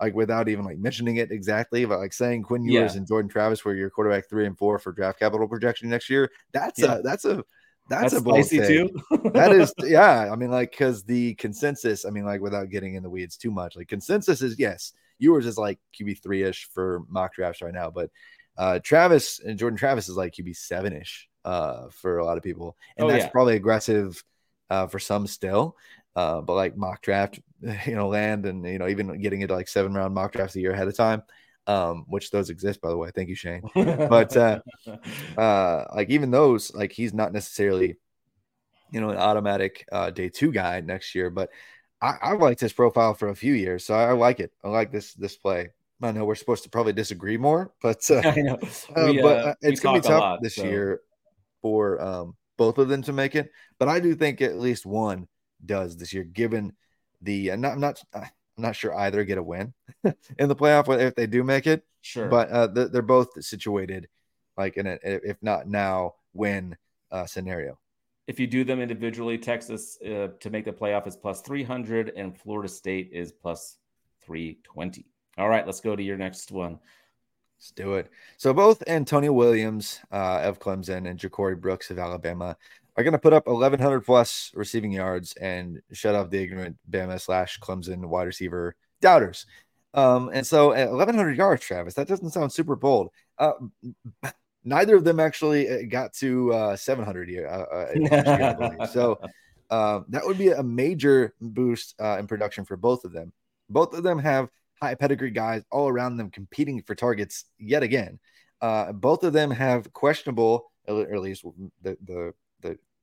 like 0.00 0.14
without 0.14 0.48
even 0.48 0.64
like 0.64 0.78
mentioning 0.78 1.16
it 1.16 1.30
exactly, 1.30 1.84
but 1.84 1.98
like 1.98 2.12
saying 2.12 2.42
Quinn 2.42 2.64
Ewers 2.64 2.92
yeah. 2.92 2.98
and 2.98 3.06
Jordan 3.06 3.28
Travis 3.28 3.64
were 3.64 3.74
your 3.74 3.90
quarterback 3.90 4.28
three 4.28 4.46
and 4.46 4.56
four 4.56 4.78
for 4.78 4.92
draft 4.92 5.18
capital 5.18 5.48
projection 5.48 5.88
next 5.88 6.10
year. 6.10 6.30
That's 6.52 6.80
yeah. 6.80 6.96
a 6.96 7.02
that's 7.02 7.24
a 7.24 7.44
that's, 7.88 8.12
that's 8.12 8.14
a 8.14 8.20
bold 8.20 8.48
too. 8.48 8.90
that 9.32 9.52
is, 9.52 9.72
yeah. 9.84 10.30
I 10.32 10.34
mean, 10.34 10.50
like, 10.50 10.72
because 10.72 11.04
the 11.04 11.34
consensus, 11.34 12.04
I 12.04 12.10
mean, 12.10 12.24
like, 12.24 12.40
without 12.40 12.68
getting 12.68 12.96
in 12.96 13.04
the 13.04 13.10
weeds 13.10 13.36
too 13.36 13.52
much, 13.52 13.76
like, 13.76 13.86
consensus 13.86 14.42
is 14.42 14.58
yes, 14.58 14.92
Ewers 15.18 15.46
is 15.46 15.56
like 15.56 15.78
QB 15.98 16.22
three 16.22 16.42
ish 16.42 16.68
for 16.72 17.02
mock 17.08 17.34
drafts 17.34 17.62
right 17.62 17.72
now, 17.72 17.90
but 17.90 18.10
uh, 18.58 18.78
Travis 18.82 19.40
and 19.40 19.58
Jordan 19.58 19.76
Travis 19.76 20.08
is 20.08 20.16
like 20.16 20.32
QB 20.32 20.56
seven 20.56 20.92
ish 20.94 21.28
uh, 21.44 21.88
for 21.90 22.18
a 22.18 22.24
lot 22.24 22.36
of 22.36 22.42
people, 22.42 22.76
and 22.96 23.06
oh, 23.06 23.10
that's 23.10 23.24
yeah. 23.24 23.30
probably 23.30 23.56
aggressive 23.56 24.22
uh, 24.70 24.86
for 24.86 24.98
some 24.98 25.26
still. 25.26 25.76
Uh, 26.16 26.40
but 26.40 26.54
like 26.54 26.76
mock 26.76 27.02
draft, 27.02 27.38
you 27.86 27.94
know, 27.94 28.08
land 28.08 28.46
and 28.46 28.66
you 28.66 28.78
know, 28.78 28.88
even 28.88 29.20
getting 29.20 29.42
into 29.42 29.54
like 29.54 29.68
seven 29.68 29.92
round 29.92 30.14
mock 30.14 30.32
drafts 30.32 30.56
a 30.56 30.60
year 30.60 30.72
ahead 30.72 30.88
of 30.88 30.96
time, 30.96 31.22
um, 31.66 32.06
which 32.08 32.30
those 32.30 32.48
exist 32.48 32.80
by 32.80 32.88
the 32.88 32.96
way. 32.96 33.10
Thank 33.14 33.28
you, 33.28 33.34
Shane. 33.34 33.62
but 33.74 34.34
uh, 34.34 34.60
uh, 35.38 35.84
like 35.94 36.08
even 36.08 36.30
those, 36.30 36.74
like 36.74 36.90
he's 36.90 37.12
not 37.12 37.34
necessarily, 37.34 37.96
you 38.90 39.00
know, 39.00 39.10
an 39.10 39.18
automatic 39.18 39.86
uh, 39.92 40.10
day 40.10 40.30
two 40.30 40.50
guy 40.50 40.80
next 40.80 41.14
year. 41.14 41.28
But 41.28 41.50
I, 42.00 42.14
I've 42.22 42.40
liked 42.40 42.60
his 42.60 42.72
profile 42.72 43.12
for 43.12 43.28
a 43.28 43.36
few 43.36 43.52
years, 43.52 43.84
so 43.84 43.94
I 43.94 44.12
like 44.12 44.40
it. 44.40 44.52
I 44.64 44.68
like 44.68 44.90
this 44.90 45.12
this 45.12 45.36
play. 45.36 45.68
I 46.02 46.12
know 46.12 46.24
we're 46.24 46.34
supposed 46.34 46.62
to 46.64 46.70
probably 46.70 46.94
disagree 46.94 47.36
more, 47.36 47.72
but 47.82 48.10
uh, 48.10 48.22
I 48.24 48.36
know. 48.36 48.58
Uh, 48.94 49.12
but 49.20 49.38
uh, 49.38 49.54
it's 49.60 49.80
gonna 49.80 50.00
be 50.00 50.06
tough 50.06 50.20
lot, 50.20 50.42
this 50.42 50.56
so. 50.56 50.64
year 50.64 51.00
for 51.60 52.00
um, 52.00 52.36
both 52.56 52.78
of 52.78 52.88
them 52.88 53.02
to 53.02 53.12
make 53.12 53.34
it. 53.34 53.50
But 53.78 53.88
I 53.88 54.00
do 54.00 54.14
think 54.14 54.40
at 54.40 54.58
least 54.58 54.86
one 54.86 55.28
does 55.64 55.96
this 55.96 56.12
year, 56.12 56.24
given 56.24 56.72
the 57.22 57.52
uh, 57.52 57.56
not, 57.56 57.72
I'm 57.72 57.80
not 57.80 58.02
I'm 58.14 58.30
not 58.56 58.76
sure 58.76 58.94
either 58.94 59.24
get 59.24 59.38
a 59.38 59.42
win 59.42 59.74
in 60.38 60.48
the 60.48 60.56
playoff 60.56 60.88
if 61.00 61.14
they 61.14 61.26
do 61.26 61.42
make 61.44 61.66
it. 61.66 61.84
Sure, 62.02 62.28
but 62.28 62.50
uh, 62.50 62.66
they're 62.66 63.02
both 63.02 63.42
situated 63.44 64.08
like 64.56 64.76
in 64.76 64.86
a 64.86 64.98
if 65.02 65.36
not 65.42 65.66
now 65.66 66.14
win 66.32 66.76
uh, 67.10 67.26
scenario. 67.26 67.78
If 68.26 68.40
you 68.40 68.46
do 68.46 68.64
them 68.64 68.80
individually, 68.80 69.38
Texas 69.38 69.98
uh, 70.02 70.28
to 70.40 70.50
make 70.50 70.64
the 70.64 70.72
playoff 70.72 71.06
is 71.06 71.16
plus 71.16 71.40
300 71.42 72.12
and 72.16 72.36
Florida 72.36 72.68
State 72.68 73.10
is 73.12 73.30
plus 73.30 73.78
320. 74.22 75.06
All 75.38 75.48
right, 75.48 75.64
let's 75.64 75.80
go 75.80 75.94
to 75.94 76.02
your 76.02 76.16
next 76.16 76.50
one. 76.50 76.80
Let's 77.58 77.70
do 77.70 77.94
it. 77.94 78.10
So 78.36 78.52
both 78.52 78.82
Antonio 78.88 79.32
Williams 79.32 80.00
uh, 80.10 80.40
of 80.42 80.58
Clemson 80.58 81.08
and 81.08 81.18
Ja'Corey 81.18 81.58
Brooks 81.58 81.90
of 81.90 81.98
Alabama 81.98 82.56
are 82.96 83.04
going 83.04 83.12
to 83.12 83.18
put 83.18 83.32
up 83.32 83.46
1,100 83.46 84.00
plus 84.00 84.50
receiving 84.54 84.92
yards 84.92 85.34
and 85.34 85.80
shut 85.92 86.14
off 86.14 86.30
the 86.30 86.42
ignorant 86.42 86.78
Bama 86.90 87.20
slash 87.20 87.60
Clemson 87.60 88.06
wide 88.06 88.24
receiver 88.24 88.74
doubters. 89.00 89.46
Um, 89.92 90.30
and 90.32 90.46
so 90.46 90.72
at 90.72 90.88
1,100 90.88 91.36
yards, 91.36 91.62
Travis, 91.62 91.94
that 91.94 92.08
doesn't 92.08 92.30
sound 92.30 92.52
super 92.52 92.76
bold. 92.76 93.10
Uh, 93.38 93.52
neither 94.64 94.96
of 94.96 95.04
them 95.04 95.20
actually 95.20 95.68
uh, 95.68 95.82
got 95.88 96.12
to 96.14 96.52
uh, 96.52 96.76
700 96.76 97.28
year, 97.28 97.46
uh, 97.46 97.64
uh 97.72 97.92
year 97.94 98.86
so 98.90 99.18
uh, 99.70 100.00
that 100.08 100.24
would 100.24 100.38
be 100.38 100.48
a 100.48 100.62
major 100.62 101.34
boost 101.40 101.94
uh, 102.00 102.16
in 102.18 102.26
production 102.26 102.64
for 102.64 102.76
both 102.76 103.04
of 103.04 103.12
them. 103.12 103.32
Both 103.68 103.94
of 103.94 104.02
them 104.02 104.18
have 104.18 104.48
high 104.80 104.94
pedigree 104.94 105.30
guys 105.30 105.64
all 105.70 105.88
around 105.88 106.16
them 106.16 106.30
competing 106.30 106.82
for 106.82 106.94
targets 106.94 107.44
yet 107.58 107.82
again. 107.82 108.18
Uh, 108.60 108.92
both 108.92 109.22
of 109.22 109.32
them 109.32 109.50
have 109.50 109.92
questionable, 109.92 110.70
or 110.86 111.02
at 111.14 111.20
least 111.20 111.44
the, 111.82 111.96
the 112.04 112.34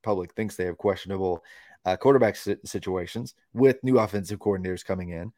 public 0.04 0.32
thinks 0.34 0.56
they 0.56 0.66
have 0.66 0.78
questionable 0.78 1.42
uh, 1.84 1.96
quarterback 1.96 2.36
situations 2.36 3.34
with 3.52 3.82
new 3.82 3.98
offensive 3.98 4.38
coordinators 4.38 4.84
coming 4.84 5.10
in. 5.10 5.32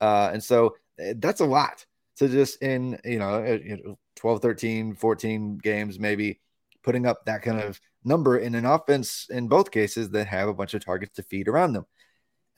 Uh, 0.00 0.30
and 0.32 0.42
so 0.42 0.76
eh, 0.98 1.14
that's 1.18 1.40
a 1.40 1.46
lot 1.46 1.84
to 2.16 2.28
just 2.28 2.62
in, 2.62 2.98
you 3.04 3.18
know, 3.18 3.42
eh, 3.42 3.76
12, 4.16 4.42
13, 4.42 4.94
14 4.94 5.58
games, 5.58 5.98
maybe 5.98 6.40
putting 6.82 7.06
up 7.06 7.24
that 7.24 7.42
kind 7.42 7.60
of 7.60 7.80
number 8.04 8.38
in 8.38 8.54
an 8.54 8.66
offense 8.66 9.26
in 9.30 9.46
both 9.46 9.70
cases 9.70 10.10
that 10.10 10.26
have 10.26 10.48
a 10.48 10.54
bunch 10.54 10.74
of 10.74 10.84
targets 10.84 11.14
to 11.14 11.22
feed 11.22 11.48
around 11.48 11.72
them. 11.72 11.86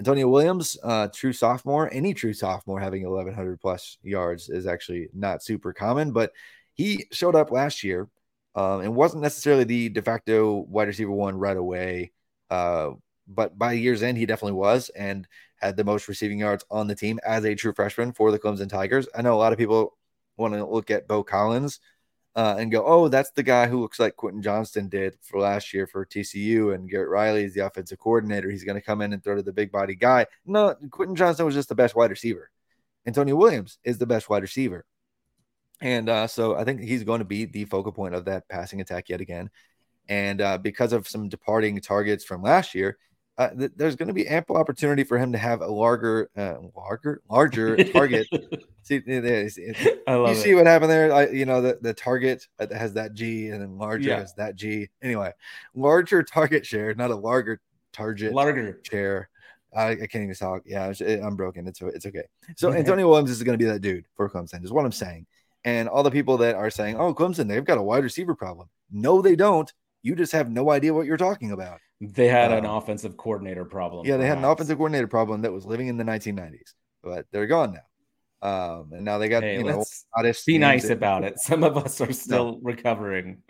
Antonio 0.00 0.28
Williams, 0.28 0.76
uh, 0.82 1.08
true 1.14 1.32
sophomore, 1.32 1.88
any 1.92 2.14
true 2.14 2.32
sophomore 2.32 2.80
having 2.80 3.08
1,100 3.08 3.60
plus 3.60 3.98
yards 4.02 4.48
is 4.48 4.66
actually 4.66 5.08
not 5.12 5.42
super 5.42 5.72
common, 5.72 6.12
but 6.12 6.32
he 6.72 7.06
showed 7.12 7.36
up 7.36 7.52
last 7.52 7.84
year 7.84 8.08
um, 8.54 8.80
and 8.80 8.94
wasn't 8.94 9.22
necessarily 9.22 9.64
the 9.64 9.88
de 9.88 10.02
facto 10.02 10.60
wide 10.68 10.88
receiver 10.88 11.10
one 11.10 11.36
right 11.36 11.56
away. 11.56 12.12
Uh, 12.50 12.90
but 13.26 13.58
by 13.58 13.72
year's 13.72 14.02
end, 14.02 14.18
he 14.18 14.26
definitely 14.26 14.58
was 14.58 14.90
and 14.90 15.26
had 15.56 15.76
the 15.76 15.84
most 15.84 16.08
receiving 16.08 16.38
yards 16.38 16.64
on 16.70 16.86
the 16.86 16.94
team 16.94 17.18
as 17.24 17.44
a 17.44 17.54
true 17.54 17.72
freshman 17.72 18.12
for 18.12 18.30
the 18.30 18.38
Clemson 18.38 18.68
Tigers. 18.68 19.08
I 19.14 19.22
know 19.22 19.34
a 19.34 19.36
lot 19.36 19.52
of 19.52 19.58
people 19.58 19.96
want 20.36 20.54
to 20.54 20.64
look 20.64 20.90
at 20.90 21.08
Beaux 21.08 21.24
Collins 21.24 21.80
uh, 22.36 22.56
and 22.58 22.70
go, 22.70 22.84
oh, 22.84 23.08
that's 23.08 23.30
the 23.30 23.42
guy 23.42 23.66
who 23.66 23.80
looks 23.80 24.00
like 24.00 24.16
Quentin 24.16 24.42
Johnston 24.42 24.88
did 24.88 25.16
for 25.22 25.40
last 25.40 25.72
year 25.72 25.86
for 25.86 26.04
TCU, 26.04 26.74
and 26.74 26.90
Garrett 26.90 27.08
Riley 27.08 27.44
is 27.44 27.54
the 27.54 27.64
offensive 27.64 27.98
coordinator. 27.98 28.50
He's 28.50 28.64
going 28.64 28.78
to 28.78 28.84
come 28.84 29.00
in 29.02 29.12
and 29.12 29.22
throw 29.22 29.36
to 29.36 29.42
the 29.42 29.52
big 29.52 29.70
body 29.70 29.94
guy. 29.94 30.26
No, 30.44 30.74
Quentin 30.90 31.16
Johnston 31.16 31.46
was 31.46 31.54
just 31.54 31.68
the 31.68 31.74
best 31.74 31.94
wide 31.94 32.10
receiver. 32.10 32.50
Antonio 33.06 33.36
Williams 33.36 33.78
is 33.84 33.98
the 33.98 34.06
best 34.06 34.28
wide 34.28 34.42
receiver. 34.42 34.84
And 35.80 36.08
uh, 36.08 36.26
so 36.26 36.56
I 36.56 36.64
think 36.64 36.80
he's 36.80 37.04
going 37.04 37.18
to 37.18 37.24
be 37.24 37.44
the 37.44 37.64
focal 37.64 37.92
point 37.92 38.14
of 38.14 38.24
that 38.26 38.48
passing 38.48 38.80
attack 38.80 39.08
yet 39.08 39.20
again. 39.20 39.50
And 40.08 40.40
uh, 40.40 40.58
because 40.58 40.92
of 40.92 41.08
some 41.08 41.28
departing 41.28 41.80
targets 41.80 42.24
from 42.24 42.42
last 42.42 42.74
year, 42.74 42.98
uh, 43.36 43.50
th- 43.50 43.72
there's 43.76 43.96
going 43.96 44.08
to 44.08 44.14
be 44.14 44.28
ample 44.28 44.56
opportunity 44.56 45.02
for 45.02 45.18
him 45.18 45.32
to 45.32 45.38
have 45.38 45.60
a 45.60 45.66
larger, 45.66 46.30
uh, 46.36 46.54
larger, 46.76 47.20
larger 47.28 47.76
target. 47.84 48.28
see, 48.82 49.02
you 49.06 49.20
it. 50.32 50.36
see 50.36 50.54
what 50.54 50.66
happened 50.66 50.90
there. 50.90 51.12
I, 51.12 51.28
you 51.28 51.44
know, 51.44 51.60
the, 51.60 51.78
the 51.80 51.92
target 51.92 52.46
has 52.70 52.92
that 52.94 53.14
G, 53.14 53.48
and 53.48 53.60
then 53.60 53.76
larger 53.76 54.10
yeah. 54.10 54.18
has 54.20 54.34
that 54.34 54.54
G. 54.54 54.88
Anyway, 55.02 55.32
larger 55.74 56.22
target 56.22 56.64
share, 56.64 56.94
not 56.94 57.10
a 57.10 57.16
larger 57.16 57.60
target. 57.92 58.32
Larger 58.32 58.80
share. 58.88 59.28
I, 59.74 59.90
I 59.90 60.06
can't 60.06 60.22
even 60.22 60.34
talk. 60.34 60.62
Yeah, 60.64 60.92
I'm 61.00 61.34
broken. 61.34 61.66
It's 61.66 61.82
it's 61.82 62.06
okay. 62.06 62.22
So 62.56 62.72
Antonio 62.72 63.08
Williams 63.08 63.30
is 63.30 63.42
going 63.42 63.58
to 63.58 63.62
be 63.62 63.68
that 63.68 63.80
dude 63.80 64.06
for 64.14 64.30
Clemson. 64.30 64.62
Is 64.62 64.70
what 64.70 64.84
I'm 64.84 64.92
saying. 64.92 65.26
And 65.64 65.88
all 65.88 66.02
the 66.02 66.10
people 66.10 66.36
that 66.38 66.56
are 66.56 66.70
saying, 66.70 66.96
"Oh, 66.98 67.14
Clemson, 67.14 67.48
they've 67.48 67.64
got 67.64 67.78
a 67.78 67.82
wide 67.82 68.04
receiver 68.04 68.34
problem." 68.34 68.68
No, 68.90 69.22
they 69.22 69.36
don't. 69.36 69.72
You 70.02 70.14
just 70.14 70.32
have 70.32 70.50
no 70.50 70.70
idea 70.70 70.92
what 70.92 71.06
you're 71.06 71.16
talking 71.16 71.52
about. 71.52 71.78
They 72.00 72.28
had 72.28 72.52
um, 72.52 72.58
an 72.58 72.64
offensive 72.66 73.16
coordinator 73.16 73.64
problem. 73.64 74.06
Yeah, 74.06 74.16
they 74.16 74.24
perhaps. 74.24 74.36
had 74.36 74.44
an 74.44 74.50
offensive 74.50 74.76
coordinator 74.76 75.06
problem 75.06 75.42
that 75.42 75.52
was 75.52 75.64
living 75.64 75.88
in 75.88 75.96
the 75.96 76.04
1990s, 76.04 76.74
but 77.02 77.26
they're 77.32 77.46
gone 77.46 77.72
now. 77.72 77.80
Um, 78.44 78.92
and 78.92 79.04
now 79.04 79.16
they 79.16 79.28
got 79.28 79.42
hey, 79.42 79.56
you 79.56 79.64
know 79.64 79.84
be 80.46 80.58
nice 80.58 80.90
about 80.90 81.24
it. 81.24 81.38
Some 81.38 81.64
of 81.64 81.78
us 81.78 82.00
are 82.02 82.12
still 82.12 82.52
no. 82.52 82.60
recovering. 82.62 83.42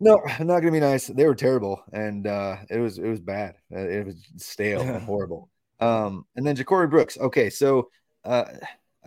No, 0.00 0.20
I'm 0.26 0.46
not 0.48 0.60
gonna 0.60 0.72
be 0.72 0.80
nice. 0.80 1.06
They 1.06 1.24
were 1.24 1.36
terrible, 1.36 1.84
and 1.92 2.26
uh, 2.26 2.56
it 2.68 2.78
was 2.78 2.98
it 2.98 3.06
was 3.06 3.20
bad. 3.20 3.54
Uh, 3.72 3.86
it 3.86 4.06
was 4.06 4.16
stale 4.38 4.80
and 4.80 5.02
horrible. 5.04 5.50
Um, 5.78 6.26
and 6.34 6.44
then 6.44 6.56
Ja'Corey 6.56 6.90
Brooks. 6.90 7.16
Okay, 7.16 7.48
so 7.48 7.90
uh, 8.24 8.44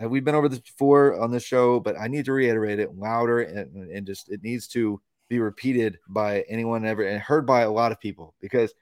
we've 0.00 0.24
been 0.24 0.34
over 0.34 0.48
this 0.48 0.60
before 0.60 1.20
on 1.20 1.30
this 1.30 1.44
show, 1.44 1.80
but 1.80 1.98
I 1.98 2.08
need 2.08 2.24
to 2.24 2.32
reiterate 2.32 2.80
it 2.80 2.96
louder 2.96 3.40
and, 3.40 3.90
and 3.90 4.06
just 4.06 4.28
it 4.28 4.42
needs 4.42 4.66
to 4.68 5.00
be 5.28 5.38
repeated 5.38 5.98
by 6.08 6.44
anyone 6.48 6.84
ever 6.84 7.06
and 7.06 7.20
heard 7.20 7.46
by 7.46 7.62
a 7.62 7.70
lot 7.70 7.92
of 7.92 8.00
people 8.00 8.34
because 8.40 8.74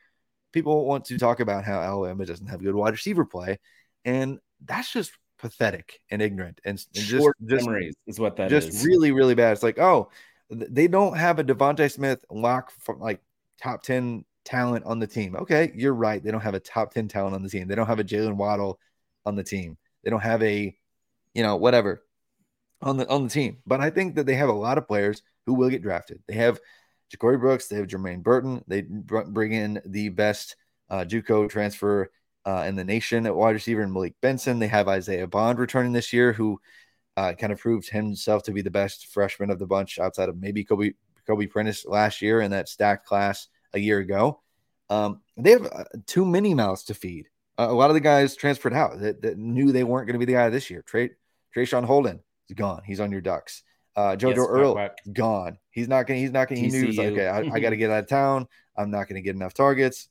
people 0.52 0.86
want 0.86 1.04
to 1.06 1.18
talk 1.18 1.40
about 1.40 1.64
how 1.64 1.80
Alabama 1.80 2.26
doesn't 2.26 2.46
have 2.46 2.62
good 2.62 2.74
wide 2.74 2.92
receiver 2.92 3.24
play, 3.24 3.58
and 4.04 4.38
that's 4.64 4.92
just 4.92 5.12
pathetic 5.38 6.00
and 6.10 6.22
ignorant 6.22 6.60
and, 6.64 6.84
and 6.94 7.04
short 7.04 7.36
just, 7.46 7.66
memories 7.66 7.96
is 8.06 8.20
what 8.20 8.36
that 8.36 8.48
just 8.48 8.68
is. 8.68 8.86
really 8.86 9.10
really 9.10 9.34
bad. 9.34 9.52
It's 9.52 9.62
like 9.62 9.78
oh, 9.78 10.08
they 10.50 10.88
don't 10.88 11.16
have 11.16 11.38
a 11.38 11.44
DeVonta 11.44 11.90
Smith 11.90 12.24
lock 12.30 12.72
from 12.78 13.00
like 13.00 13.20
top 13.60 13.82
ten 13.82 14.24
talent 14.44 14.84
on 14.84 14.98
the 14.98 15.06
team. 15.06 15.36
Okay, 15.36 15.72
you're 15.74 15.94
right. 15.94 16.22
They 16.22 16.30
don't 16.30 16.40
have 16.40 16.54
a 16.54 16.60
top 16.60 16.92
ten 16.92 17.08
talent 17.08 17.34
on 17.34 17.42
the 17.42 17.48
team. 17.48 17.68
They 17.68 17.74
don't 17.74 17.86
have 17.86 18.00
a 18.00 18.04
Jaylen 18.04 18.36
Waddle 18.36 18.78
on 19.26 19.36
the 19.36 19.44
team. 19.44 19.76
They 20.02 20.10
don't 20.10 20.20
have 20.20 20.42
a 20.42 20.74
you 21.34 21.42
know 21.42 21.56
whatever 21.56 22.02
on 22.80 22.96
the 22.96 23.08
on 23.08 23.24
the 23.24 23.30
team. 23.30 23.58
But 23.66 23.80
I 23.80 23.90
think 23.90 24.16
that 24.16 24.26
they 24.26 24.34
have 24.34 24.48
a 24.48 24.52
lot 24.52 24.78
of 24.78 24.88
players 24.88 25.22
who 25.46 25.54
will 25.54 25.70
get 25.70 25.82
drafted. 25.82 26.22
They 26.26 26.34
have 26.34 26.60
Ja'Corey 27.14 27.38
Brooks, 27.38 27.68
they 27.68 27.76
have 27.76 27.86
Jermaine 27.86 28.22
Burton. 28.22 28.64
They 28.66 28.82
bring 28.82 29.52
in 29.52 29.80
the 29.84 30.08
best 30.08 30.56
uh, 30.90 31.04
JUCO 31.04 31.48
transfer 31.48 32.10
uh, 32.44 32.64
in 32.66 32.76
the 32.76 32.84
nation 32.84 33.26
at 33.26 33.34
wide 33.34 33.54
receiver 33.54 33.82
and 33.82 33.92
Malik 33.92 34.14
Benson. 34.20 34.58
They 34.58 34.68
have 34.68 34.88
Isaiah 34.88 35.26
Bond 35.26 35.58
returning 35.58 35.92
this 35.92 36.12
year, 36.12 36.32
who 36.32 36.60
uh, 37.16 37.34
kind 37.34 37.52
of 37.52 37.60
proved 37.60 37.88
himself 37.88 38.42
to 38.44 38.52
be 38.52 38.62
the 38.62 38.70
best 38.70 39.06
freshman 39.06 39.50
of 39.50 39.58
the 39.58 39.66
bunch 39.66 39.98
outside 39.98 40.28
of 40.28 40.40
maybe 40.40 40.64
Kobe 40.64 40.92
Kobe 41.26 41.46
Prentice 41.46 41.86
last 41.86 42.22
year 42.22 42.40
in 42.40 42.50
that 42.50 42.68
stacked 42.68 43.06
class 43.06 43.48
a 43.74 43.78
year 43.78 43.98
ago. 43.98 44.40
Um, 44.90 45.20
they 45.36 45.50
have 45.50 45.66
uh, 45.66 45.84
too 46.06 46.24
many 46.24 46.54
mouths 46.54 46.84
to 46.84 46.94
feed. 46.94 47.28
Uh, 47.58 47.68
a 47.68 47.72
lot 47.72 47.90
of 47.90 47.94
the 47.94 48.00
guys 48.00 48.34
transferred 48.34 48.74
out 48.74 48.98
that, 49.00 49.22
that 49.22 49.38
knew 49.38 49.70
they 49.72 49.84
weren't 49.84 50.06
going 50.06 50.18
to 50.18 50.18
be 50.18 50.30
the 50.30 50.38
guy 50.38 50.48
this 50.48 50.70
year. 50.70 50.82
Trey 50.82 51.10
Traeshon 51.54 51.84
Holden 51.84 52.20
is 52.48 52.54
gone. 52.54 52.82
He's 52.84 53.00
on 53.00 53.12
your 53.12 53.20
Ducks. 53.20 53.62
Uh, 53.94 54.16
Jojo 54.16 54.36
yes, 54.36 54.46
Earle 54.48 54.72
quack, 54.72 54.96
quack. 55.04 55.14
gone. 55.14 55.58
He's 55.70 55.88
not 55.88 56.06
gonna. 56.06 56.20
He's 56.20 56.32
not 56.32 56.48
gonna. 56.48 56.60
He 56.60 56.68
knew. 56.68 56.86
He's 56.86 56.98
like, 56.98 57.08
okay, 57.08 57.28
I, 57.28 57.40
I 57.40 57.60
got 57.60 57.70
to 57.70 57.76
get 57.76 57.90
out 57.90 58.04
of 58.04 58.08
town. 58.08 58.46
I'm 58.76 58.90
not 58.90 59.08
gonna 59.08 59.20
get 59.20 59.36
enough 59.36 59.52
targets. 59.52 60.08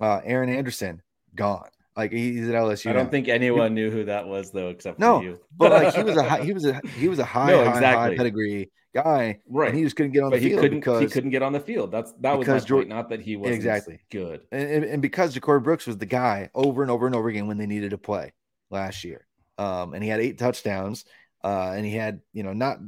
Uh, 0.00 0.20
Aaron 0.24 0.48
Anderson 0.48 1.02
gone. 1.34 1.68
Like 1.96 2.12
he's 2.12 2.48
at 2.48 2.54
LSU. 2.54 2.90
I 2.90 2.92
don't 2.92 3.04
now. 3.04 3.10
think 3.10 3.28
anyone 3.28 3.74
knew 3.74 3.90
who 3.90 4.04
that 4.04 4.26
was 4.26 4.50
though, 4.50 4.68
except 4.68 4.98
no, 4.98 5.22
you. 5.22 5.40
but 5.56 5.72
like 5.72 5.94
he 5.94 6.02
was 6.04 6.16
a 6.16 6.22
high, 6.22 6.42
he 6.42 6.52
was 6.52 6.66
a 6.66 6.80
he 6.98 7.08
was 7.08 7.18
a 7.18 7.24
high, 7.24 7.48
no, 7.48 7.60
exactly. 7.60 7.86
high, 7.86 8.08
high 8.08 8.16
pedigree 8.16 8.70
guy, 8.94 9.40
right? 9.48 9.72
he 9.72 9.82
just 9.82 9.96
couldn't 9.96 10.12
get 10.12 10.22
on 10.22 10.30
but 10.30 10.40
the 10.40 10.48
field 10.48 10.60
couldn't, 10.60 10.80
because 10.80 11.00
he 11.00 11.06
couldn't 11.06 11.30
get 11.30 11.42
on 11.42 11.54
the 11.54 11.60
field. 11.60 11.90
That's 11.90 12.12
that 12.20 12.38
was 12.38 12.46
my 12.46 12.60
point, 12.60 12.88
not 12.90 13.08
that 13.08 13.20
he 13.20 13.36
was 13.36 13.50
exactly 13.50 14.00
good. 14.10 14.42
And, 14.52 14.70
and, 14.70 14.84
and 14.84 15.02
because 15.02 15.34
Ja'Corey 15.34 15.62
Brooks 15.62 15.86
was 15.86 15.96
the 15.96 16.06
guy 16.06 16.50
over 16.54 16.82
and 16.82 16.90
over 16.90 17.06
and 17.06 17.14
over 17.14 17.28
again 17.30 17.46
when 17.46 17.56
they 17.56 17.66
needed 17.66 17.90
to 17.90 17.98
play 17.98 18.34
last 18.70 19.02
year, 19.02 19.25
um, 19.58 19.94
and 19.94 20.02
he 20.02 20.08
had 20.08 20.20
eight 20.20 20.38
touchdowns, 20.38 21.04
uh, 21.44 21.72
and 21.74 21.84
he 21.84 21.92
had 21.92 22.20
you 22.32 22.42
know 22.42 22.52
not 22.52 22.78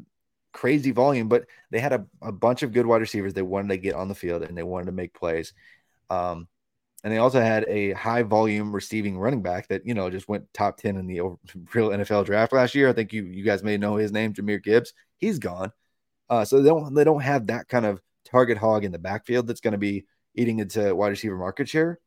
crazy 0.52 0.90
volume, 0.90 1.28
but 1.28 1.46
they 1.70 1.78
had 1.78 1.92
a, 1.92 2.06
a 2.22 2.32
bunch 2.32 2.62
of 2.62 2.72
good 2.72 2.86
wide 2.86 3.00
receivers. 3.00 3.32
They 3.32 3.42
wanted 3.42 3.68
to 3.68 3.76
get 3.76 3.94
on 3.94 4.08
the 4.08 4.14
field 4.14 4.42
and 4.42 4.56
they 4.56 4.62
wanted 4.62 4.86
to 4.86 4.92
make 4.92 5.14
plays. 5.14 5.52
Um, 6.10 6.48
and 7.04 7.12
they 7.12 7.18
also 7.18 7.40
had 7.40 7.64
a 7.68 7.92
high 7.92 8.22
volume 8.22 8.74
receiving 8.74 9.16
running 9.18 9.42
back 9.42 9.68
that, 9.68 9.86
you 9.86 9.94
know, 9.94 10.10
just 10.10 10.28
went 10.28 10.52
top 10.52 10.78
10 10.78 10.96
in 10.96 11.06
the 11.06 11.20
real 11.74 11.90
NFL 11.90 12.24
draft 12.24 12.52
last 12.52 12.74
year. 12.74 12.88
I 12.88 12.92
think 12.92 13.12
you, 13.12 13.24
you 13.24 13.44
guys 13.44 13.62
may 13.62 13.76
know 13.76 13.96
his 13.96 14.10
name, 14.10 14.32
Jahmyr 14.32 14.62
Gibbs. 14.62 14.92
He's 15.16 15.38
gone. 15.38 15.70
Uh, 16.28 16.44
so 16.44 16.60
they 16.60 16.68
don't, 16.68 16.92
they 16.94 17.04
don't 17.04 17.22
have 17.22 17.46
that 17.46 17.68
kind 17.68 17.86
of 17.86 18.02
target 18.24 18.58
hog 18.58 18.84
in 18.84 18.92
the 18.92 18.98
backfield 18.98 19.46
that's 19.46 19.60
going 19.60 19.72
to 19.72 19.78
be 19.78 20.06
eating 20.34 20.58
into 20.58 20.94
wide 20.94 21.08
receiver 21.08 21.36
market 21.36 21.68
share. 21.68 22.00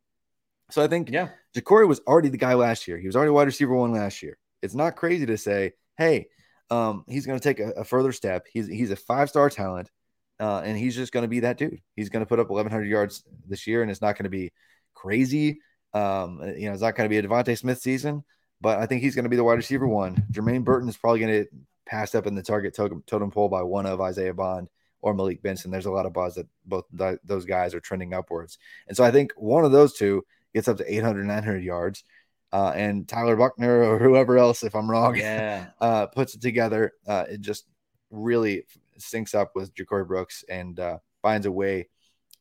So 0.70 0.84
I 0.84 0.88
think 0.88 1.10
yeah, 1.10 1.30
Ja'Corey 1.56 1.88
was 1.88 2.00
already 2.08 2.30
the 2.30 2.38
guy 2.38 2.54
last 2.54 2.88
year. 2.88 2.98
He 2.98 3.08
was 3.08 3.16
already 3.16 3.32
wide 3.32 3.48
receiver 3.48 3.76
one 3.76 3.94
last 3.94 4.22
year. 4.22 4.38
It's 4.62 4.76
not 4.76 4.96
crazy 4.96 5.26
to 5.26 5.38
say, 5.38 5.74
hey, 5.98 6.28
um, 6.72 7.04
he's 7.08 7.26
going 7.26 7.40
to 7.40 7.44
take 7.44 7.60
a, 7.60 7.72
a, 7.72 7.84
further 7.84 8.14
step. 8.14 8.48
He's 8.52 8.68
he's 8.68 8.92
a 8.92 8.96
five 8.96 9.30
star 9.30 9.50
talent, 9.50 9.92
uh, 10.40 10.62
and 10.64 10.78
he's 10.78 10.96
just 10.96 11.12
going 11.12 11.24
to 11.24 11.28
be 11.28 11.42
that 11.42 11.58
dude. 11.58 11.82
He's 11.96 12.10
going 12.10 12.22
to 12.22 12.26
put 12.26 12.40
up 12.40 12.50
1,100 12.50 12.86
yards 12.86 13.24
this 13.48 13.68
year, 13.68 13.82
and 13.82 13.92
it's 13.92 14.02
not 14.02 14.16
going 14.16 14.24
to 14.24 14.30
be 14.30 14.52
crazy. 14.94 15.60
Um, 15.94 16.40
you 16.58 16.68
know, 16.68 16.74
it's 16.74 16.82
not 16.82 16.96
going 16.96 17.10
to 17.10 17.10
be 17.10 17.18
a 17.18 17.24
DeVonta 17.24 17.58
Smith 17.58 17.80
season, 17.80 18.24
but 18.62 18.80
I 18.80 18.86
think 18.86 19.02
he's 19.02 19.16
going 19.16 19.26
to 19.26 19.30
be 19.30 19.36
the 19.36 19.44
wide 19.44 19.56
receiver 19.56 19.86
one. 19.86 20.24
Jermaine 20.32 20.64
Burton 20.64 20.88
is 20.88 20.96
probably 20.96 21.20
going 21.20 21.44
to 21.44 21.50
pass 21.86 22.16
up 22.16 22.26
in 22.26 22.36
the 22.36 22.44
target 22.44 22.74
totem, 22.74 23.04
totem 23.06 23.32
pole 23.32 23.50
by 23.50 23.64
one 23.64 23.86
of 23.86 24.00
Isaiah 24.00 24.34
Bond 24.34 24.70
or 25.02 25.14
Malik 25.14 25.42
Benson. 25.42 25.72
There's 25.72 25.88
a 25.88 25.92
lot 25.92 26.06
of 26.06 26.14
buzz 26.14 26.36
that 26.36 26.48
both 26.66 26.86
th- 26.98 27.20
those 27.26 27.44
guys 27.44 27.74
are 27.74 27.82
trending 27.82 28.14
upwards, 28.14 28.58
and 28.88 28.96
so 28.96 29.04
I 29.04 29.12
think 29.12 29.34
one 29.36 29.66
of 29.66 29.74
those 29.74 29.94
two 29.94 30.24
gets 30.54 30.70
up 30.70 30.78
to 30.78 30.94
800, 30.94 31.26
900 31.26 31.64
yards 31.64 32.06
uh, 32.54 32.74
and 32.76 33.08
Tyler 33.08 33.36
Buchner 33.36 33.84
or 33.84 34.00
whoever 34.00 34.38
else, 34.38 34.64
if 34.64 34.76
I'm 34.76 34.90
wrong, 34.90 35.16
yeah, 35.16 35.68
uh, 35.82 36.08
puts 36.08 36.36
it 36.36 36.42
together. 36.42 36.94
Uh, 37.08 37.26
it 37.30 37.42
just 37.42 37.66
really 38.10 38.66
syncs 39.00 39.34
up 39.34 39.52
with 39.56 39.74
Ja'Corey 39.74 40.08
Brooks 40.08 40.44
and 40.50 40.80
uh, 40.80 40.98
finds 41.22 41.46
a 41.46 41.52
way 41.52 41.88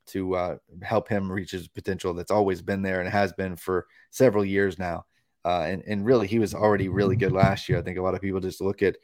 to 0.08 0.34
uh, 0.34 0.56
help 0.82 1.08
him 1.08 1.30
reach 1.30 1.52
his 1.52 1.68
potential 1.68 2.12
that's 2.14 2.32
always 2.32 2.60
been 2.62 2.82
there 2.82 3.00
and 3.00 3.08
has 3.08 3.32
been 3.32 3.54
for 3.56 3.86
several 4.10 4.44
years 4.44 4.78
now. 4.78 5.04
Uh, 5.44 5.62
and, 5.62 5.82
and 5.86 6.04
really, 6.04 6.26
he 6.26 6.38
was 6.38 6.54
already 6.54 6.88
really 6.88 7.16
good 7.16 7.32
last 7.32 7.68
year. 7.68 7.78
I 7.78 7.82
think 7.82 7.96
a 7.96 8.02
lot 8.02 8.14
of 8.14 8.20
people 8.20 8.40
just 8.40 8.60
look 8.60 8.82
at 8.82 8.96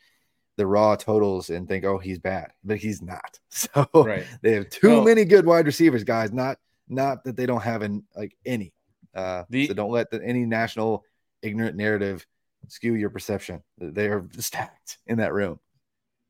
the 0.56 0.66
raw 0.66 0.96
totals 0.96 1.50
and 1.50 1.68
think, 1.68 1.84
oh, 1.84 1.98
he's 1.98 2.18
bad, 2.18 2.52
but 2.64 2.78
he's 2.78 3.00
not. 3.02 3.38
So 3.48 3.86
Right. 3.94 4.26
they 4.42 4.52
have 4.52 4.68
too 4.68 5.02
many 5.04 5.24
good 5.24 5.46
wide 5.46 5.66
receivers, 5.66 6.04
guys. 6.04 6.32
Not 6.32 6.58
not 6.88 7.24
that 7.24 7.36
they 7.36 7.46
don't 7.46 7.62
have 7.62 7.82
an, 7.82 8.04
like 8.14 8.36
any. 8.44 8.72
Uh, 9.16 9.44
The- 9.50 9.66
so 9.68 9.74
don't 9.74 9.90
let 9.90 10.10
the, 10.10 10.22
any 10.22 10.44
national 10.44 11.04
ignorant 11.42 11.76
narrative 11.76 12.26
skew 12.68 12.94
your 12.94 13.10
perception. 13.10 13.62
They 13.78 14.06
are 14.08 14.26
stacked 14.38 14.98
in 15.06 15.18
that 15.18 15.32
room. 15.32 15.58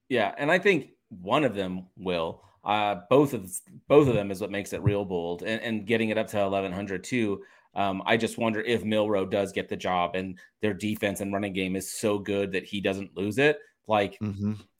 Yeah, 0.08 0.32
and 0.38 0.50
I 0.50 0.58
think 0.58 0.90
one 1.08 1.44
of 1.44 1.54
them 1.54 1.86
will. 1.96 2.42
Uh, 2.64 3.00
both 3.10 3.32
of 3.32 3.52
both 3.88 4.08
of 4.08 4.14
them 4.14 4.30
is 4.30 4.40
what 4.40 4.50
makes 4.50 4.72
it 4.72 4.82
real 4.82 5.04
bold, 5.04 5.42
and, 5.42 5.60
and 5.62 5.86
getting 5.86 6.10
it 6.10 6.18
up 6.18 6.26
to 6.28 6.40
eleven 6.40 6.72
hundred 6.72 7.04
too. 7.04 7.42
Um, 7.74 8.02
I 8.06 8.16
just 8.16 8.38
wonder 8.38 8.60
if 8.60 8.84
Milroe 8.84 9.26
does 9.26 9.52
get 9.52 9.68
the 9.68 9.76
job, 9.76 10.16
and 10.16 10.38
their 10.62 10.74
defense 10.74 11.20
and 11.20 11.32
running 11.32 11.52
game 11.52 11.76
is 11.76 11.92
so 11.92 12.18
good 12.18 12.52
that 12.52 12.64
he 12.64 12.80
doesn't 12.80 13.16
lose 13.16 13.38
it. 13.38 13.58
Like, 13.86 14.18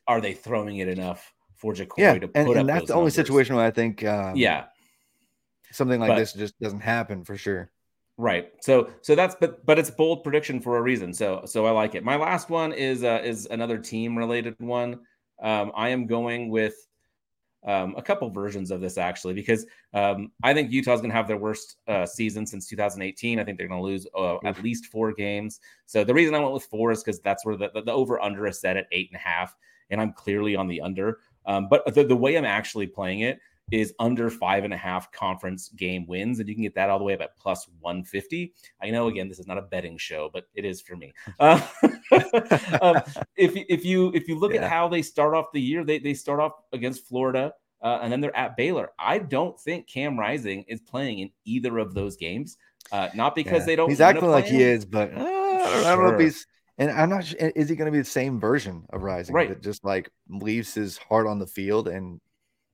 are 0.09 0.21
they 0.21 0.33
throwing 0.35 0.79
it 0.79 0.89
enough 0.89 1.33
for 1.57 1.75
Ja'Corey 1.75 1.99
Yeah, 1.99 2.15
to 2.19 2.27
put 2.29 2.37
and, 2.37 2.49
up 2.51 2.57
and 2.57 2.69
that's 2.69 2.87
the 2.87 2.95
only 2.95 3.03
numbers? 3.03 3.15
situation 3.15 3.55
where 3.57 3.65
I 3.67 3.71
think 3.71 4.03
um, 4.05 4.35
Yeah, 4.37 4.65
something 5.71 6.01
like 6.01 6.09
But- 6.11 6.17
this 6.19 6.33
just 6.33 6.59
doesn't 6.59 6.81
happen 6.81 7.25
for 7.25 7.37
sure. 7.37 7.71
Right. 8.19 8.53
So 8.61 8.91
so 9.03 9.15
that's 9.15 9.35
but 9.39 9.65
but 9.67 9.79
it's 9.79 9.91
bold 9.91 10.25
prediction 10.25 10.61
for 10.61 10.79
a 10.79 10.83
reason. 10.83 11.13
So 11.13 11.43
so 11.45 11.67
I 11.67 11.71
like 11.71 11.95
it. 11.95 12.03
My 12.03 12.17
last 12.17 12.49
one 12.49 12.73
is 12.73 13.05
uh 13.05 13.21
is 13.23 13.47
another 13.51 13.77
team 13.77 14.17
related 14.17 14.55
one. 14.59 15.01
Um 15.43 15.71
I 15.77 15.91
am 15.91 16.07
going 16.07 16.49
with 16.49 16.75
um 17.67 17.95
a 17.99 18.03
couple 18.03 18.31
versions 18.31 18.71
of 18.71 18.81
this 18.81 18.97
actually 18.97 19.35
because 19.35 19.67
um 19.93 20.33
I 20.43 20.55
think 20.55 20.71
Utah's 20.71 21.01
going 21.01 21.11
to 21.11 21.17
have 21.17 21.29
their 21.29 21.37
worst 21.37 21.77
uh 21.89 22.07
season 22.07 22.47
since 22.47 22.67
2018. 22.67 23.39
I 23.39 23.45
think 23.45 23.59
they're 23.59 23.69
going 23.69 23.81
to 23.81 23.87
lose 23.87 24.07
uh, 24.17 24.39
at 24.45 24.63
least 24.63 24.87
4 24.87 25.13
games. 25.13 25.61
So 25.85 26.03
the 26.03 26.15
reason 26.15 26.35
I 26.35 26.41
went 26.41 26.55
with 26.55 26.65
4 26.65 26.93
is 26.93 27.03
cuz 27.03 27.21
that's 27.21 27.45
where 27.45 27.57
the, 27.57 27.71
the, 27.75 27.83
the 27.83 27.93
over 27.93 28.19
under 28.23 28.47
is 28.47 28.61
set 28.61 28.79
at 28.79 28.87
eight 28.93 29.11
and 29.11 29.17
a 29.17 29.23
half 29.23 29.55
and 29.91 30.01
I'm 30.01 30.15
clearly 30.15 30.57
on 30.57 30.69
the 30.69 30.81
under. 30.81 31.19
Um 31.45 31.69
but 31.69 31.85
the, 31.95 32.05
the 32.05 32.17
way 32.17 32.37
I'm 32.39 32.47
actually 32.47 32.87
playing 32.87 33.21
it 33.21 33.41
is 33.73 33.93
under 33.99 34.31
five 34.31 34.65
and 34.65 34.73
a 34.73 34.77
half 34.77 35.11
conference 35.11 35.71
game 35.71 36.07
wins, 36.07 36.39
and 36.39 36.49
you 36.49 36.55
can 36.55 36.63
get 36.63 36.75
that 36.77 36.89
all 36.89 36.99
the 36.99 37.05
way 37.05 37.15
up 37.15 37.21
at 37.21 37.37
plus 37.37 37.67
150. 37.81 38.55
I 38.83 38.91
know, 38.91 39.09
again, 39.09 39.29
this 39.29 39.39
is 39.41 39.47
not 39.47 39.59
a 39.59 39.63
betting 39.63 39.99
show, 39.99 40.31
but 40.33 40.45
it 40.55 40.65
is 40.65 40.81
for 40.81 40.97
me. 40.97 41.13
Uh, 41.41 41.61
um, 42.83 42.97
if 43.37 43.53
if 43.69 43.85
you 43.85 44.11
if 44.15 44.29
you 44.29 44.39
look 44.39 44.55
Yeah. 44.55 44.65
at 44.65 44.71
how 44.71 44.89
they 44.89 45.03
start 45.03 45.35
off 45.35 45.47
the 45.53 45.61
year, 45.61 45.85
they 45.85 45.99
they 45.99 46.15
start 46.15 46.41
off 46.41 46.53
against 46.73 47.07
Florida. 47.07 47.53
Uh, 47.83 47.99
and 48.03 48.11
then 48.11 48.21
they're 48.23 48.35
at 48.37 48.57
Baylor. 48.57 48.91
I 48.99 49.19
don't 49.19 49.61
think 49.61 49.87
Cam 49.87 50.19
Rising 50.19 50.65
is 50.67 50.81
playing 50.81 51.19
in 51.19 51.31
either 51.45 51.77
of 51.79 51.93
those 51.95 52.17
games. 52.17 52.57
Uh, 52.91 53.09
not 53.15 53.35
because 53.35 53.61
Yeah. 53.61 53.67
they 53.67 53.77
don't. 53.77 53.91
He's 53.91 54.01
acting 54.01 54.29
like 54.31 54.47
play 54.47 54.57
he 54.57 54.63
is, 54.63 54.85
but 54.87 55.13
uh, 55.13 55.21
I 55.21 55.95
don't 55.95 56.07
know 56.07 56.15
if 56.15 56.21
he's. 56.21 56.47
And 56.79 56.91
I'm 56.91 57.11
not. 57.11 57.25
sure 57.25 57.39
Is 57.39 57.69
he 57.69 57.77
going 57.77 57.87
to 57.87 57.93
be 57.93 57.99
the 57.99 58.05
same 58.05 58.41
version 58.41 58.87
of 58.91 59.03
Rising 59.03 59.35
Right. 59.35 59.49
that 59.51 59.63
just 59.63 59.85
like 59.85 60.11
leaves 60.29 60.73
his 60.75 60.97
heart 60.97 61.27
on 61.27 61.39
the 61.39 61.47
field 61.47 61.87
and 61.89 62.21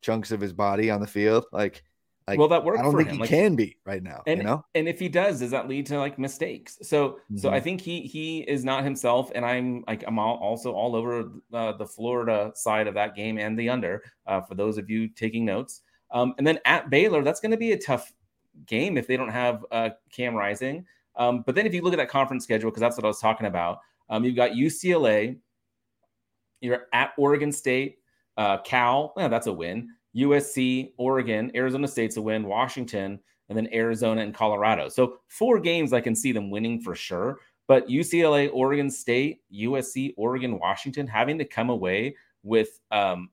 chunks 0.03 0.31
of 0.33 0.41
his 0.41 0.53
body 0.53 0.91
on 0.91 1.01
the 1.01 1.07
field? 1.07 1.47
Like, 1.53 1.83
like 2.29 2.39
Well, 2.39 2.49
that 2.49 2.65
worked 2.65 2.79
I 2.81 2.83
don't 2.83 2.93
for 2.93 2.99
think 2.99 3.09
him. 3.09 3.15
he 3.17 3.21
Like- 3.23 3.31
can 3.31 3.57
be 3.57 3.77
right 3.87 4.03
now. 4.03 4.23
and 4.27 4.39
you 4.39 4.45
know, 4.45 4.65
and 4.75 4.87
if 4.89 4.99
he 5.01 5.09
does 5.09 5.41
does 5.41 5.51
that 5.51 5.67
lead 5.69 5.87
to 5.87 5.99
like 5.99 6.19
mistakes 6.21 6.79
so 6.83 7.19
so 7.37 7.49
Mhm. 7.51 7.53
i 7.53 7.59
think 7.61 7.81
he 7.81 8.03
he 8.03 8.41
is 8.43 8.65
not 8.65 8.85
himself 8.85 9.33
and 9.35 9.45
i'm 9.45 9.83
like 9.89 10.05
i'm 10.07 10.19
all, 10.21 10.37
also 10.37 10.73
all 10.73 10.95
over 10.95 11.31
uh, 11.53 11.73
the 11.73 11.87
florida 11.87 12.53
side 12.55 12.87
of 12.87 12.95
that 12.95 13.17
game 13.17 13.39
and 13.39 13.59
the 13.59 13.69
under 13.69 14.03
uh, 14.29 14.41
for 14.41 14.55
those 14.55 14.79
of 14.79 14.89
you 14.89 15.09
taking 15.09 15.45
notes 15.45 15.83
um, 16.13 16.33
and 16.39 16.47
then 16.47 16.59
at 16.65 16.89
baylor 16.91 17.23
that's 17.25 17.41
going 17.41 17.51
to 17.51 17.57
be 17.57 17.73
a 17.73 17.79
tough 17.79 18.13
game 18.67 18.97
if 18.97 19.07
they 19.09 19.17
don't 19.17 19.31
have 19.31 19.65
uh, 19.73 19.91
cam 20.13 20.35
rising 20.35 20.87
um, 21.17 21.43
but 21.45 21.55
then 21.57 21.67
if 21.67 21.75
you 21.75 21.83
look 21.83 21.93
at 21.93 21.97
that 21.99 22.09
conference 22.09 22.45
schedule 22.45 22.71
because 22.71 22.81
that's 22.81 22.97
what 22.97 23.05
i 23.05 23.09
was 23.09 23.19
talking 23.19 23.47
about 23.49 23.81
um, 24.11 24.23
you've 24.25 24.37
got 24.37 24.53
ucla 24.53 25.37
you're 26.61 26.87
at 26.93 27.13
oregon 27.19 27.51
state 27.51 27.99
uh, 28.37 28.59
cal 28.59 29.13
yeah, 29.17 29.29
that's 29.29 29.47
a 29.47 29.53
win 29.53 29.89
usc 30.17 30.93
oregon 30.99 31.51
arizona 31.55 31.89
state's 31.89 32.17
a 32.17 32.23
win 32.23 32.45
washington 32.45 33.19
and 33.53 33.67
then 33.67 33.73
Arizona 33.75 34.23
and 34.23 34.35
Colorado. 34.35 34.89
So 34.89 35.19
four 35.29 35.61
games 35.61 35.93
I 35.93 36.01
can 36.01 36.15
see 36.15 36.33
them 36.33 36.51
winning 36.51 36.81
for 36.81 36.95
sure. 36.95 37.41
But 37.69 37.87
UCLA, 37.89 38.51
Oregon 38.53 38.91
State, 38.91 39.41
USC, 39.53 40.15
Oregon, 40.17 40.59
Washington 40.59 41.07
having 41.07 41.39
to 41.39 41.45
come 41.45 41.69
away 41.69 42.17
with 42.43 42.81
um, 42.91 43.29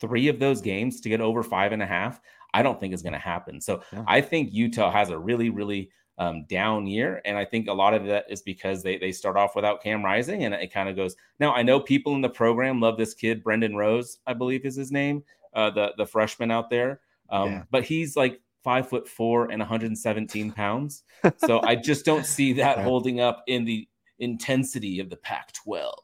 three 0.00 0.28
of 0.28 0.38
those 0.38 0.60
games 0.60 1.00
to 1.00 1.08
get 1.08 1.20
over 1.20 1.42
five 1.42 1.72
and 1.72 1.82
a 1.82 1.86
half, 1.86 2.20
I 2.54 2.62
don't 2.62 2.78
think 2.78 2.92
is 2.92 3.02
going 3.02 3.14
to 3.14 3.18
happen. 3.18 3.60
So 3.60 3.82
Yeah. 3.92 4.04
I 4.06 4.20
think 4.20 4.52
Utah 4.52 4.90
has 4.90 5.08
a 5.08 5.18
really, 5.18 5.48
really 5.48 5.90
um, 6.18 6.44
down 6.48 6.86
year. 6.86 7.20
And 7.24 7.36
I 7.36 7.44
think 7.44 7.68
a 7.68 7.72
lot 7.72 7.94
of 7.94 8.04
that 8.06 8.26
is 8.30 8.42
because 8.42 8.82
they, 8.82 8.98
they 8.98 9.12
start 9.12 9.36
off 9.36 9.56
without 9.56 9.82
Cam 9.82 10.04
Rising 10.04 10.44
and 10.44 10.54
it 10.54 10.72
kind 10.72 10.88
of 10.88 10.96
goes. 10.96 11.16
Now, 11.40 11.52
I 11.54 11.62
know 11.62 11.80
people 11.80 12.14
in 12.14 12.20
the 12.20 12.28
program 12.28 12.80
love 12.80 12.96
this 12.98 13.14
kid, 13.14 13.42
Brendan 13.42 13.74
Rose, 13.76 14.18
I 14.26 14.34
believe 14.34 14.64
is 14.64 14.76
his 14.76 14.92
name, 14.92 15.24
uh, 15.54 15.70
the, 15.70 15.92
the 15.96 16.06
freshman 16.06 16.50
out 16.50 16.70
there. 16.70 17.00
Um, 17.30 17.48
Yeah. 17.50 17.62
But 17.70 17.84
he's 17.84 18.16
like 18.16 18.40
five 18.62 18.88
foot 18.88 19.08
four 19.08 19.50
and 19.50 19.58
117 19.58 20.52
pounds. 20.62 21.02
So 21.38 21.60
I 21.62 21.74
just 21.76 22.04
don't 22.04 22.26
see 22.26 22.52
that 22.62 22.78
Yeah. 22.78 22.84
holding 22.84 23.20
up 23.20 23.42
in 23.46 23.64
the 23.64 23.88
intensity 24.18 25.00
of 25.00 25.10
the 25.10 25.16
Pac 25.16 25.52
12. 25.54 25.94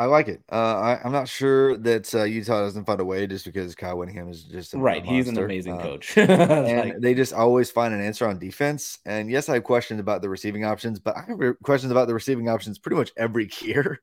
I 0.00 0.06
like 0.06 0.28
it. 0.28 0.42
Uh, 0.50 0.54
I, 0.80 1.00
I'm 1.04 1.12
not 1.12 1.28
sure 1.28 1.76
that 1.76 2.14
uh, 2.14 2.22
Utah 2.22 2.62
doesn't 2.62 2.86
find 2.86 3.00
a 3.00 3.04
way 3.04 3.26
just 3.26 3.44
because 3.44 3.74
Kyle 3.74 3.98
Whittingham 3.98 4.30
is 4.30 4.44
just 4.44 4.72
Right. 4.72 5.04
He's 5.04 5.28
an 5.28 5.36
amazing 5.36 5.74
Uh, 5.74 5.82
coach. 5.82 6.16
and 6.18 6.90
Like, 6.90 7.00
they 7.00 7.12
just 7.12 7.34
always 7.34 7.70
find 7.70 7.92
an 7.92 8.00
answer 8.00 8.26
on 8.26 8.38
defense. 8.38 8.98
And 9.04 9.30
yes, 9.30 9.50
I 9.50 9.54
have 9.54 9.64
questions 9.64 10.00
about 10.00 10.22
the 10.22 10.30
receiving 10.30 10.64
options, 10.64 10.98
but 11.00 11.18
I 11.18 11.24
have 11.28 11.38
questions 11.62 11.92
about 11.92 12.08
the 12.08 12.14
receiving 12.14 12.48
options 12.48 12.78
pretty 12.78 12.96
much 12.96 13.12
every 13.18 13.50
year. 13.60 14.00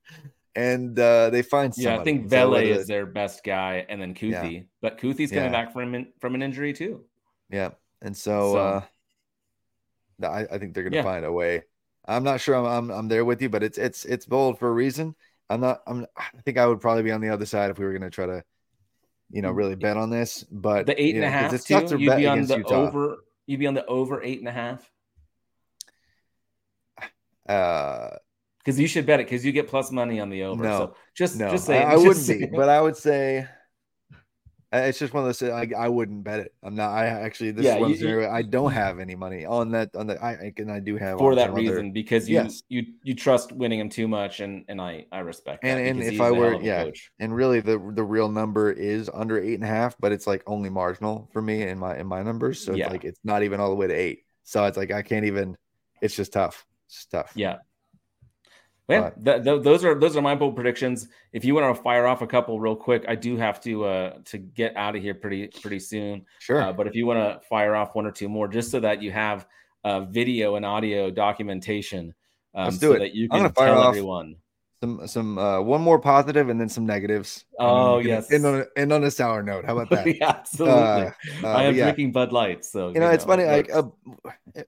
And 0.55 0.99
uh, 0.99 1.31
they 1.31 1.41
find 1.41 1.73
yeah, 1.77 1.97
I 1.99 2.03
think 2.03 2.25
So 2.25 2.29
Vele 2.29 2.51
whether 2.51 2.63
is 2.65 2.87
their 2.87 3.07
best 3.07 3.43
guy, 3.43 3.83
and 3.89 3.99
then 3.99 4.13
Kuithe. 4.13 4.67
But 4.81 4.99
Kuithe's 4.99 5.31
Yeah. 5.31 5.39
coming 5.39 5.51
back 5.51 5.73
from 5.73 5.95
an, 5.95 6.13
from 6.21 6.35
an 6.35 6.43
injury 6.43 6.73
too. 6.73 7.05
yeah. 7.49 7.71
And 8.03 8.15
so, 8.15 8.53
So- 8.53 8.59
uh, 8.59 8.81
I, 10.27 10.45
I 10.51 10.57
think 10.59 10.73
they're 10.75 10.83
gonna 10.83 10.97
Yeah. 10.97 11.03
find 11.03 11.25
a 11.25 11.31
way. 11.31 11.63
I'm 12.05 12.23
not 12.23 12.39
sure 12.39 12.55
I'm, 12.55 12.65
I'm 12.65 12.89
I'm 12.91 13.07
there 13.07 13.25
with 13.25 13.41
you, 13.41 13.49
but 13.49 13.63
it's 13.63 13.77
it's 13.77 14.05
it's 14.05 14.25
bold 14.25 14.59
for 14.59 14.69
a 14.69 14.71
reason. 14.71 15.15
I'm 15.49 15.61
not. 15.61 15.81
I'm. 15.87 16.05
I 16.17 16.41
think 16.43 16.57
I 16.57 16.65
would 16.67 16.81
probably 16.81 17.03
be 17.03 17.11
on 17.11 17.21
the 17.21 17.29
other 17.29 17.45
side 17.45 17.69
if 17.71 17.79
we 17.79 17.85
were 17.85 17.93
gonna 17.93 18.09
try 18.09 18.25
to, 18.25 18.43
you 19.31 19.41
know, 19.41 19.51
really 19.51 19.75
bet 19.75 19.95
on 19.97 20.09
this. 20.09 20.43
But 20.43 20.85
The 20.87 21.01
eight 21.01 21.15
and 21.15 21.23
a 21.23 21.27
know, 21.27 21.33
'cause 21.33 21.41
half 21.43 21.53
it's 21.53 21.63
too. 21.65 21.73
tough 21.79 21.89
to 21.91 21.97
You'd 21.99 22.07
bet 22.07 22.17
be 22.17 22.27
on 22.27 22.45
the 22.45 22.57
Utah. 22.57 22.87
over. 22.87 23.17
You'd 23.45 23.59
be 23.59 23.67
on 23.67 23.73
the 23.73 23.85
over 23.85 24.21
eight 24.23 24.39
and 24.39 24.47
a 24.47 24.51
half 24.51 24.91
Uh, 27.47 28.09
because 28.59 28.77
you 28.77 28.87
should 28.87 29.05
bet 29.05 29.21
it 29.21 29.25
because 29.27 29.45
you 29.45 29.53
get 29.53 29.69
plus 29.69 29.89
money 29.91 30.19
on 30.19 30.29
the 30.29 30.43
over. 30.43 30.63
No. 30.63 30.77
so 30.79 30.95
just 31.15 31.37
No, 31.39 31.49
just 31.49 31.65
say 31.65 31.81
I, 31.81 31.93
I 31.93 31.95
wouldn't 31.95 32.27
be, 32.27 32.45
but 32.47 32.67
I 32.67 32.81
would 32.81 32.97
say 32.97 33.47
it's 34.85 34.99
just 34.99 35.13
one 35.13 35.23
of 35.23 35.27
those. 35.27 35.41
Uh, 35.41 35.53
I, 35.53 35.69
I 35.85 35.87
wouldn't 35.89 36.23
bet 36.23 36.39
it. 36.39 36.53
I'm 36.63 36.75
not. 36.75 36.91
I 36.91 37.05
actually 37.07 37.51
this 37.51 37.65
Yeah, 37.65 37.75
is 37.75 37.81
one 37.81 37.89
you- 37.91 37.97
scenario- 37.97 38.29
I 38.31 38.41
don't 38.41 38.71
have 38.71 38.99
any 38.99 39.15
money 39.15 39.45
on 39.45 39.71
that. 39.71 39.95
On 39.95 40.07
the 40.07 40.23
I 40.23 40.51
and 40.57 40.71
I 40.71 40.79
do 40.79 40.95
have 40.97 41.17
for 41.19 41.35
that 41.35 41.45
some 41.47 41.51
other- 41.53 41.61
reason 41.61 41.91
because 41.91 42.27
you 42.29 42.35
Yes. 42.35 42.63
you 42.69 42.83
you 43.03 43.15
trust 43.15 43.51
winning 43.51 43.79
him 43.79 43.89
too 43.89 44.07
much 44.07 44.39
and 44.39 44.65
and 44.67 44.79
I 44.81 45.05
I 45.11 45.19
respect 45.19 45.63
that 45.63 45.77
And- 45.77 45.99
and 45.99 46.03
if 46.03 46.19
I 46.21 46.31
were- 46.31 46.45
hell 46.47 46.55
of 46.57 46.61
a 46.61 46.65
yeah. 46.65 46.83
coach. 46.83 47.11
and 47.19 47.35
really 47.35 47.59
the 47.59 47.77
the 47.95 48.03
real 48.03 48.29
number 48.29 48.71
is 48.71 49.09
under 49.13 49.39
eight 49.41 49.55
and 49.55 49.63
a 49.63 49.67
half, 49.67 49.95
but 49.99 50.11
it's 50.11 50.27
like 50.27 50.43
only 50.47 50.69
marginal 50.69 51.29
for 51.33 51.41
me 51.41 51.63
in 51.63 51.77
my 51.79 51.97
in 51.97 52.07
my 52.07 52.23
numbers. 52.23 52.59
So 52.63 52.73
Yeah. 52.73 52.85
it's 52.85 52.91
like 52.93 53.05
it's 53.05 53.19
not 53.23 53.43
even 53.43 53.59
all 53.59 53.69
the 53.69 53.75
way 53.75 53.87
to 53.87 53.93
eight. 53.93 54.23
So 54.43 54.65
it's 54.65 54.77
like 54.77 54.91
I 54.91 55.01
can't 55.01 55.25
even. 55.25 55.55
It's 56.01 56.15
just 56.15 56.33
tough. 56.33 56.65
It's 56.87 56.95
just 56.97 57.11
tough. 57.11 57.31
Yeah. 57.35 57.57
Yeah, 58.89 59.09
th- 59.23 59.43
th- 59.43 59.63
those 59.63 59.83
are 59.83 59.95
those 59.95 60.15
are 60.15 60.21
my 60.21 60.33
bold 60.33 60.55
predictions. 60.55 61.09
If 61.33 61.43
you 61.43 61.53
want 61.53 61.75
to 61.75 61.81
fire 61.83 62.07
off 62.07 62.21
a 62.21 62.27
couple 62.27 62.57
real 62.59 62.75
quick, 62.75 63.03
I 63.07 63.15
do 63.15 63.35
have 63.35 63.59
to 63.61 63.83
uh 63.83 64.17
to 64.25 64.37
get 64.37 64.75
out 64.77 64.95
of 64.95 65.01
here 65.01 65.13
pretty 65.13 65.47
pretty 65.47 65.79
soon. 65.79 66.25
Sure. 66.39 66.61
Uh, 66.61 66.71
but 66.71 66.87
if 66.87 66.95
you 66.95 67.05
want 67.05 67.19
to 67.19 67.45
fire 67.47 67.75
off 67.75 67.95
one 67.95 68.05
or 68.05 68.11
two 68.11 68.29
more, 68.29 68.47
just 68.47 68.71
so 68.71 68.79
that 68.79 69.01
you 69.01 69.11
have 69.11 69.45
uh, 69.83 70.01
video 70.01 70.55
and 70.55 70.65
audio 70.65 71.11
documentation, 71.11 72.13
um, 72.55 72.65
Let's 72.65 72.77
do 72.77 72.87
so 72.87 72.93
it. 72.93 72.99
that 72.99 73.13
you 73.13 73.25
I'm 73.25 73.29
can 73.29 73.39
gonna 73.39 73.53
fire 73.53 73.67
tell 73.67 73.79
off 73.79 73.89
everyone. 73.89 74.35
Some 74.81 75.07
some 75.07 75.37
uh, 75.39 75.59
one 75.61 75.81
more 75.81 75.99
positive 75.99 76.49
and 76.49 76.61
then 76.61 76.69
some 76.69 76.85
negatives. 76.85 77.45
Oh, 77.59 77.97
we 77.97 78.07
yes. 78.07 78.31
End 78.31 78.45
on 78.45 78.61
a, 78.61 78.65
end 78.75 78.93
on 78.93 79.03
a 79.03 79.09
sour 79.09 79.41
note. 79.41 79.65
How 79.65 79.77
about 79.77 79.89
that? 80.05 80.05
yeah, 80.05 80.29
absolutely. 80.29 80.75
Uh, 80.75 81.11
uh, 81.43 81.47
I 81.47 81.63
am 81.63 81.75
yeah. 81.75 81.85
drinking 81.85 82.11
Bud 82.11 82.31
Light, 82.31 82.63
so 82.63 82.89
you 82.89 82.99
know 82.99 83.09
it's 83.09 83.25
funny 83.25 83.45
like 83.45 83.73
uh, 83.73 83.83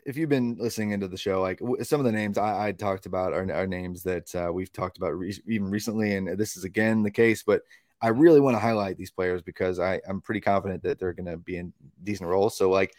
if 0.06 0.18
you've 0.18 0.30
been 0.30 0.56
listening 0.60 0.92
into 0.92 1.08
the 1.08 1.18
show 1.18 1.42
like 1.42 1.60
some 1.82 2.00
of 2.00 2.06
the 2.06 2.12
names 2.12 2.38
i, 2.38 2.68
I 2.68 2.72
talked 2.72 3.06
about 3.06 3.34
are, 3.34 3.52
are 3.52 3.68
names 3.68 4.04
that 4.04 4.34
uh, 4.36 4.52
we've 4.52 4.72
talked 4.72 4.98
about 4.98 5.18
re- 5.18 5.42
even 5.48 5.70
recently 5.70 6.16
and 6.16 6.38
this 6.38 6.58
is 6.58 6.64
again 6.64 7.04
the 7.04 7.12
case 7.12 7.44
but 7.44 7.62
i 8.02 8.10
really 8.10 8.40
want 8.40 8.56
to 8.56 8.60
highlight 8.60 8.98
these 8.98 9.12
players 9.12 9.42
because 9.42 9.80
i 9.80 10.00
i'm 10.08 10.22
pretty 10.22 10.42
confident 10.42 10.84
that 10.84 11.00
they're 11.00 11.14
going 11.14 11.26
to 11.26 11.38
be 11.38 11.58
in 11.58 11.74
decent 12.04 12.30
roles 12.30 12.56
so 12.58 12.70
like 12.70 12.94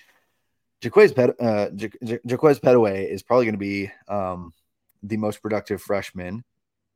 Jaquez 0.82 1.12
Pet, 1.12 1.38
uh, 1.38 1.68
Ja- 1.76 1.88
Ja- 2.00 2.16
Jaquez 2.24 2.58
Pettaway 2.58 3.06
is 3.06 3.22
probably 3.22 3.44
going 3.44 3.54
to 3.54 3.58
be 3.58 3.90
um, 4.08 4.54
the 5.02 5.18
most 5.18 5.42
productive 5.42 5.82
freshman 5.82 6.42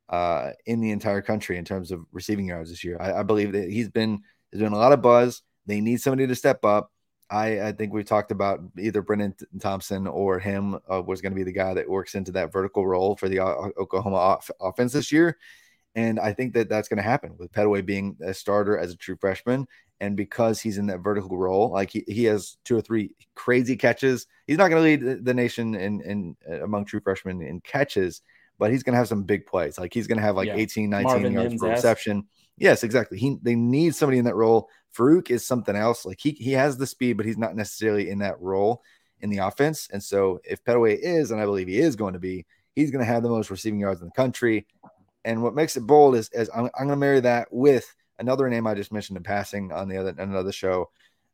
uh, 0.09 0.51
in 0.65 0.81
the 0.81 0.91
entire 0.91 1.21
country 1.21 1.57
in 1.57 1.65
terms 1.65 1.91
of 1.91 2.05
receiving 2.11 2.47
yards 2.47 2.69
this 2.69 2.83
year. 2.83 2.97
I, 2.99 3.19
I 3.19 3.23
believe 3.23 3.51
that 3.53 3.69
he's 3.69 3.89
been 3.89 4.21
there's 4.51 4.63
been 4.63 4.73
a 4.73 4.77
lot 4.77 4.93
of 4.93 5.01
buzz. 5.01 5.41
They 5.65 5.81
need 5.81 6.01
somebody 6.01 6.27
to 6.27 6.35
step 6.35 6.63
up. 6.63 6.91
I, 7.29 7.61
I 7.61 7.71
think 7.71 7.91
we 7.91 8.03
talked 8.03 8.31
about 8.31 8.61
either 8.77 9.01
Brenen 9.01 9.33
Thompson 9.59 10.05
or 10.05 10.37
him 10.39 10.77
uh, 10.91 11.01
was 11.01 11.21
going 11.21 11.31
to 11.31 11.35
be 11.35 11.43
the 11.43 11.51
guy 11.51 11.73
that 11.73 11.89
works 11.89 12.13
into 12.13 12.31
that 12.33 12.53
vertical 12.53 12.85
role 12.85 13.15
for 13.15 13.27
the 13.27 13.39
Oklahoma 13.39 14.17
off- 14.17 14.51
offense 14.61 14.93
this 14.93 15.11
year. 15.11 15.37
And 15.95 16.19
I 16.19 16.33
think 16.33 16.53
that 16.53 16.69
that's 16.69 16.87
going 16.87 16.97
to 16.97 17.03
happen 17.03 17.35
with 17.37 17.51
Pettaway 17.51 17.83
being 17.83 18.17
a 18.23 18.33
starter 18.33 18.77
as 18.77 18.91
a 18.91 18.97
true 18.97 19.17
freshman. 19.19 19.67
And 20.01 20.15
because 20.15 20.59
he's 20.59 20.77
in 20.77 20.87
that 20.87 20.99
vertical 20.99 21.37
role, 21.37 21.71
like 21.71 21.89
he, 21.89 22.03
he 22.07 22.25
has 22.25 22.57
two 22.65 22.75
or 22.77 22.81
three 22.81 23.15
crazy 23.33 23.77
catches. 23.77 24.27
He's 24.45 24.57
not 24.57 24.67
going 24.67 24.99
to 24.99 25.07
lead 25.07 25.25
the 25.25 25.33
nation 25.33 25.73
in, 25.73 26.01
in 26.01 26.35
among 26.61 26.85
true 26.85 26.99
freshmen 26.99 27.41
in 27.41 27.61
catches, 27.61 28.21
but 28.57 28.71
he's 28.71 28.83
going 28.83 28.93
to 28.93 28.97
have 28.97 29.07
some 29.07 29.23
big 29.23 29.45
plays. 29.45 29.77
Like 29.77 29.93
he's 29.93 30.07
going 30.07 30.17
to 30.17 30.23
have 30.23 30.35
like 30.35 30.47
yeah. 30.47 30.55
18, 30.55 30.89
19 30.89 31.03
Marvin 31.03 31.33
yards 31.33 31.55
per 31.55 31.69
reception. 31.69 32.25
Yes, 32.57 32.83
exactly. 32.83 33.17
He 33.17 33.37
they 33.41 33.55
need 33.55 33.95
somebody 33.95 34.17
in 34.17 34.25
that 34.25 34.35
role. 34.35 34.69
Farooq 34.95 35.29
is 35.29 35.45
something 35.45 35.75
else. 35.75 36.05
Like 36.05 36.19
he 36.21 36.31
he 36.31 36.53
has 36.53 36.77
the 36.77 36.87
speed, 36.87 37.17
but 37.17 37.25
he's 37.25 37.37
not 37.37 37.55
necessarily 37.55 38.09
in 38.09 38.19
that 38.19 38.39
role 38.39 38.81
in 39.19 39.29
the 39.29 39.39
offense. 39.39 39.89
And 39.91 40.01
so 40.01 40.39
if 40.43 40.63
Pettaway 40.63 40.97
is, 40.99 41.31
and 41.31 41.41
I 41.41 41.45
believe 41.45 41.67
he 41.67 41.79
is 41.79 41.95
going 41.95 42.13
to 42.13 42.19
be, 42.19 42.45
he's 42.75 42.91
going 42.91 43.03
to 43.03 43.11
have 43.11 43.23
the 43.23 43.29
most 43.29 43.49
receiving 43.49 43.79
yards 43.79 44.01
in 44.01 44.07
the 44.07 44.13
country. 44.13 44.67
And 45.25 45.41
what 45.41 45.55
makes 45.55 45.75
it 45.75 45.81
bold 45.81 46.15
is, 46.15 46.29
is 46.29 46.49
I'm, 46.55 46.65
I'm 46.65 46.87
going 46.87 46.89
to 46.89 46.95
marry 46.95 47.19
that 47.21 47.47
with 47.51 47.93
another 48.19 48.49
name 48.49 48.67
I 48.67 48.73
just 48.73 48.91
mentioned 48.91 49.17
in 49.17 49.23
passing 49.23 49.71
on 49.71 49.89
the 49.89 49.97
other 49.97 50.13
another 50.17 50.51
show 50.51 50.89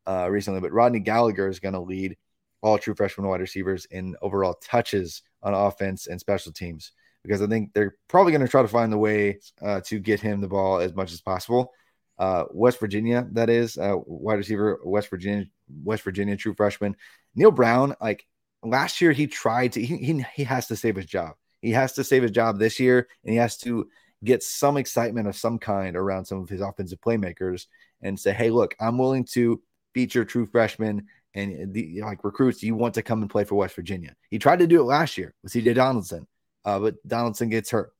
uh, 0.08 0.28
recently, 0.30 0.62
but 0.62 0.72
Rodney 0.72 1.00
Gallagher 1.00 1.48
is 1.48 1.60
going 1.60 1.74
to 1.74 1.80
lead 1.80 2.18
all 2.62 2.78
true 2.78 2.96
freshman 2.96 3.28
wide 3.28 3.42
receivers 3.42 3.86
in 3.86 4.16
overall 4.22 4.56
touches 4.56 5.24
on 5.44 5.54
offense 5.54 6.08
and 6.08 6.20
special 6.20 6.52
teams 6.52 6.92
because 7.24 7.42
I 7.42 7.48
think 7.48 7.74
they're 7.74 7.96
probably 8.08 8.32
going 8.32 8.42
to 8.42 8.48
try 8.48 8.62
to 8.62 8.68
find 8.68 8.92
the 8.92 8.98
way 8.98 9.40
uh, 9.62 9.82
to 9.86 10.00
get 10.00 10.20
him 10.20 10.42
the 10.42 10.48
ball 10.48 10.80
as 10.80 10.96
much 10.96 11.12
as 11.12 11.22
possible. 11.22 11.72
Uh, 12.18 12.46
West 12.52 12.80
Virginia, 12.80 13.28
that 13.32 13.50
is, 13.50 13.78
uh, 13.78 13.96
wide 14.06 14.36
receiver, 14.36 14.80
West 14.84 15.10
Virginia, 15.10 15.46
West 15.84 16.04
Virginia, 16.04 16.36
true 16.36 16.54
freshman. 16.54 16.96
Neal 17.36 17.52
Brown, 17.52 17.96
like 18.02 18.26
last 18.64 19.02
year, 19.02 19.12
he 19.12 19.28
tried 19.28 19.74
to, 19.74 19.84
he, 19.84 19.98
he, 19.98 20.26
he 20.36 20.44
has 20.44 20.68
to 20.68 20.76
save 20.76 20.96
his 20.96 21.06
job. 21.06 21.36
He 21.62 21.72
has 21.72 21.94
to 21.94 22.04
save 22.04 22.24
his 22.24 22.32
job 22.32 22.60
this 22.60 22.80
year, 22.80 23.08
and 23.24 23.32
he 23.32 23.38
has 23.38 23.58
to 23.60 23.88
get 24.24 24.44
some 24.44 24.78
excitement 24.78 25.28
of 25.28 25.36
some 25.36 25.58
kind 25.58 25.96
around 25.96 26.26
some 26.26 26.40
of 26.40 26.50
his 26.50 26.62
offensive 26.62 27.02
playmakers 27.02 27.66
and 28.02 28.20
say, 28.20 28.34
hey, 28.34 28.50
look, 28.50 28.76
I'm 28.80 28.98
willing 28.98 29.26
to 29.34 29.62
feature 29.94 30.26
true 30.26 30.46
freshmen 30.46 31.08
and 31.34 31.74
the, 31.74 32.02
like 32.02 32.24
recruits. 32.24 32.62
You 32.62 32.76
want 32.76 32.94
to 32.96 33.02
come 33.02 33.22
and 33.22 33.32
play 33.32 33.44
for 33.44 33.56
West 33.56 33.76
Virginia. 33.76 34.16
He 34.30 34.40
tried 34.40 34.60
to 34.60 34.68
do 34.68 34.80
it 34.80 34.86
last 34.86 35.18
year 35.18 35.34
with 35.44 35.54
CJ 35.54 35.76
Donaldson 35.76 36.28
uh, 36.66 36.80
but 36.80 36.96
Donaldson 37.08 37.50
gets 37.50 37.72
hurt. 37.72 37.92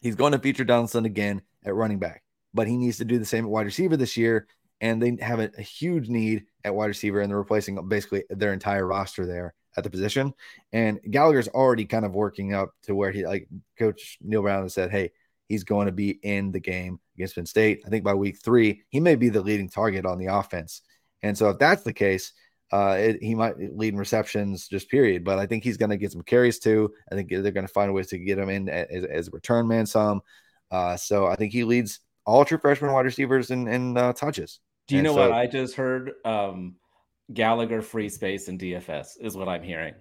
He's 0.00 0.16
going 0.16 0.32
to 0.32 0.38
feature 0.38 0.64
Donaldson 0.64 1.04
again 1.04 1.42
at 1.64 1.74
running 1.74 1.98
back, 1.98 2.22
but 2.52 2.66
he 2.66 2.76
needs 2.76 2.98
to 2.98 3.04
do 3.04 3.18
the 3.18 3.24
same 3.24 3.44
at 3.44 3.50
wide 3.50 3.66
receiver 3.66 3.96
this 3.96 4.16
year. 4.16 4.46
And 4.80 5.00
they 5.00 5.16
have 5.24 5.40
a, 5.40 5.50
a 5.56 5.62
huge 5.62 6.08
need 6.08 6.44
at 6.64 6.74
wide 6.74 6.86
receiver, 6.86 7.20
and 7.20 7.30
they're 7.30 7.38
replacing 7.38 7.88
basically 7.88 8.24
their 8.28 8.52
entire 8.52 8.86
roster 8.86 9.24
there 9.24 9.54
at 9.76 9.84
the 9.84 9.90
position. 9.90 10.34
And 10.72 11.00
Gallagher's 11.10 11.48
already 11.48 11.84
kind 11.84 12.04
of 12.04 12.14
working 12.14 12.52
up 12.54 12.70
to 12.82 12.94
where 12.94 13.10
he, 13.10 13.24
like 13.24 13.48
Coach 13.78 14.18
Neal 14.20 14.42
Brown 14.42 14.62
has 14.62 14.74
said, 14.74 14.90
hey, 14.90 15.12
he's 15.48 15.64
going 15.64 15.86
to 15.86 15.92
be 15.92 16.10
in 16.22 16.52
the 16.52 16.60
game 16.60 16.98
against 17.16 17.34
Penn 17.34 17.46
State. 17.46 17.82
I 17.86 17.88
think 17.88 18.04
by 18.04 18.14
week 18.14 18.38
three, 18.42 18.82
he 18.88 19.00
may 19.00 19.14
be 19.14 19.28
the 19.28 19.42
leading 19.42 19.68
target 19.68 20.06
on 20.06 20.18
the 20.18 20.26
offense. 20.26 20.82
And 21.22 21.38
so 21.38 21.48
if 21.50 21.58
that's 21.58 21.82
the 21.82 21.92
case, 21.92 22.32
uh, 22.72 22.96
it, 22.98 23.22
he 23.22 23.34
might 23.34 23.56
lead 23.76 23.94
in 23.94 23.98
receptions, 23.98 24.68
just 24.68 24.90
period. 24.90 25.24
But 25.24 25.38
I 25.38 25.46
think 25.46 25.64
he's 25.64 25.76
going 25.76 25.90
to 25.90 25.96
get 25.96 26.12
some 26.12 26.22
carries 26.22 26.58
too. 26.58 26.92
I 27.10 27.14
think 27.14 27.30
they're 27.30 27.52
going 27.52 27.66
to 27.66 27.72
find 27.72 27.92
ways 27.94 28.08
to 28.08 28.18
get 28.18 28.38
him 28.38 28.48
in 28.48 28.68
as, 28.68 29.04
as 29.04 29.28
a 29.28 29.30
return 29.30 29.68
man 29.68 29.86
some. 29.86 30.22
Uh, 30.70 30.96
so 30.96 31.26
I 31.26 31.36
think 31.36 31.52
he 31.52 31.64
leads 31.64 32.00
all 32.26 32.44
true 32.44 32.58
freshman 32.58 32.92
wide 32.92 33.04
receivers 33.04 33.50
in, 33.50 33.68
in 33.68 33.96
uh, 33.96 34.12
touches. 34.12 34.60
Do 34.88 34.96
you 34.96 35.00
and 35.00 35.06
know 35.06 35.14
so, 35.14 35.20
what 35.20 35.32
I 35.32 35.46
just 35.46 35.76
heard? 35.76 36.12
Um, 36.24 36.76
Gallagher 37.32 37.80
free 37.80 38.08
space 38.08 38.48
in 38.48 38.58
DFS 38.58 39.12
is 39.20 39.36
what 39.36 39.48
I'm 39.48 39.62
hearing. 39.62 39.94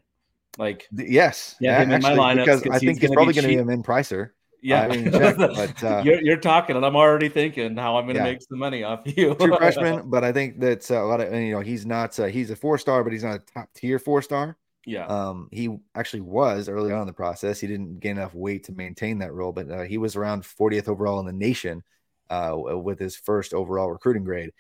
Like, 0.57 0.88
yes, 0.91 1.55
yeah, 1.59 1.82
him 1.82 1.91
actually, 1.91 2.11
in 2.11 2.18
my 2.18 2.36
lineup 2.36 2.45
because 2.45 2.68
I 2.70 2.80
think 2.80 3.01
it's 3.01 3.14
probably 3.14 3.34
going 3.34 3.43
to 3.43 3.49
be 3.49 3.57
a 3.57 3.74
in 3.74 3.84
Pricer. 3.84 4.32
Yeah, 4.64 4.84
I 4.84 4.88
mean, 4.88 5.11
check, 5.11 5.36
but 5.38 5.84
uh, 5.84 6.01
you're, 6.05 6.22
you're 6.22 6.38
talking, 6.38 6.78
and 6.78 6.86
I'm 6.86 6.95
already 6.95 7.28
thinking 7.28 7.76
how 7.76 7.97
I'm 7.97 8.05
going 8.05 8.16
to 8.16 8.22
yeah. 8.22 8.32
make 8.32 8.41
some 8.41 8.57
money 8.57 8.84
off 8.84 9.01
you. 9.05 9.36
True 9.36 9.57
freshman, 9.57 10.09
but 10.09 10.24
I 10.24 10.32
think 10.32 10.59
that's 10.59 10.89
a 10.89 11.01
lot 11.01 11.20
of 11.20 11.34
you 11.34 11.51
know 11.51 11.59
he's 11.59 11.86
not 11.86 12.18
uh, 12.18 12.26
he's 12.26 12.49
a 12.49 12.55
four 12.55 12.78
star, 12.78 13.03
but 13.03 13.11
he's 13.11 13.26
not 13.26 13.36
a 13.36 13.39
top 13.39 13.70
tier 13.76 13.99
four 13.99 14.22
star. 14.22 14.57
Yeah, 14.86 15.05
um, 15.07 15.49
he 15.51 15.78
actually 15.95 16.22
was 16.22 16.70
early 16.70 16.93
on 16.93 17.01
in 17.01 17.07
the 17.07 17.14
process. 17.14 17.59
He 17.59 17.68
didn't 17.68 17.99
gain 17.99 18.18
enough 18.18 18.34
weight 18.34 18.64
to 18.66 18.72
maintain 18.72 19.20
that 19.20 19.34
role, 19.34 19.51
but 19.51 19.70
uh, 19.70 19.82
he 19.82 19.97
was 19.97 20.16
around 20.16 20.43
40th 20.43 20.88
overall 20.88 21.20
in 21.20 21.26
the 21.26 21.34
nation 21.34 21.84
uh, 22.30 22.55
with 22.55 22.99
his 22.99 23.18
first 23.18 23.53
overall 23.53 23.91
recruiting 23.91 24.24
grade 24.24 24.51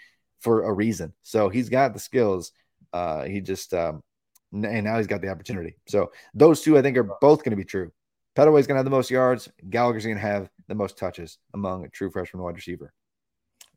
for 0.41 0.63
a 0.63 0.73
reason. 0.73 1.13
So 1.21 1.47
he's 1.47 1.69
got 1.69 1.93
the 1.93 1.99
skills. 1.99 2.51
Uh, 2.91 3.23
he 3.23 3.39
just 3.39 3.73
um, 3.73 4.03
and 4.51 4.83
now 4.83 4.97
he's 4.97 5.07
got 5.07 5.21
the 5.21 5.29
opportunity. 5.29 5.77
So 5.87 6.11
those 6.33 6.61
two, 6.61 6.77
I 6.77 6.81
think, 6.81 6.97
are 6.97 7.09
both 7.21 7.43
going 7.43 7.51
to 7.51 7.57
be 7.57 7.63
true. 7.63 7.91
Pettaway's 8.35 8.67
going 8.67 8.75
to 8.75 8.79
have 8.79 8.85
the 8.85 8.91
most 8.91 9.11
yards. 9.11 9.49
Gallagher's 9.69 10.05
going 10.05 10.17
to 10.17 10.21
have 10.21 10.49
the 10.67 10.75
most 10.75 10.97
touches 10.97 11.37
among 11.53 11.85
a 11.85 11.89
true 11.89 12.09
freshman 12.09 12.41
wide 12.43 12.55
receiver. 12.55 12.93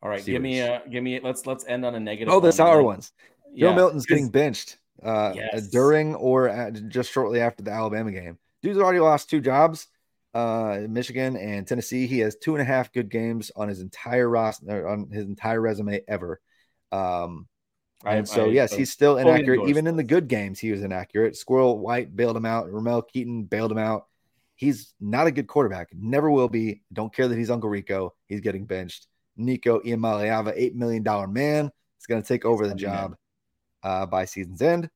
All 0.03 0.11
right, 0.11 0.25
give 0.25 0.43
me 0.43 0.61
a 0.61 0.83
give 0.91 1.03
me. 1.03 1.17
A, 1.17 1.23
Let's 1.23 1.47
let's 1.47 1.65
end 1.67 1.85
on 1.85 1.95
a 1.95 2.01
negative. 2.01 2.33
Oh, 2.33 2.41
the 2.41 2.53
sour 2.53 2.83
ones. 2.83 3.13
Yeah. 3.53 3.71
Joe 3.71 3.75
Milton's 3.75 4.07
getting 4.07 4.29
benched 4.29 4.79
uh, 5.03 5.33
yes. 5.35 5.69
during 5.69 6.15
or 6.15 6.49
at, 6.49 6.89
just 6.89 7.11
shortly 7.11 7.41
after 7.41 7.63
the 7.63 7.71
Alabama 7.71 8.13
game. 8.13 8.39
Dude's 8.63 8.79
already 8.79 9.01
lost 9.01 9.31
two 9.31 9.41
jobs. 9.41 9.89
Uh, 10.35 10.83
Michigan 10.89 11.37
and 11.37 11.67
Tennessee. 11.67 12.07
He 12.07 12.19
has 12.19 12.37
two 12.37 12.55
and 12.55 12.61
a 12.61 12.65
half 12.65 12.93
good 12.93 13.09
games 13.09 13.51
on 13.57 13.69
his 13.69 13.81
entire 13.81 14.29
roster, 14.29 14.87
on 14.87 15.09
his 15.11 15.25
entire 15.25 15.61
resume 15.61 16.03
ever. 16.07 16.41
Um, 16.93 17.49
and 18.05 18.21
I, 18.21 18.25
so, 18.25 18.45
I, 18.45 18.49
yes, 18.49 18.75
he's 18.75 18.93
still 18.93 19.17
inaccurate. 19.17 19.69
Even 19.69 19.87
in 19.87 19.97
the 19.97 20.05
good 20.05 20.29
games, 20.29 20.59
he 20.59 20.71
was 20.71 20.83
inaccurate. 20.83 21.37
Squirrel 21.37 21.79
White 21.79 22.15
bailed 22.15 22.37
him 22.37 22.45
out. 22.45 22.71
Ramel 22.71 23.03
Keyton 23.03 23.45
bailed 23.45 23.73
him 23.73 23.79
out. 23.79 24.07
He's 24.57 24.95
not 25.01 25.27
a 25.27 25.31
good 25.31 25.47
quarterback. 25.47 25.89
Never 25.93 26.31
will 26.31 26.49
be. 26.49 26.83
Don't 26.93 27.15
care 27.15 27.29
that 27.29 27.39
he's 27.39 27.51
Uncle 27.51 27.69
Rico. 27.69 28.15
He's 28.27 28.41
getting 28.41 28.65
benched. 28.65 29.07
Nico 29.37 29.81
Iamaleava, 29.81 30.59
$8 30.59 30.75
million 30.75 31.05
man, 31.33 31.71
is 32.01 32.07
going 32.07 32.23
to 32.23 32.27
take 32.27 32.45
over 32.45 32.67
the 32.67 32.75
job 32.75 33.17
uh, 33.83 34.07
by 34.07 34.25
season's 34.25 34.63
end. 34.63 34.89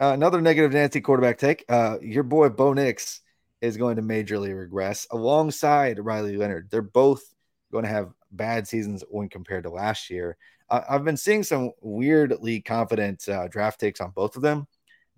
Uh, 0.00 0.12
another 0.14 0.40
negative 0.40 0.72
Nancy 0.72 1.00
quarterback 1.00 1.38
take. 1.38 1.64
Uh, 1.68 1.98
your 2.00 2.22
boy 2.22 2.48
Bo 2.48 2.72
Nix 2.72 3.20
is 3.60 3.76
going 3.76 3.96
to 3.96 4.02
majorly 4.02 4.58
regress 4.58 5.06
alongside 5.10 6.00
Riley 6.00 6.36
Leonard. 6.36 6.68
They're 6.70 6.82
both 6.82 7.22
going 7.70 7.84
to 7.84 7.90
have 7.90 8.12
bad 8.32 8.66
seasons 8.66 9.04
when 9.08 9.28
compared 9.28 9.64
to 9.64 9.70
last 9.70 10.10
year. 10.10 10.36
I've 10.70 11.04
been 11.04 11.18
seeing 11.18 11.42
some 11.42 11.72
weirdly 11.82 12.62
confident 12.62 13.28
uh, 13.28 13.46
draft 13.48 13.78
takes 13.78 14.00
on 14.00 14.10
both 14.10 14.36
of 14.36 14.42
them. 14.42 14.66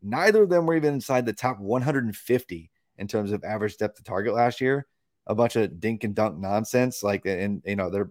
Neither 0.02 0.42
of 0.42 0.48
them 0.50 0.66
were 0.66 0.74
even 0.74 0.94
inside 0.94 1.26
the 1.26 1.32
top 1.32 1.60
150 1.60 2.70
in 2.98 3.08
terms 3.08 3.32
of 3.32 3.44
average 3.44 3.76
depth 3.76 3.98
of 3.98 4.04
target 4.04 4.34
last 4.34 4.60
year. 4.60 4.86
A 5.26 5.34
bunch 5.34 5.56
of 5.56 5.80
dink 5.80 6.04
and 6.04 6.14
dunk 6.14 6.38
nonsense, 6.38 7.02
like 7.02 7.24
and 7.24 7.62
you 7.64 7.76
know 7.76 7.88
they're 7.88 8.10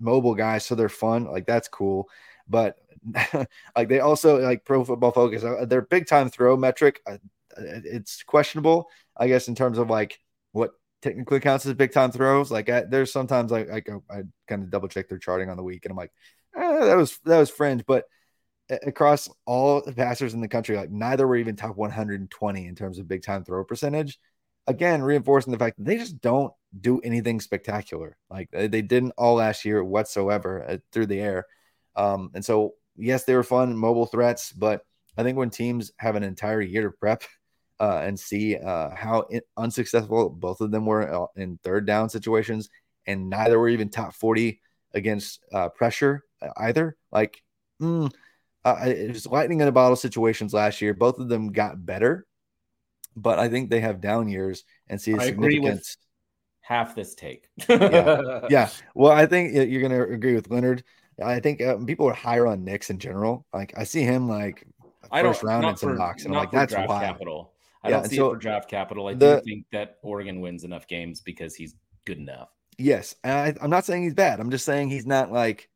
mobile 0.00 0.34
guys, 0.34 0.64
so 0.64 0.74
they're 0.74 0.88
fun. 0.88 1.24
Like 1.24 1.46
that's 1.46 1.68
cool, 1.68 2.08
but 2.48 2.76
like 3.76 3.88
they 3.88 4.00
also 4.00 4.40
like 4.40 4.64
Pro 4.64 4.84
Football 4.84 5.12
Focus, 5.12 5.44
uh, 5.44 5.66
their 5.66 5.82
big 5.82 6.06
time 6.06 6.30
throw 6.30 6.56
metric, 6.56 7.00
uh, 7.06 7.18
it's 7.58 8.22
questionable, 8.22 8.88
I 9.16 9.28
guess, 9.28 9.48
in 9.48 9.54
terms 9.54 9.78
of 9.78 9.90
like 9.90 10.18
what 10.52 10.72
technically 11.02 11.40
counts 11.40 11.66
as 11.66 11.74
big 11.74 11.92
time 11.92 12.12
throws. 12.12 12.50
Like 12.50 12.68
I, 12.70 12.82
there's 12.82 13.12
sometimes 13.12 13.50
like 13.50 13.68
I, 13.70 13.82
I 14.10 14.22
kind 14.48 14.62
of 14.62 14.70
double 14.70 14.88
check 14.88 15.08
their 15.08 15.18
charting 15.18 15.50
on 15.50 15.56
the 15.56 15.62
week, 15.62 15.84
and 15.84 15.90
I'm 15.92 15.96
like, 15.96 16.12
eh, 16.56 16.84
that 16.86 16.96
was 16.96 17.18
that 17.24 17.38
was 17.38 17.50
fringe, 17.50 17.84
but 17.86 18.04
across 18.86 19.28
all 19.46 19.82
the 19.82 19.92
passers 19.92 20.34
in 20.34 20.40
the 20.40 20.48
country, 20.48 20.76
like 20.76 20.90
neither 20.90 21.26
were 21.26 21.36
even 21.36 21.56
top 21.56 21.76
120 21.76 22.66
in 22.66 22.74
terms 22.74 22.98
of 22.98 23.08
big 23.08 23.22
time 23.22 23.44
throw 23.44 23.64
percentage. 23.64 24.18
Again, 24.66 25.02
reinforcing 25.02 25.52
the 25.52 25.58
fact 25.58 25.76
that 25.76 25.84
they 25.84 25.96
just 25.96 26.20
don't 26.20 26.52
do 26.80 27.00
anything 27.00 27.40
spectacular. 27.40 28.16
Like 28.30 28.48
they 28.52 28.82
didn't 28.82 29.12
all 29.18 29.34
last 29.34 29.64
year 29.64 29.82
whatsoever 29.82 30.64
uh, 30.68 30.78
through 30.92 31.06
the 31.06 31.20
air. 31.20 31.46
Um, 31.96 32.30
and 32.34 32.44
so, 32.44 32.74
yes, 32.96 33.24
they 33.24 33.34
were 33.34 33.42
fun 33.42 33.76
mobile 33.76 34.06
threats, 34.06 34.52
but 34.52 34.82
I 35.16 35.22
think 35.22 35.36
when 35.36 35.50
teams 35.50 35.92
have 35.98 36.16
an 36.16 36.22
entire 36.22 36.60
year 36.60 36.82
to 36.82 36.90
prep 36.90 37.24
uh, 37.80 38.00
and 38.04 38.18
see 38.18 38.56
uh, 38.56 38.94
how 38.94 39.22
in- 39.30 39.42
unsuccessful 39.56 40.30
both 40.30 40.60
of 40.60 40.70
them 40.70 40.86
were 40.86 41.24
uh, 41.24 41.26
in 41.36 41.58
third 41.62 41.86
down 41.86 42.08
situations, 42.08 42.70
and 43.06 43.28
neither 43.28 43.58
were 43.58 43.68
even 43.68 43.88
top 43.88 44.14
40 44.14 44.60
against 44.94 45.40
uh, 45.52 45.68
pressure 45.68 46.22
uh, 46.40 46.50
either, 46.58 46.96
like, 47.10 47.42
mm, 47.80 48.12
uh, 48.64 48.76
it 48.84 49.12
was 49.12 49.26
lightning 49.26 49.60
in 49.60 49.68
a 49.68 49.72
bottle 49.72 49.96
situations 49.96 50.54
last 50.54 50.80
year. 50.80 50.94
Both 50.94 51.18
of 51.18 51.28
them 51.28 51.52
got 51.52 51.84
better, 51.84 52.26
but 53.16 53.38
I 53.38 53.48
think 53.48 53.70
they 53.70 53.80
have 53.80 54.00
down 54.00 54.28
years 54.28 54.64
and 54.88 55.00
see. 55.00 55.14
I 55.14 55.24
agree 55.24 55.58
with 55.58 55.84
half 56.60 56.94
this 56.94 57.14
take. 57.14 57.48
yeah. 57.68 58.46
yeah, 58.50 58.70
well, 58.94 59.12
I 59.12 59.26
think 59.26 59.54
you're 59.54 59.80
going 59.80 59.92
to 59.92 60.12
agree 60.12 60.34
with 60.34 60.50
Leonard. 60.50 60.84
I 61.22 61.40
think 61.40 61.60
uh, 61.60 61.76
people 61.84 62.08
are 62.08 62.14
higher 62.14 62.46
on 62.46 62.64
Nix 62.64 62.90
in 62.90 62.98
general. 62.98 63.46
Like 63.52 63.74
I 63.76 63.84
see 63.84 64.02
him 64.02 64.28
like 64.28 64.66
I 65.10 65.22
first 65.22 65.42
round 65.42 65.66
in 65.66 65.76
some 65.76 65.96
mocks, 65.96 66.24
and 66.24 66.34
I'm 66.34 66.40
like 66.40 66.50
that's 66.50 66.72
draft 66.72 66.88
capital. 66.88 67.52
I 67.84 67.90
yeah, 67.90 67.96
don't 67.96 68.08
see 68.08 68.16
so 68.16 68.28
it 68.28 68.34
for 68.34 68.36
draft 68.38 68.70
capital. 68.70 69.08
I 69.08 69.14
the, 69.14 69.36
do 69.36 69.42
think 69.42 69.66
that 69.72 69.98
Oregon 70.02 70.40
wins 70.40 70.64
enough 70.64 70.86
games 70.86 71.20
because 71.20 71.54
he's 71.54 71.74
good 72.04 72.18
enough. 72.18 72.48
Yes, 72.78 73.14
I, 73.22 73.54
am 73.60 73.70
not 73.70 73.84
saying 73.84 74.04
he's 74.04 74.14
bad. 74.14 74.40
I'm 74.40 74.50
just 74.50 74.64
saying 74.64 74.88
he's 74.88 75.06
not 75.06 75.30
like 75.30 75.68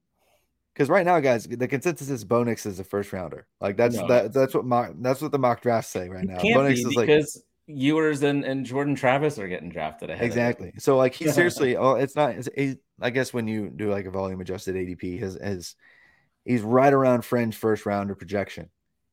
because 0.77 0.91
right 0.91 1.07
now, 1.07 1.18
guys, 1.20 1.45
the 1.45 1.66
consensus 1.66 2.11
is 2.11 2.22
Bo 2.22 2.45
Nix 2.45 2.66
is 2.66 2.79
a 2.79 2.85
first 2.85 3.11
rounder. 3.11 3.47
Like 3.62 3.79
that's 3.79 3.97
no, 3.97 4.07
that, 4.09 4.35
that's 4.35 4.53
what 4.53 4.66
mock 4.66 4.93
that's 4.99 5.22
what 5.22 5.33
the 5.33 5.39
mock 5.39 5.62
drafts 5.62 5.91
say 5.91 6.11
right 6.11 6.27
now. 6.27 6.39
Can't 6.39 6.68
be 6.68 6.85
because 6.85 7.43
like, 7.66 7.77
Ewers 7.79 8.22
and, 8.22 8.45
and 8.45 8.66
Jordan 8.66 8.95
Travis 8.95 9.39
are 9.39 9.49
getting 9.49 9.70
drafted 9.70 10.11
ahead. 10.11 10.22
Exactly. 10.22 10.74
So 10.77 10.99
like 10.99 11.14
he 11.14 11.29
seriously, 11.33 11.79
oh, 11.79 11.95
it's 11.95 12.14
not. 12.14 12.33
It's, 12.33 12.49
he, 12.55 12.77
I 13.01 13.09
guess 13.09 13.33
when 13.33 13.49
you 13.49 13.70
do 13.70 13.91
like 13.91 14.05
a 14.05 14.11
volume 14.11 14.39
adjusted 14.43 14.74
ADP, 14.74 15.18
his 15.18 15.39
his 15.43 15.77
he's 16.45 16.61
right 16.61 16.93
around 16.93 17.24
fringe 17.24 17.57
first 17.57 17.87
rounder 17.87 18.14
projection, 18.14 18.68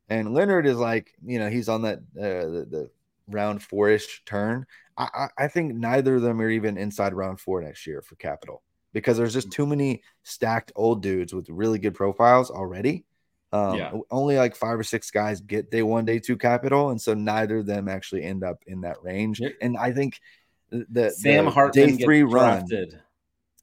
and 0.10 0.34
Leonard 0.34 0.68
is 0.68 0.78
like 0.78 1.14
you 1.26 1.40
know 1.40 1.50
he's 1.50 1.70
on 1.70 1.84
that 1.84 2.00
uh, 2.18 2.50
the, 2.50 2.68
the 2.70 2.90
round 3.30 3.64
four 3.64 3.88
ish 3.88 4.22
turn. 4.26 4.66
I, 4.98 5.30
I 5.38 5.48
think 5.48 5.74
neither 5.74 6.18
of 6.18 6.24
them 6.24 6.42
are 6.42 6.50
even 6.50 6.78
inside 6.78 7.14
round 7.14 7.40
four 7.40 7.62
next 7.62 7.88
year 7.88 8.02
for 8.02 8.16
capital 8.16 8.62
because 8.94 9.18
there's 9.18 9.34
just 9.34 9.52
too 9.52 9.66
many 9.66 10.02
stacked 10.24 10.72
old 10.76 11.02
dudes 11.02 11.34
with 11.34 11.50
really 11.50 11.80
good 11.80 11.96
profiles 11.96 12.50
already. 12.50 13.06
Um, 13.52 13.78
yeah. 13.78 13.92
Only 14.10 14.38
like 14.38 14.56
five 14.56 14.80
or 14.80 14.84
six 14.84 15.12
guys 15.12 15.42
get 15.42 15.70
day 15.70 15.84
one, 15.84 16.06
day 16.06 16.20
two 16.20 16.38
capital, 16.38 16.90
and 16.90 17.00
so 17.00 17.14
neither 17.14 17.60
of 17.60 17.66
them 17.66 17.88
actually 17.88 18.24
end 18.24 18.44
up 18.44 18.64
in 18.66 18.82
that 18.82 19.04
range. 19.04 19.42
And 19.62 19.78
I 19.78 19.92
think 19.92 20.20
the 20.72 21.12
Sam 21.12 21.46
the 21.46 21.70
day 21.72 21.92
three 21.92 22.24
run 22.24 22.66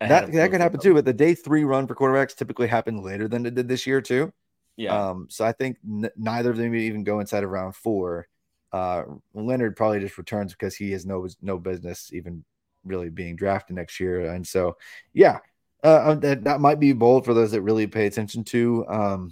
that 0.01 0.33
that 0.33 0.51
could 0.51 0.61
happen 0.61 0.81
too. 0.81 0.95
But 0.95 1.05
the 1.05 1.13
day 1.13 1.35
three 1.35 1.65
run 1.65 1.87
for 1.87 1.95
quarterbacks 1.95 2.37
typically 2.37 2.69
happen 2.69 3.03
later 3.03 3.29
than 3.29 3.45
it 3.47 3.55
did 3.55 3.69
this 3.69 3.87
year 3.87 4.01
too. 4.01 4.33
Yeah. 4.77 5.11
Um, 5.11 5.27
so 5.29 5.45
I 5.45 5.53
think 5.53 5.77
n- 5.85 6.11
neither 6.17 6.51
of 6.51 6.57
them 6.57 6.75
even 6.75 7.05
go 7.05 7.21
inside 7.21 7.45
of 7.45 7.51
round 7.51 7.75
four. 7.75 8.29
Uh, 8.73 9.03
Leonard 9.35 9.77
probably 9.77 10.01
just 10.01 10.17
returns 10.17 10.53
because 10.53 10.77
he 10.77 10.93
has 10.93 11.05
no 11.05 11.27
no 11.43 11.59
business 11.59 12.11
even 12.13 12.45
really 12.85 13.11
being 13.11 13.37
drafted 13.37 13.77
next 13.77 14.01
year, 14.01 14.33
and 14.33 14.47
so 14.47 14.77
yeah, 15.13 15.39
uh, 15.85 16.11
um, 16.11 16.21
that, 16.21 16.45
that 16.45 16.61
might 16.61 16.81
be 16.81 16.93
bold 16.93 17.25
for 17.25 17.35
those 17.35 17.53
that 17.53 17.63
really 17.63 17.87
pay 17.87 18.07
attention 18.07 18.45
to 18.45 18.87
um, 18.89 19.31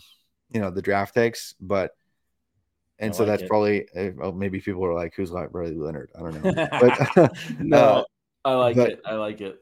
you 0.50 0.60
know, 0.60 0.70
the 0.70 0.82
draft 0.82 1.14
takes, 1.14 1.54
but 1.60 1.92
and 2.98 3.12
I 3.12 3.16
so 3.16 3.22
like 3.22 3.32
that's 3.32 3.42
it. 3.42 3.48
probably 3.48 3.88
uh, 3.96 4.10
well, 4.16 4.32
maybe 4.32 4.60
people 4.60 4.84
are 4.84 4.94
like, 4.94 5.14
who's 5.14 5.30
like 5.30 5.48
Riley 5.52 5.74
Leonard? 5.74 6.10
I 6.16 6.20
don't 6.20 6.44
know, 6.44 6.68
but 7.16 7.32
no, 7.58 7.78
uh, 7.78 8.04
I 8.44 8.54
like 8.54 8.76
but, 8.76 8.90
it. 8.90 9.02
I 9.04 9.14
like 9.14 9.40
it. 9.40 9.60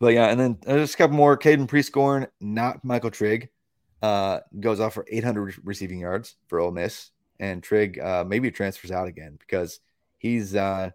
But 0.00 0.14
yeah, 0.14 0.28
and 0.28 0.38
then 0.38 0.58
there's 0.62 0.94
a 0.94 0.96
couple 0.96 1.16
more. 1.16 1.36
Caden 1.36 1.66
Prieskorn, 1.66 2.28
not 2.40 2.84
Michael 2.84 3.10
Trigg, 3.10 3.48
uh, 4.02 4.40
goes 4.58 4.80
off 4.80 4.94
for 4.94 5.04
800 5.08 5.56
receiving 5.64 6.00
yards 6.00 6.36
for 6.46 6.60
Ole 6.60 6.70
Miss 6.70 7.10
and 7.40 7.62
Trigg 7.62 7.98
uh, 7.98 8.24
maybe 8.26 8.50
transfers 8.50 8.90
out 8.90 9.08
again 9.08 9.36
because 9.38 9.80
he's 10.18 10.54
uh, 10.54 10.90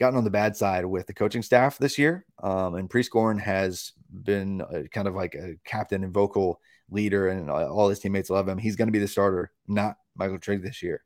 gotten 0.00 0.16
on 0.16 0.24
the 0.24 0.30
bad 0.30 0.56
side 0.56 0.84
with 0.84 1.06
the 1.06 1.14
coaching 1.14 1.42
staff 1.42 1.78
this 1.78 1.98
year. 1.98 2.24
Um, 2.42 2.74
and 2.74 2.88
Prieskorn 2.88 3.40
has 3.40 3.92
been 4.24 4.62
a, 4.72 4.88
kind 4.88 5.06
of 5.06 5.14
like 5.14 5.34
a 5.34 5.54
captain 5.64 6.02
and 6.02 6.12
vocal 6.12 6.60
leader, 6.90 7.28
and 7.28 7.50
all 7.50 7.88
his 7.88 8.00
teammates 8.00 8.30
love 8.30 8.48
him. 8.48 8.58
He's 8.58 8.76
going 8.76 8.88
to 8.88 8.92
be 8.92 8.98
the 8.98 9.06
starter, 9.06 9.52
not 9.68 9.96
Michael 10.16 10.38
Trigg 10.38 10.62
this 10.62 10.82
year. 10.82 11.04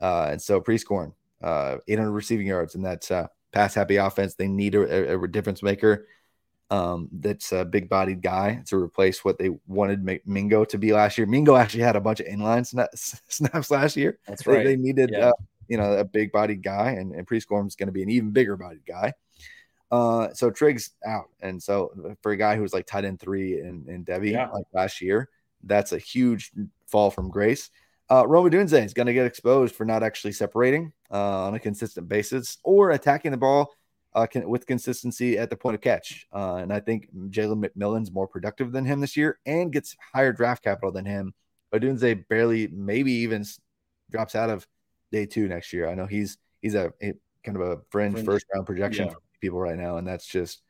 Uh, 0.00 0.28
and 0.30 0.40
so 0.40 0.60
Prieskorn, 0.60 1.12
uh, 1.42 1.78
800 1.88 2.10
receiving 2.10 2.46
yards, 2.46 2.74
and 2.74 2.84
that's 2.84 3.10
uh, 3.10 3.26
pass 3.50 3.74
happy 3.74 3.96
offense. 3.96 4.34
They 4.34 4.48
need 4.48 4.74
a, 4.74 5.18
a 5.18 5.28
difference 5.28 5.62
maker 5.62 6.06
um, 6.70 7.08
that's 7.12 7.52
a 7.52 7.64
big 7.64 7.88
bodied 7.88 8.22
guy 8.22 8.62
to 8.66 8.76
replace 8.76 9.24
what 9.24 9.38
they 9.38 9.50
wanted 9.66 10.20
Mingo 10.26 10.64
to 10.64 10.78
be 10.78 10.92
last 10.92 11.18
year. 11.18 11.26
Mingo 11.26 11.56
actually 11.56 11.82
had 11.82 11.96
a 11.96 12.00
bunch 12.00 12.20
of 12.20 12.26
inline 12.26 12.66
snaps 13.28 13.70
last 13.70 13.96
year. 13.96 14.18
That's 14.26 14.46
right. 14.46 14.64
They, 14.64 14.74
they 14.74 14.76
needed, 14.76 15.10
yeah. 15.12 15.28
uh, 15.28 15.32
you 15.68 15.76
know, 15.76 15.92
a 15.94 16.04
big 16.04 16.32
bodied 16.32 16.62
guy, 16.62 16.92
and, 16.92 17.12
and 17.12 17.26
is 17.30 17.44
going 17.46 17.68
to 17.68 17.92
be 17.92 18.02
an 18.02 18.10
even 18.10 18.30
bigger 18.30 18.56
bodied 18.56 18.86
guy. 18.86 19.12
Uh, 19.90 20.32
so 20.34 20.50
Trigg's 20.50 20.90
out. 21.06 21.26
And 21.40 21.62
so 21.62 22.16
for 22.22 22.32
a 22.32 22.36
guy 22.36 22.56
who 22.56 22.62
was 22.62 22.72
like 22.72 22.86
tight 22.86 23.04
end 23.04 23.20
three 23.20 23.60
and, 23.60 23.88
in 23.88 24.04
Devy 24.04 24.32
yeah. 24.32 24.50
like 24.50 24.66
last 24.72 25.00
year, 25.00 25.28
that's 25.62 25.92
a 25.92 25.98
huge 25.98 26.50
fall 26.86 27.10
from 27.10 27.30
grace. 27.30 27.70
Uh, 28.10 28.26
Rome 28.26 28.50
Odunze 28.50 28.84
is 28.84 28.92
going 28.92 29.06
to 29.06 29.14
get 29.14 29.26
exposed 29.26 29.74
for 29.74 29.84
not 29.84 30.02
actually 30.02 30.32
separating 30.32 30.92
uh, 31.10 31.46
on 31.46 31.54
a 31.54 31.60
consistent 31.60 32.08
basis 32.08 32.58
or 32.64 32.90
attacking 32.90 33.30
the 33.30 33.36
ball 33.36 33.72
uh, 34.14 34.26
can, 34.26 34.48
with 34.48 34.66
consistency 34.66 35.38
at 35.38 35.48
the 35.48 35.56
point 35.56 35.74
of 35.74 35.80
catch. 35.80 36.26
Uh, 36.32 36.56
and 36.56 36.72
I 36.72 36.80
think 36.80 37.08
Jalen 37.28 37.64
McMillan's 37.64 38.12
more 38.12 38.28
productive 38.28 38.72
than 38.72 38.84
him 38.84 39.00
this 39.00 39.16
year 39.16 39.38
and 39.46 39.72
gets 39.72 39.96
higher 40.12 40.32
draft 40.32 40.64
capital 40.64 40.92
than 40.92 41.06
him. 41.06 41.34
Odunze 41.72 42.28
barely, 42.28 42.68
maybe 42.68 43.12
even 43.12 43.44
drops 44.10 44.34
out 44.34 44.50
of 44.50 44.66
day 45.14 45.26
two 45.26 45.48
next 45.48 45.72
year. 45.72 45.88
I 45.88 45.94
know 45.94 46.06
he's 46.06 46.38
he's 46.60 46.74
a, 46.74 46.92
a 47.02 47.14
kind 47.44 47.56
of 47.56 47.62
a 47.62 47.78
fringe, 47.90 48.14
fringe. 48.14 48.26
first 48.26 48.46
round 48.52 48.66
projection 48.66 49.06
yeah. 49.06 49.12
for 49.12 49.20
people 49.40 49.60
right 49.60 49.78
now, 49.78 49.96
and 49.96 50.06
that's 50.06 50.26
just 50.26 50.62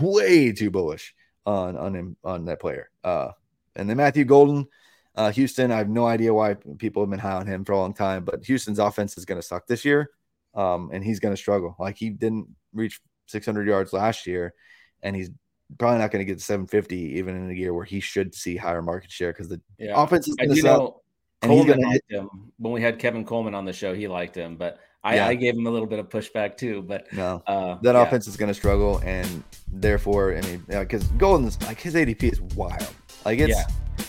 way 0.00 0.52
too 0.52 0.70
bullish 0.70 1.14
on 1.46 1.76
on 1.76 1.94
him 1.94 2.16
on 2.24 2.44
that 2.46 2.60
player. 2.60 2.90
Uh, 3.04 3.30
and 3.76 3.88
then 3.88 3.96
Matthew 3.96 4.24
Golden, 4.24 4.66
uh, 5.14 5.30
Houston. 5.30 5.70
I 5.70 5.78
have 5.78 5.88
no 5.88 6.06
idea 6.06 6.34
why 6.34 6.54
people 6.78 7.02
have 7.02 7.10
been 7.10 7.20
high 7.20 7.36
on 7.36 7.46
him 7.46 7.64
for 7.64 7.72
a 7.72 7.78
long 7.78 7.94
time, 7.94 8.24
but 8.24 8.44
Houston's 8.44 8.80
offense 8.80 9.16
is 9.16 9.24
going 9.24 9.40
to 9.40 9.46
suck 9.46 9.66
this 9.66 9.84
year 9.84 10.10
um, 10.54 10.90
and 10.92 11.04
he's 11.04 11.20
going 11.20 11.32
to 11.32 11.40
struggle. 11.40 11.76
Like 11.78 11.96
he 11.96 12.10
didn't 12.10 12.48
reach 12.72 13.00
600 13.26 13.66
yards 13.66 13.92
last 13.92 14.26
year, 14.26 14.54
and 15.02 15.14
he's 15.14 15.30
probably 15.78 15.98
not 15.98 16.10
going 16.10 16.26
to 16.26 16.30
get 16.30 16.40
750 16.40 17.18
even 17.18 17.36
in 17.36 17.50
a 17.50 17.54
year 17.54 17.74
where 17.74 17.84
he 17.84 18.00
should 18.00 18.34
see 18.34 18.56
higher 18.56 18.82
market 18.82 19.10
share 19.10 19.32
because 19.32 19.48
the 19.48 19.60
yeah. 19.78 20.02
offense 20.02 20.26
is 20.26 20.34
going 20.34 20.54
to 20.54 20.62
know 20.62 21.02
Coleman 21.40 21.80
liked 21.80 22.10
him 22.10 22.28
when 22.58 22.72
we 22.72 22.80
had 22.80 22.98
Kevin 22.98 23.24
Coleman 23.24 23.54
on 23.54 23.64
the 23.64 23.72
show. 23.72 23.94
He 23.94 24.08
liked 24.08 24.34
him, 24.34 24.56
but 24.56 24.80
I, 25.04 25.16
yeah. 25.16 25.28
I 25.28 25.34
gave 25.34 25.54
him 25.54 25.66
a 25.66 25.70
little 25.70 25.86
bit 25.86 25.98
of 25.98 26.08
pushback 26.08 26.56
too. 26.56 26.82
But 26.82 27.12
no, 27.12 27.42
uh, 27.46 27.76
that 27.82 27.94
yeah. 27.94 28.02
offense 28.02 28.26
is 28.26 28.36
going 28.36 28.48
to 28.48 28.54
struggle, 28.54 29.00
and 29.04 29.42
therefore, 29.70 30.36
I 30.36 30.40
mean, 30.42 30.64
because 30.68 31.04
Golden's 31.12 31.60
like 31.62 31.80
his 31.80 31.94
ADP 31.94 32.32
is 32.32 32.40
wild. 32.40 32.92
Like 33.24 33.38
it's, 33.38 33.60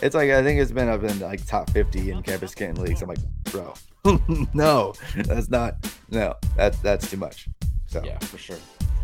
it's 0.01 0.15
like 0.15 0.31
I 0.31 0.41
think 0.41 0.59
it's 0.59 0.71
been 0.71 0.89
up 0.89 1.03
in 1.03 1.19
like 1.19 1.45
top 1.45 1.69
50 1.69 2.11
in 2.11 2.23
campus 2.23 2.55
Canton 2.55 2.83
leagues. 2.83 3.01
I'm 3.01 3.09
like, 3.09 3.19
bro, 3.45 3.73
no, 4.53 4.93
that's 5.15 5.49
not. 5.49 5.75
No, 6.09 6.33
that's 6.55 6.79
that's 6.79 7.09
too 7.09 7.17
much. 7.17 7.47
So 7.87 8.03
yeah, 8.03 8.17
for 8.19 8.37
sure. 8.37 8.57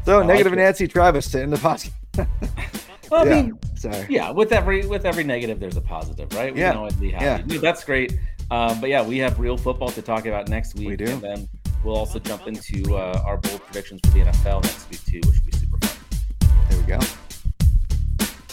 So 0.06 0.22
I 0.22 0.26
negative 0.26 0.52
like 0.52 0.60
Nancy 0.60 0.88
Travis 0.88 1.30
to 1.32 1.42
end 1.42 1.54
the 1.54 1.58
podcast. 1.58 1.92
well, 3.10 3.26
I 3.26 3.30
yeah, 3.30 3.42
mean, 3.42 3.60
sorry. 3.76 4.06
Yeah, 4.10 4.32
with 4.32 4.52
every 4.52 4.86
with 4.86 5.06
every 5.06 5.24
negative, 5.24 5.60
there's 5.60 5.78
a 5.78 5.82
positive, 5.82 6.32
right? 6.34 6.54
We 6.54 6.60
yeah. 6.60 6.72
can 6.72 6.78
always 6.78 6.96
be 6.96 7.12
happy. 7.12 7.26
Yeah. 7.26 7.42
Dude, 7.42 7.62
that's 7.62 7.84
great. 7.84 8.18
Um, 8.52 8.80
but 8.80 8.90
yeah, 8.90 9.04
we 9.04 9.18
have 9.20 9.40
real 9.40 9.58
football 9.58 9.90
to 9.90 10.02
talk 10.02 10.26
about 10.26 10.50
next 10.50 10.76
week. 10.76 10.90
We 10.90 10.96
do. 10.96 11.12
And 11.12 11.22
then 11.22 11.50
we'll 11.84 11.98
also 11.98 12.20
jump 12.20 12.48
into 12.48 12.96
uh, 12.96 13.22
our 13.26 13.38
bold 13.38 13.62
predictions 13.62 14.02
for 14.06 14.12
the 14.12 14.20
NFL 14.20 14.64
next 14.64 14.90
week 14.90 15.04
too, 15.06 15.28
which 15.28 15.40
will 15.40 15.52
be 15.52 15.58
super 15.58 15.78
fun. 15.80 16.60
There 16.70 16.80
we 16.80 16.86
go. 16.86 17.00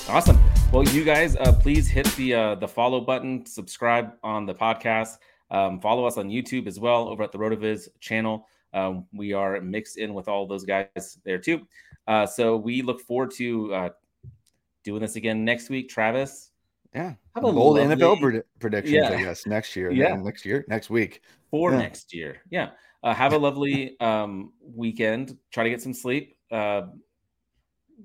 Awesome. 0.09 0.39
Well, 0.73 0.85
you 0.85 1.05
guys, 1.05 1.37
uh, 1.37 1.53
please 1.53 1.89
hit 1.89 2.07
the 2.17 2.35
uh, 2.35 2.55
the 2.57 2.69
follow 2.69 3.01
button, 3.01 3.47
subscribe 3.47 4.13
on 4.23 4.47
the 4.47 4.55
podcast. 4.55 5.19
Um, 5.51 5.81
follow 5.81 6.07
us 6.07 6.17
on 6.17 6.29
YouTube 6.29 6.67
as 6.67 6.81
well 6.81 7.09
over 7.09 7.23
at 7.23 7.33
the 7.33 7.39
Rotoviz 7.39 7.89
channel. 8.01 8.49
Um, 8.75 9.07
we 9.13 9.35
are 9.35 9.61
mixed 9.61 9.99
in 9.99 10.15
with 10.15 10.29
all 10.29 10.47
those 10.47 10.65
guys 10.65 11.19
there 11.25 11.39
too. 11.39 11.67
Uh, 12.07 12.27
so 12.27 12.57
we 12.57 12.83
look 12.83 13.01
forward 13.01 13.31
to 13.33 13.75
uh, 13.75 13.89
doing 14.85 15.01
this 15.01 15.17
again 15.17 15.45
next 15.45 15.71
week. 15.71 15.89
Travis, 15.89 16.51
yeah, 16.95 17.15
have 17.35 17.45
a 17.45 17.53
bold 17.53 17.79
lovely... 17.79 17.97
NFL 17.97 18.21
pred- 18.21 18.43
predictions. 18.61 18.95
Yeah. 18.95 19.11
I 19.11 19.23
guess 19.23 19.47
next 19.47 19.75
year. 19.77 19.91
Yeah, 19.91 20.17
next 20.17 20.45
year, 20.45 20.65
next 20.69 20.91
week 20.91 21.23
for 21.51 21.73
yeah. 21.73 21.79
next 21.79 22.13
year. 22.13 22.43
Yeah, 22.51 22.71
uh, 23.03 23.15
have 23.15 23.33
a 23.33 23.39
lovely 23.39 23.97
um, 24.01 24.53
weekend. 24.63 25.37
Try 25.51 25.65
to 25.65 25.71
get 25.71 25.83
some 25.83 25.95
sleep. 25.95 26.37
Uh, 26.51 26.83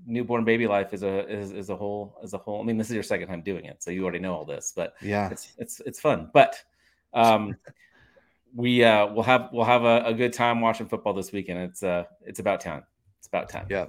newborn 0.06 0.46
baby 0.46 0.68
life 0.68 0.94
is 0.94 1.04
a 1.04 1.28
is, 1.28 1.52
is 1.52 1.70
a 1.70 1.76
whole 1.76 2.20
is 2.24 2.34
a 2.34 2.38
whole. 2.38 2.62
I 2.62 2.64
mean, 2.64 2.78
this 2.78 2.90
is 2.90 2.94
your 2.94 3.04
second 3.04 3.28
time 3.28 3.42
doing 3.42 3.66
it, 3.66 3.84
so 3.84 3.92
you 3.92 4.04
already 4.04 4.20
know 4.20 4.34
all 4.34 4.46
this. 4.46 4.74
But 4.76 4.94
yeah, 5.02 5.30
it's 5.30 5.54
it's 5.58 5.82
it's 5.86 6.00
fun. 6.00 6.30
But 6.34 6.62
um, 7.14 7.56
we 8.56 8.84
uh, 8.84 9.08
we'll 9.08 9.24
have 9.24 9.50
we'll 9.52 9.66
have 9.66 9.84
a, 9.84 10.04
a, 10.06 10.14
good 10.14 10.34
time 10.34 10.62
watching 10.62 10.88
football 10.88 11.14
this 11.14 11.32
weekend. 11.32 11.60
It's 11.60 11.84
uh 11.84 12.06
it's 12.26 12.40
about 12.40 12.62
time. 12.62 12.84
It's 13.20 13.28
about 13.28 13.50
time. 13.50 13.68
Yeah. 13.70 13.88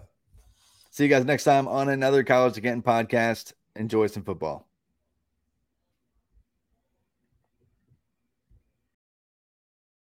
See 0.90 1.04
you 1.04 1.10
guys 1.10 1.24
next 1.24 1.44
time 1.44 1.68
on 1.68 1.88
another 1.88 2.24
College 2.24 2.58
Again 2.58 2.82
podcast. 2.82 3.52
Enjoy 3.76 4.06
some 4.06 4.24
football. 4.24 4.67